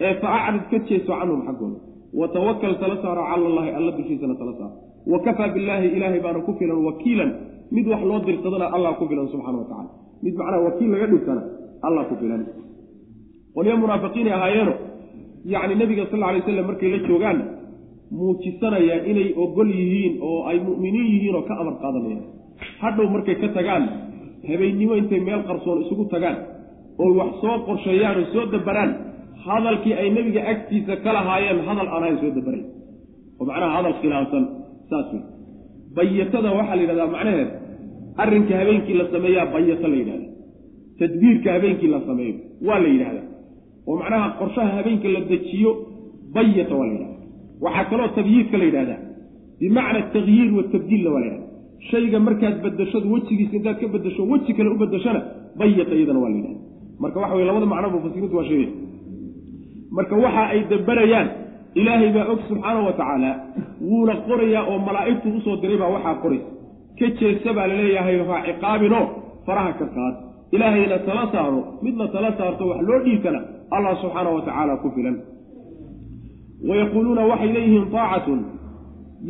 [0.01, 1.78] ee fa acrid ka jeeso canhum xaggooda
[2.20, 4.76] watawakal tala saaro cala allahi alla dushiisana tala saaro
[5.12, 7.30] wa kafaa billaahi ilaahay baana ku filan wakiilan.
[7.70, 9.91] Mid wax loo dirsadana allah ku filan subxana wa tacala
[10.24, 11.43] mid macnaha wakiil laga dhigtana
[11.86, 12.43] allah ku filan.
[13.55, 14.74] Qolyo munaafiqiinay ahaayeeno
[15.53, 17.39] yacni nabiga sal lla alay slam markay la joogaan
[18.19, 22.25] muujisanaya inay ogol yihiin oo ay mu'miniin yihiin oo ka amar qaadanayaan
[22.83, 23.85] hadhow markay ka tagaan
[24.49, 26.37] habeennimo intay meel qarsoon isugu tagaan
[27.03, 28.91] oo wax soo qorsheeyaan oo soo dabaraan
[29.47, 32.63] hadalkii ay nebiga agtiisa ka lahaayeen hadal aan ahayn soo dabaray.
[33.39, 34.45] Oo macnaha hadal khilaafsan
[34.91, 35.23] saas wey
[35.97, 37.51] bayatada waxaa la yidhahdaa macnaheed
[38.23, 40.27] arrinka habeenkii la sameeyaa bayato la yidhahda
[41.01, 42.35] tadbiirka habeenkii la sameeyo
[42.69, 43.27] waa la yidhahdaa
[43.89, 45.70] oo macnaha qorshaha habeenka la dejiyo
[46.34, 47.16] bayata waa la yidhahda
[47.64, 49.01] waxaa kaloo tabyiidka la yidhahdaa.
[49.61, 51.47] Bimacna takyiir watabdiilna waa la yidhahda
[51.91, 55.20] shayga markaad bedashadu wejigiisa intaad ka bedasho weji kale u bedashona
[55.61, 56.61] bayata iyadana waa la yidhahda
[57.03, 58.70] marka waxa weye labada macno mufasiriintu waa sheegay.
[59.97, 61.28] Marka waxa ay dabarayaan
[61.80, 63.30] ilaahay baa og subxaana wa tacaala
[63.89, 66.49] wuuna qorayaa oo malaa'igtu u soo diray baa waxaa qoraysa.
[66.99, 69.05] Ka jeesa baa la leeyahay ha ciqaabinoo
[69.47, 70.14] faraha ka qaad
[70.55, 73.41] ilaahayna tala saaro midna tala saarto wax loo dhiibtana
[73.75, 75.17] allah subxaana wa tacaala ku filan.
[76.69, 78.41] Wayaquuluuna waxay leeyihiin taacatun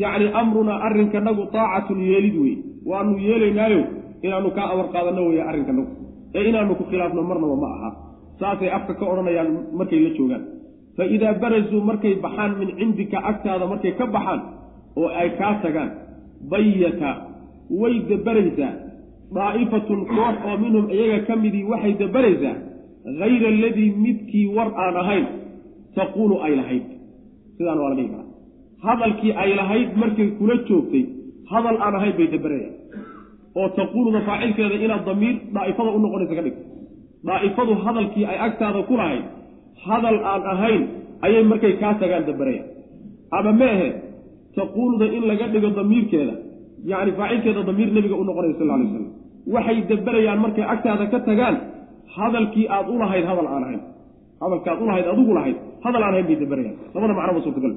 [0.02, 2.54] yacni amrunaa arrinkanagu taacatun yeelid wey.
[2.90, 3.82] Waanu yeelaynaayo
[4.26, 5.90] inaanu kaa amar qaadanno weeye arrinkanagu
[6.36, 7.90] ee inaanu ku khilaafno marnaba ma aha.
[8.40, 10.42] Saasay afka ka odhanayaan markay la joogaan.
[10.96, 14.40] Fa idaa barazuu markay baxaan min cindika agtaada markay ka baxaan
[15.00, 15.90] oo ay kaa tagaan
[16.50, 17.10] bayata
[17.80, 18.72] way dabaraysaa
[19.36, 22.56] daa'ifatun koox oo minhum iyaga ka midii waxay dabaraysaa
[23.20, 25.26] hayra aladii midkii war aan ahayn
[25.98, 26.84] taquulu ay lahayd.
[27.56, 28.28] Sidaan waa la dhihi karaa.
[28.86, 31.04] Hadalkii ay lahayd markay kula joogtay
[31.52, 32.74] hadal aan ahayn bay dabarayaan
[33.58, 36.62] oo taquuluda faacilkeeda inaad damiir daa'ifada u noqonaysa ka dhigto
[37.28, 39.24] daa'ifadu hadalkii ay agtaada ku lahayd
[39.86, 40.82] hadal aan ahayn
[41.26, 42.68] ayay markay kaa tagaan dabarayaan
[43.38, 43.88] ama ma ahe
[44.58, 46.34] taquuluda in laga dhigo damiirkeeda
[46.90, 49.06] yacni faacilkeeda damiir nebiga u noqonaya sal alay slam
[49.54, 51.56] waxay dabarayaan markay agtaada ka tagaan
[52.16, 53.82] hadalkii aad u lahayd hadal aan ahayn.
[54.42, 57.72] Hadalka aad u lahayd adigu lahayd hadal aan ahayn bay dabarayaan labada macnoba suurtagal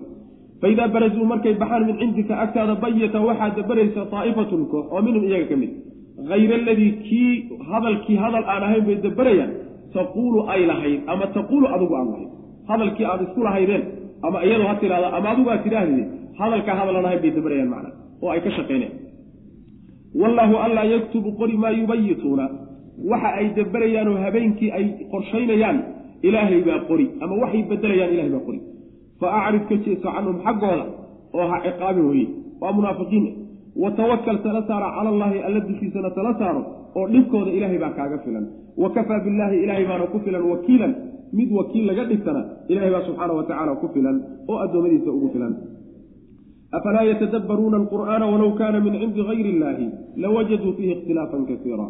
[0.61, 5.23] fa idaa barazuu markay baxaan min cindika agtaada bayata waxaa dabaraysa daa'ifatun koox oo minhum
[5.29, 5.71] iyaga ka mid.
[6.31, 7.31] Hayra aladii kii
[7.71, 9.51] hadalkii hadal aan ahayn bay dabarayaan
[9.95, 12.29] taquulu ay lahayd ama taquulu adigu aad lahayd
[12.71, 13.83] hadalkii aad isku lahaydeen
[14.27, 16.07] ama iyadu ha tidhahda ama adigu aad tidhaahdeen
[16.41, 17.89] hadalkaa hadal aan ahayn bay dabarayaan macna
[18.23, 18.95] oo ay ka shaqaynayaan
[20.15, 22.45] wallaahu allaa yaktubu qori maa yubayituuna
[23.11, 25.77] waxa ay dabarayaan oo habeenkii ay qorshaynayaan
[26.27, 28.59] ilaahay baa qori ama waxay bedelayaan ilahay baa qori.
[29.19, 30.85] Fa acrid ka jeeso canhum xaggooda
[31.37, 32.27] oo ha ciqaabin weye
[32.61, 33.25] waa munaafiqiin.
[33.83, 36.61] Watawakal tala saara cala allaahi alla dushiisana tala saaro
[36.97, 38.45] oo dhibkooda ilaahay baa kaaga filan.
[38.81, 40.93] Wa kafaa billaahi ilaahay baana ku filan wakiilan.
[41.37, 44.15] Mid wakiil laga dhigtana ilahay baa subxaana wa tacaala ku filan
[44.49, 45.53] oo addoommadiisa ugu filan
[46.77, 49.85] afalaa yatadabbaruuna alqur'aana walow kaana min cindi gayri illaahi
[50.23, 51.87] lawajaduu fiihi ikhtilaafan kasiira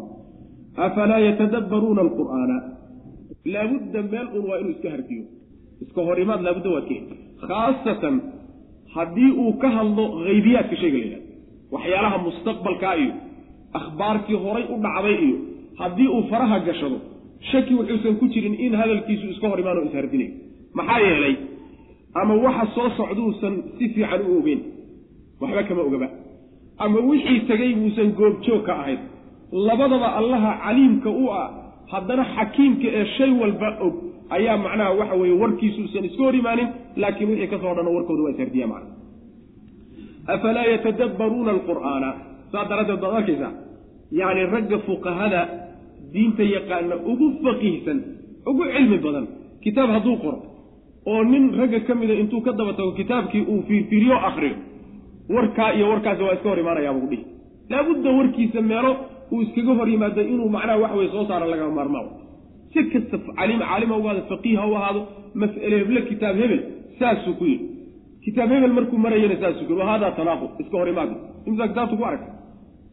[0.86, 2.56] afalaa yatadabbaruuna alqur'aana
[3.54, 5.24] laabudda meel un waa inuu iska hardiyo
[5.84, 7.16] iska hor imaad laabudda waad ka heli
[7.48, 8.16] khaasatan
[8.96, 11.30] haddii uu ka hadlo haybiyaadka shayga la yidhahdo
[11.74, 13.14] waxyaalaha mustaqbalkaa iyo
[13.80, 15.36] akhbaarkii horay u dhacday iyo
[15.80, 16.98] haddii uu faraha gashado
[17.50, 20.30] shaki wuxuusan ku jirin in hadalkiisu iska hor imaan oo ishardinay
[20.78, 21.34] maxaa yeelay
[22.14, 24.60] ama waxa soo socduusan si fiican u ogeyn.
[25.40, 26.08] Waxba kama ogaba.
[26.78, 29.00] Ama wixii tegay buusan goobjoog ka ahayn.
[29.52, 31.48] Labadaba allaha caliimka u ah
[31.92, 33.94] haddana xakiimka ee shay walba og
[34.36, 38.32] ayaa macnaha waxa weeye warkiisuusan iska hor imaanin laakiin wixii ka soo dhan warkooda waa
[38.34, 38.90] ishardiya macna.
[40.34, 42.08] Afalaa yatadabbaruuna alqur'aana?
[42.52, 43.52] Saas daraaddeed baad arkaysaa.
[44.20, 45.40] Yacni ragga fuqahada
[46.12, 47.98] diinta yaqaana ugu faqiihsan
[48.50, 49.26] ugu cilmi badan.
[49.64, 50.38] Kitaab hadduu qoro
[51.06, 54.56] oo nin ragga ka mida intuu ka daba tago kitaabkii uu fiirfiiriyo akriyo
[55.34, 57.24] warkaa iyo warkaasi waa iska hor imaanayaa buu dhihi.
[57.70, 58.96] Laabudda warkiisa meelo
[59.32, 62.04] uu iskaga hor yimaado inuu macnaha wax weye soo saara lagama maarmaa
[62.72, 65.00] si kasta calim caalima u ahaado faqiiha u ahaado
[65.34, 66.60] mas'ale heble kitaab hebel
[66.98, 67.66] saasuu ku yidhi.
[68.24, 71.14] Kitaab hebel markuu marayana saasuu ku yidhi wahadaa tanaaqud iska hor imaada
[71.48, 72.30] imsaa kitaabtu ku aragta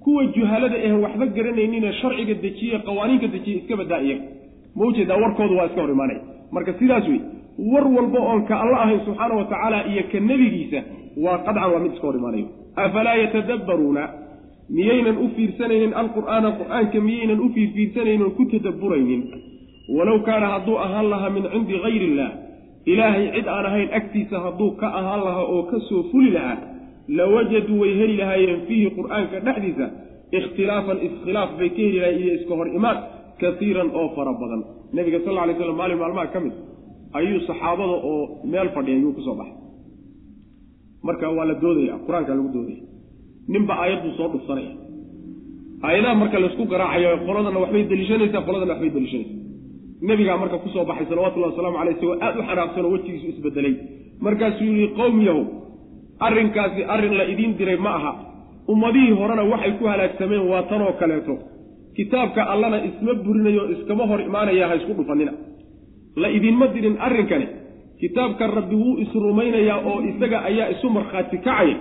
[0.03, 4.23] kuwa juhalada eh waxba garanaynine sharciga dejiye qawaaniinka dejiye iska badaa iyaga
[4.76, 6.22] ma u jeedaa warkoodu waa iska hor imaanaya
[6.56, 7.19] marka sidaas wey
[7.72, 10.80] war walba oon ka alla ahayn subxaana wa tacaala iyo ka nebigiisa
[11.26, 12.48] waa qadcan waa mid iska hor imaanayo.
[12.86, 14.03] Afalaa yatadabbaruuna?
[14.77, 16.49] Miyaynan u fiirsanaynin alqur'aana?
[16.60, 19.22] Qur'aanka miyaynan u fiirfiirsanaynin oon ku tadabburaynin.
[19.98, 22.30] Walow kaana hadduu ahaan lahaa min cindi gayri illah
[22.91, 26.57] ilaahay cid aan ahayn agtiisa hadduu ka ahaan lahaa oo ka soo fuli lahaa
[27.19, 29.86] lawajaduu way heli lahaayeen fiihi qur'aanka dhexdiisa
[30.38, 32.98] ikhtilaafan iskhilaaf bay ka heli lahayen iyo iska hor imaan
[33.41, 34.61] kasiiran oo fara badan.
[34.94, 36.53] Nebiga sal alay slam maalin maalmaha ka mid
[37.18, 38.18] ayuu saxaabada oo
[38.52, 39.57] meel fadhiya yuu ku soo baxay.
[41.07, 42.84] Marka waa la doodaya qur'aankaa lagu doodaya.
[43.53, 44.73] Ninba aayadduu soo dhufsanaya
[45.88, 49.38] aayadaha marka laysku garaacayo qoladana waxbay deliishanaysaa qoladana waxbay deliishanaysaa
[50.10, 53.73] nebigaa marka ku soo baxay salawatullahi wasalaamu caleyh isagoo aad u xanaaqsan oo wejigiisu isbedelay
[54.26, 55.44] markaasuu yihi qowm yahow
[56.27, 58.11] arrinkaasi arrin la idiin diray ma aha.
[58.73, 61.34] Ummadihii horena waxay ku halaagsameen waa tanoo kaleeto.
[61.98, 65.34] Kitaabka allana isma burinayo iskama hor imaanaya ha isku dhufanina
[66.21, 67.47] la idinma dirin arrinkani.
[68.01, 71.75] Kitaabka rabbi wuu isrumaynayaa oo isaga ayaa isu markhaati kacaya.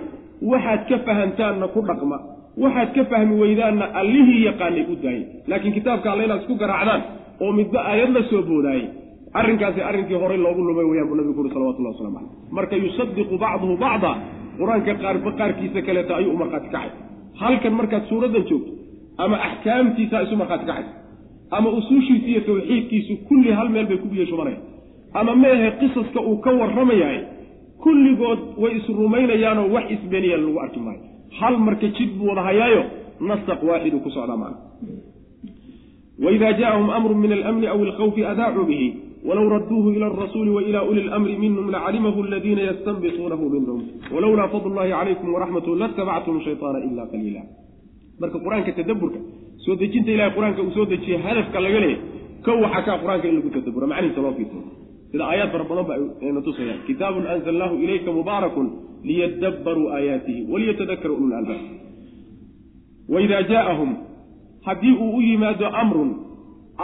[0.51, 2.17] Waxaad ka fahamtaanna ku dhaqma.
[2.63, 7.01] Waxaad ka fahmi weydaanna allihii yaqaanay u daayay laakiin kitaabka alla inaad isku garaacdaan
[7.43, 8.85] oo midba aayad la soo boodaayey
[9.39, 13.75] arrinkaasi arrinkii horey loogu lumay wayaan buu nabigu uri salawatullah waslamu caleyh marka yusadiqu bacduhu
[13.83, 14.11] bacda
[14.59, 16.89] qur'aanka qaarba qaarkiisa kaleeta ayuu u markhaati kacay.
[17.41, 18.71] Halkan markaad suuraddan joogto
[19.23, 20.91] ama axkaamtiisa isu markhaati kacaysa
[21.51, 24.63] ama usuushiisa iyo tawxiidkiisu kulli hal meel bay ku biyashubanayaan
[25.13, 27.19] ama meehe qisaska uu ka warramayahay
[27.83, 31.01] kulligood way isrumaynayaanoo wax isbeeniyaan lagu arki maayo.
[31.39, 32.83] Hal marka jid buu wada hayaayo
[33.29, 34.57] nasaq waaxiduu ku socdaa macna.
[36.23, 38.87] Waida jaءahum amru min alamni aw alkhawfi adaacuu bihi
[39.27, 43.79] walow raduuhu ila alrasuuli waila uli lamri minhum lacalimahu aladiina yastanbituunahu minhum
[44.13, 47.41] walowlaa fadl calaykum waraxmatu latabactum shayطaana ila qaliila.
[48.21, 49.19] Marka qur'aanka tadaburka
[49.69, 52.01] soo dejinta ilahay qur'aanka uu soo dejiye hadafka laga leeyahy
[52.45, 54.59] kow waxaa kaa qur'aanka in lagu tadabura macnihiisa loo fiirsa
[55.11, 55.93] sida aayaad fara badan ba
[56.25, 58.67] ayna tusayaan kitaabun anzalnaahu ilayka mubaarakun
[59.09, 61.61] liyadabbaruu aayaatihi waliyatadakara ulu lalbaab
[63.13, 63.91] waidaa jaaahum
[64.67, 66.11] haddii uu u yimaado amrun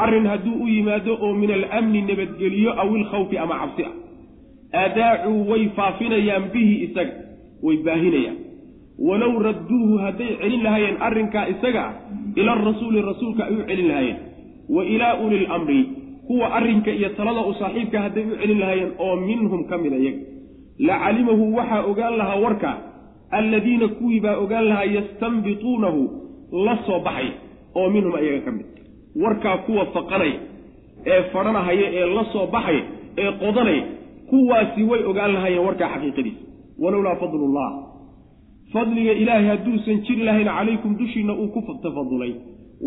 [0.03, 3.94] arrin hadduu u yimaado oo min alamni nabadgeliyo aw ilkhawfi ama cabsi ah
[4.84, 7.14] aadaacuu way faafinayaan bihi isaga
[7.66, 8.38] way baahinayaan.
[9.07, 11.94] Walow radduuhu hadday celin lahaayeen arrinkaa isaga ah
[12.40, 14.18] ila arasuuli rasuulka ay u celin lahaayeen.
[14.76, 15.80] Wa ilaa uli lamri
[16.28, 20.20] kuwa arrinka iyo talada u saaxiibka hadday u celin lahaayeen oo minhum ka mida iyaga
[20.88, 22.72] la calimahu waxaa ogaan lahaa warka
[23.38, 26.02] alladiina kuwii baa ogaan lahaa yastanbituunahu
[26.66, 27.30] la soo baxay
[27.80, 28.66] oo minhum iyaga ka mid.
[29.24, 30.40] Warkaa kuwa faqanaya
[31.12, 32.84] ee fadhanahaya ee la soo baxaya
[33.22, 33.84] ee qodanaya
[34.30, 36.41] kuwaasi way ogaan lahaayeen warkaa xaqiiqadiisa.
[36.84, 37.70] Walowlaa fadlullah
[38.76, 42.34] fadliga ilaahay hadduusan jiri lahayn calaykum dushiinna uu ku tafadulay.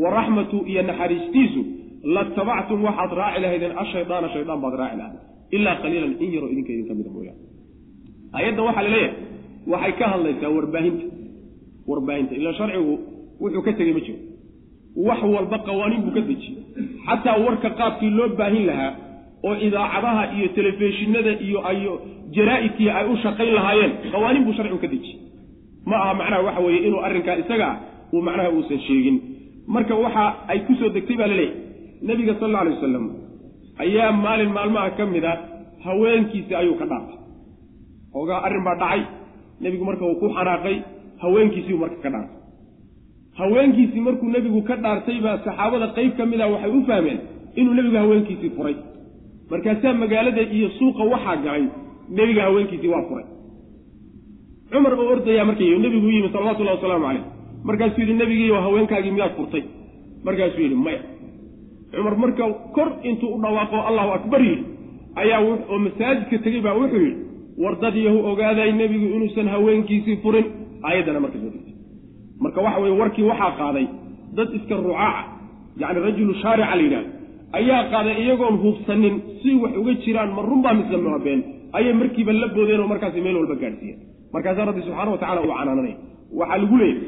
[0.02, 1.60] Wa raxmatu iyo naxariistiisu
[2.15, 5.16] latabactum waxaad raaci lahaydeen ashaydaana shaydaan baad raaci lahayd.
[5.56, 7.40] Ilaa qaliilan in yaroo idinka idinka mida mooyaane
[8.39, 9.15] ayadda waxaa la leeyahay
[9.73, 11.05] waxay ka hadlaysaa warbaahinta.
[11.90, 12.94] Warbaahinta ilaa sharcigu
[13.43, 14.19] wuxuu ka tegey ma jiro.
[15.09, 16.56] Wax walba qawaaniin buu ka dejiyey
[17.09, 18.93] xataa warka qaabkii loo baahin lahaa
[19.48, 21.93] oo idaacadaha iyo telefishinada iyo ayo
[22.36, 25.19] jaraa-idkii ay u shaqayn lahaayeen qawaaniin buu sharcigu ka dejiyey
[25.86, 27.76] ma aha macnaha waxa weeye inuu arrinkaa isaga ah
[28.12, 29.16] uu macnaha uusan sheegin.
[29.74, 31.55] Marka waxa ay ku soo degtay baa laleeyahy
[32.09, 33.05] nebiga sal alla alay wasalam
[33.84, 35.34] ayaa maalin maalmaha ka mid a
[35.84, 37.18] haweenkiisi ayuu ka dhaartay
[38.18, 39.02] oogaa arrin baa dhacay.
[39.62, 40.76] Nebigu marka uu ku xanaaqay
[41.22, 42.36] haweenkiisiiu marka ka dhaartay
[43.40, 47.18] haweenkiisii markuu nebigu ka dhaartay baa saxaabada qayb ka mid a waxay u fahmeen
[47.60, 48.76] inuu nebigu haweenkiisii furay.
[49.50, 51.64] Markaasaa magaalada iyo suuqa waxaa galay
[52.18, 53.26] nebiga haweenkiisii waa furay
[54.70, 57.24] cumar oo ordayaa markay nebigu yimi salawatullahi wasalaamu caleyh
[57.64, 59.62] markaasuu yidhi nebigiiyo haweenkaagii miyaad furtay.
[60.24, 61.02] Markaasuu yidhi maya.
[61.92, 64.64] Cumar marka kor intuu u dhawaaqo allahu akbar yidhi
[65.16, 67.22] ayaa oo masaajidka tegey baa wuxuu yidhi
[67.62, 70.46] wardadiyahu ogaaday nebigu inuusan haweenkiisii furin
[70.84, 71.74] aayaddana marka soo degtay.
[72.40, 73.86] Marka waxa weye warkii waxaa qaaday
[74.36, 75.22] dad iska rucaaca
[75.80, 77.10] yacni rajulu shaarica la yidhahdo
[77.52, 81.18] ayaa qaaday iyagoon hubsanin si wax uga jiraan ma runbaa mise ma
[81.72, 85.52] ayay markiiba la boodeen oo markaasi meel walba gaadhsiiyeen markaasaa rabbi subxana wa tacala uu
[85.59, 85.96] canaananaya
[86.40, 87.00] waxaa lagu leeyahy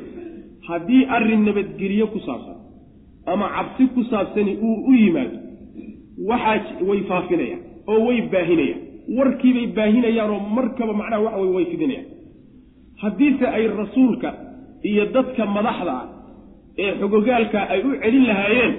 [0.68, 2.56] haddii arrin nabadgelyo ku saabsan
[3.32, 5.36] ama cabsi ku saabsani uu u yimaado
[6.30, 7.60] waxaa way faafinayaan
[7.92, 8.80] oo way baahinayaan.
[9.18, 12.08] Warkiibay baahinayaan oo markaba macnaha waxa wey way fidinayaan.
[13.02, 14.28] Haddiise ay rasuulka
[14.90, 16.06] iyo dadka madaxda ah
[16.82, 18.72] ee xogogaalka ay u celin lahaayeen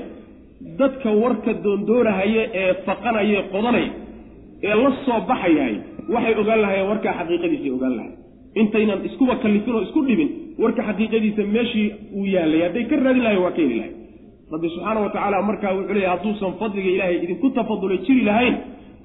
[0.82, 3.92] dadka warka doondoonahaya ee faqanaya ee qodanaya
[4.68, 5.76] ee la soo baxayahay
[6.14, 8.18] waxay ogaan lahayeen warkaa xaqiiqadiisay ogaan lahayen
[8.62, 10.30] intaynan iskuba kallifin oo isku dhibin
[10.64, 11.88] warka xaqiiqadiisa meeshii
[12.18, 13.96] uu yaalay hadday ka raadin lahayen waa ka heli lahayn
[14.54, 18.56] rabbi subxaana wa tacaala markaa wuxuu leeyahy hadduusan fadliga ilaahay idinku tafadulay jiri lahayn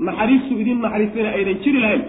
[0.09, 2.03] naxariistu idin naxariistayna aydan jiri lahayn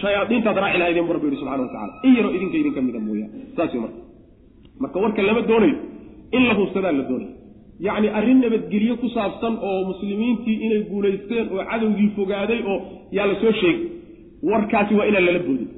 [0.00, 3.30] shayaadiintaad raaci lahaydeen bu rabbi yihi subxana wa tacala in yaroo idinka idinka mida mooyaan
[3.56, 3.98] saas marka.
[4.82, 5.76] Marka warka lama doonayo
[6.36, 7.32] in la hubsadaa la doonayo
[7.86, 12.78] yacni arrin nabadgelyo ku saabsan oo muslimiintii inay guulaysteen oo cadowgii fogaaday oo
[13.16, 13.86] yaa la soo sheegay.
[14.50, 15.68] Warkaasi waa inaan lala boodin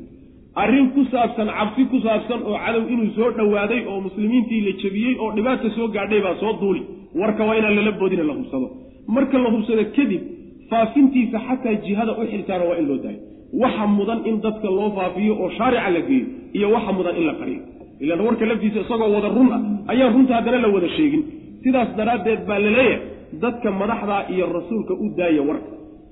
[0.62, 5.14] arrin ku saabsan cabsi ku saabsan oo cadow inuu soo dhowaaday oo muslimiintii la jebiyey
[5.22, 6.82] oo dhibaata soo gaadhay baa soo duuli.
[7.20, 8.66] Warka waa inaan lala boodina la hubsado.
[9.14, 10.22] Marka la hubsado kadib
[10.70, 13.20] faafintiisa xataa jihada u xilsaano waa in loo daayo.
[13.62, 16.26] Waxa mudan in dadka loo faafiyo oo shaarica la geeyo
[16.56, 17.60] iyo waxa mudan in la qariyo.
[18.00, 19.60] Ilaan warka laftiisa isagoo wada run ah
[19.92, 21.22] ayaan runta haddana la wada sheegin.
[21.64, 23.00] Sidaas daraaddeed baa la leeyahay
[23.44, 25.70] dadka madaxda iyo rasuulka u daaya warka.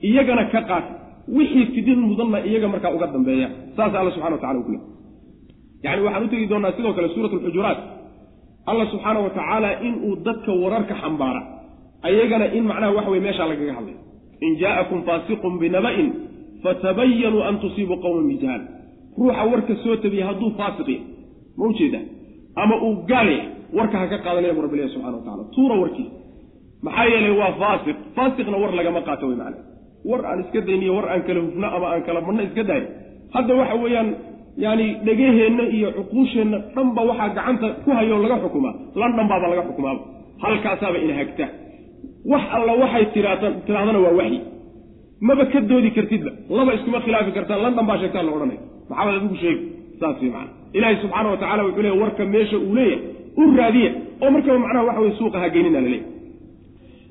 [0.09, 0.93] Iyagana ka qaata
[1.29, 3.49] wixii fidin mudanna iyaga markaa uga dambeeya.
[3.77, 4.95] Saas alla subxana wa tacala u ku leey
[5.85, 7.79] yani waxaan u tegi doonaa sidoo kale suurat alxujuraat
[8.67, 11.43] alla subxaana wa tacaala inuu dadka wararka xambaara
[12.09, 13.97] ayagana in macnaha waxa weye meeshaa lagaga hadlay
[14.47, 16.09] in jaa'akum faasiqun binaba'in
[16.65, 18.63] fatabayanuu an tusiibuu qowman bijahaal
[19.19, 21.01] ruuxa warka soo tabiya hadduu faasiqiya
[21.59, 22.01] ma ujeeda
[22.63, 23.45] ama uu gaalya
[23.79, 26.13] warka ha ka qaadanaya bu rabbi ilahi subxana wa tacala tuura warkiisa.
[26.87, 27.97] Maxaa yeelay waa faasiq.
[28.17, 29.59] Faasiqna war lagama qaato wey macana
[30.11, 32.87] war aan iska dayniyo war aan kala hufno ama aan kala madhno iska daayo
[33.35, 34.09] hadda waxa weeyaan
[34.65, 38.75] yani dhegaheenna iyo cuquusheenna dhanba waxaa gacanta ku hayoo laga xukumaa
[39.31, 40.03] baaba laga xukumaaba.
[40.43, 41.47] Halkaasaaba ina hagta.
[42.31, 44.41] Wax alla waxay tidhaahdana waa waxyi.
[45.21, 46.31] Maba ka doodi kartidba.
[46.51, 48.61] Laba iskuma khilaafi kartaan london baa sheegtaa la odhanaya
[48.91, 49.65] maxamed adigu sheegi?
[50.01, 52.99] Saas wey macana ilaahay subxaana wa tacala wuxuu leeya warka meesha uu leeyahay
[53.37, 53.91] u raadiya.
[54.23, 56.14] Oo markaba macnaha waxa weye suuqa hageynina la leeyahy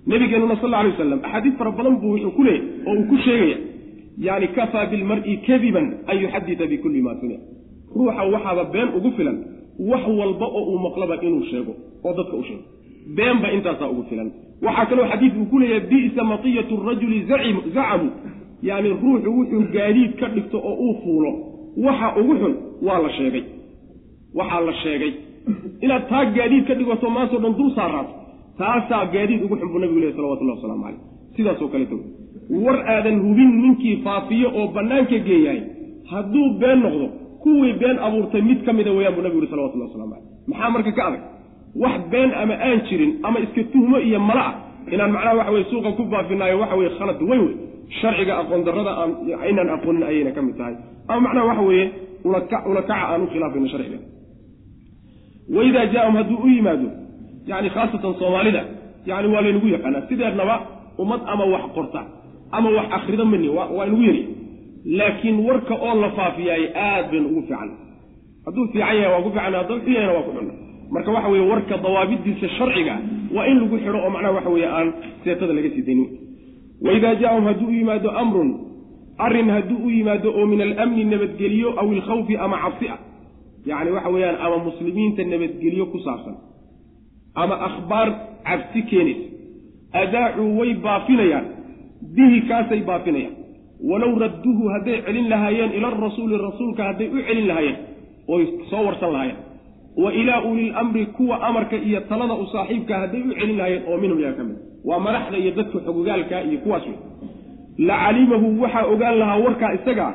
[0.08, 3.58] nabigeenuna sal alay wasalam axaadiis fara badan buu wuxuu ku leeyahy oo uu ku sheegaya
[4.28, 7.40] yani kafaa bilmar'i kadiban an yuxadita bikulli maa samic
[7.96, 9.38] ruuxa waxaaba been ugu filan
[9.92, 11.74] wax walba oo uu maqlaba inuu sheego
[12.04, 12.64] oo dadka u sheego.
[13.16, 14.32] Beenba intaasaa ugu filan.
[14.62, 18.10] Waxaa kaloo xadiid uu ku leeyahay bi'sa matiyatu rajuli zacamu.
[18.62, 21.32] Yani ruuxu wuxuu gaadiid ka dhigto oo uu fuulo.
[21.86, 23.44] Waxa ugu xun waa la sheegay.
[24.36, 25.12] Waxaa la sheegay.
[25.82, 28.14] Inaad taa gaadiid ka dhigato maantao dhan dul saaraato
[28.62, 31.02] taasaa gaadiid ugu xun buu nabigu lehy salawatullahi waslamu caleyh
[31.36, 31.98] sidaasoo kaleeto
[32.66, 35.62] war aadan hubin ninkii faafiyo oo bannaanka geeyahay
[36.12, 37.08] hadduu been noqdo
[37.44, 40.92] kuwii been abuurtay mid ka mida weyaan buu nabigu yihi salawatullahi waslamu caleyh maxaa marka
[40.98, 41.24] ka adag?
[41.84, 44.56] Wax been ama aan jirin ama iska tuhmo iyo mala ah
[44.94, 47.56] inaan macnaha waxa weye suuqa ku faafinaayo waxa weye khalad weyn wey
[48.00, 49.12] sharciga aqoon darrada aan
[49.46, 50.76] aynaan aqoonin ayayna ka mid tahay.
[51.08, 51.86] Ama macnaha waxa weeye
[52.70, 53.98] ulakaca aan u khilaafayno sharciga.
[55.56, 56.88] Waidaa jaaum hadduu u yimaado
[57.52, 58.62] yani khaasatan soomaalida
[59.10, 60.08] yani waa laynagu yaqaanaa.
[60.10, 60.56] Sideednaba
[61.02, 62.02] ummad ama wax qorta
[62.58, 64.24] ama wax akrida mani waa inagu yari.
[64.98, 67.70] Laakiin warka oo la faafiyaay aad baynu ugu fiican.
[68.46, 70.54] Hadduu fiican yahay waa ku fiican hadduu xun yahayna waa ku xunna
[70.94, 72.96] marka waxa weye warka dawaabidiisa sharciga
[73.36, 74.88] waa in lagu xidho oo macnaha waxa weeye aan
[75.24, 76.10] seetada laga sii daynin.
[76.86, 78.50] Waidaa jaaum hadduu u yimaado amrun
[79.26, 83.00] arrin hadduu u yimaado oo min alamni nabadgeliyo aw ilkhawfi ama cabsi ah
[83.70, 86.36] yacni waxa weeyaan ama muslimiinta nabadgelyo ku saabsan
[87.42, 88.08] ama akhbaar
[88.48, 89.26] cabsi keenaysa
[90.02, 91.46] adaacuu way baafinayaan.
[92.16, 93.36] Bihi kaasay baafinayaan.
[93.90, 97.78] Walow radduhu hadday celin lahaayeen ila arasuuli rasuulka hadday u celin lahaayeen
[98.34, 99.38] oy soo warsan lahaayeen.
[100.04, 103.98] Wa ilaa ulil amri kuwa amarka iyo talada u saaxiibka hadday u celin lahaayeen oo
[104.04, 104.58] minhum yaa ka mid.
[104.88, 106.98] Waa madaxda iyo dadka xogogaalka iyo kuwaas wey
[107.88, 110.12] la calimahu waxaa ogaan lahaa warkaa isagaa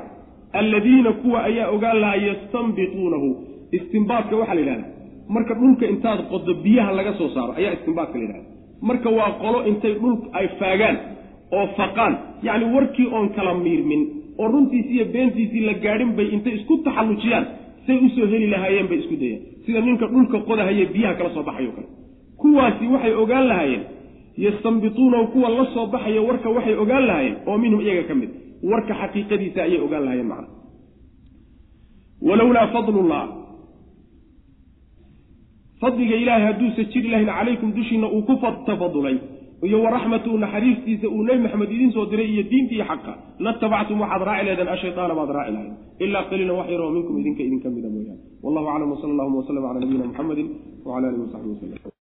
[0.60, 3.28] alladiina kuwa ayaa ogaan lahaa yastanbituunahu.
[3.76, 4.84] Istimbaadka waxaa la yidhahda
[5.34, 8.48] marka dhulka intaad qodo biyaha laga soo saaro ayaa istimbaadka la yidhahda
[8.88, 10.96] marka waa qolo intay dhulka ay faagaan
[11.58, 12.14] oo faqaan
[12.46, 14.02] yacni warkii oon kala miirmin
[14.40, 17.44] oo runtiisi iyo beentiisii la gaadhin bay intay isku taxallujiyaan
[17.86, 19.42] say u soo heli lahaayeen bay isku dayaan.
[19.64, 21.88] Sida ninka dhulka qodahaye biyaha kala soo baxayo kale.
[22.40, 23.82] Kuwaasi waxay ogaan lahaayeen
[24.44, 28.30] yastanbituunahu kuwa la soo baxaya warka waxay ogaan lahaayeen oo minhum iyaga ka mid.
[28.70, 30.48] Warka xaqiiqadiisa ayay ogaan lahaayeen macna.
[32.28, 33.22] Walowlaa fadlullah
[35.82, 38.34] fadliga ilaahay hadduusa jiri lahayn calaykum dushiina uu ku
[38.68, 39.18] tafadulay.
[39.66, 43.12] Iyo waraxmatuhu naxariistiisa uu nebi maxamed idiin soo diray iyo diinta iyo xaqa.
[43.46, 45.72] Latabactum waxaad raaci leedeen ashaytaana baad raaci lahayd.
[46.04, 48.22] Ilaa qaliilan wax yaroo minkum idinka idinka mida mooyaane.
[48.44, 50.48] Wallahu aclam wsala allahuma waslama cala nabiyina muxamedin
[50.86, 51.96] wcala alihi wasaxbi waslm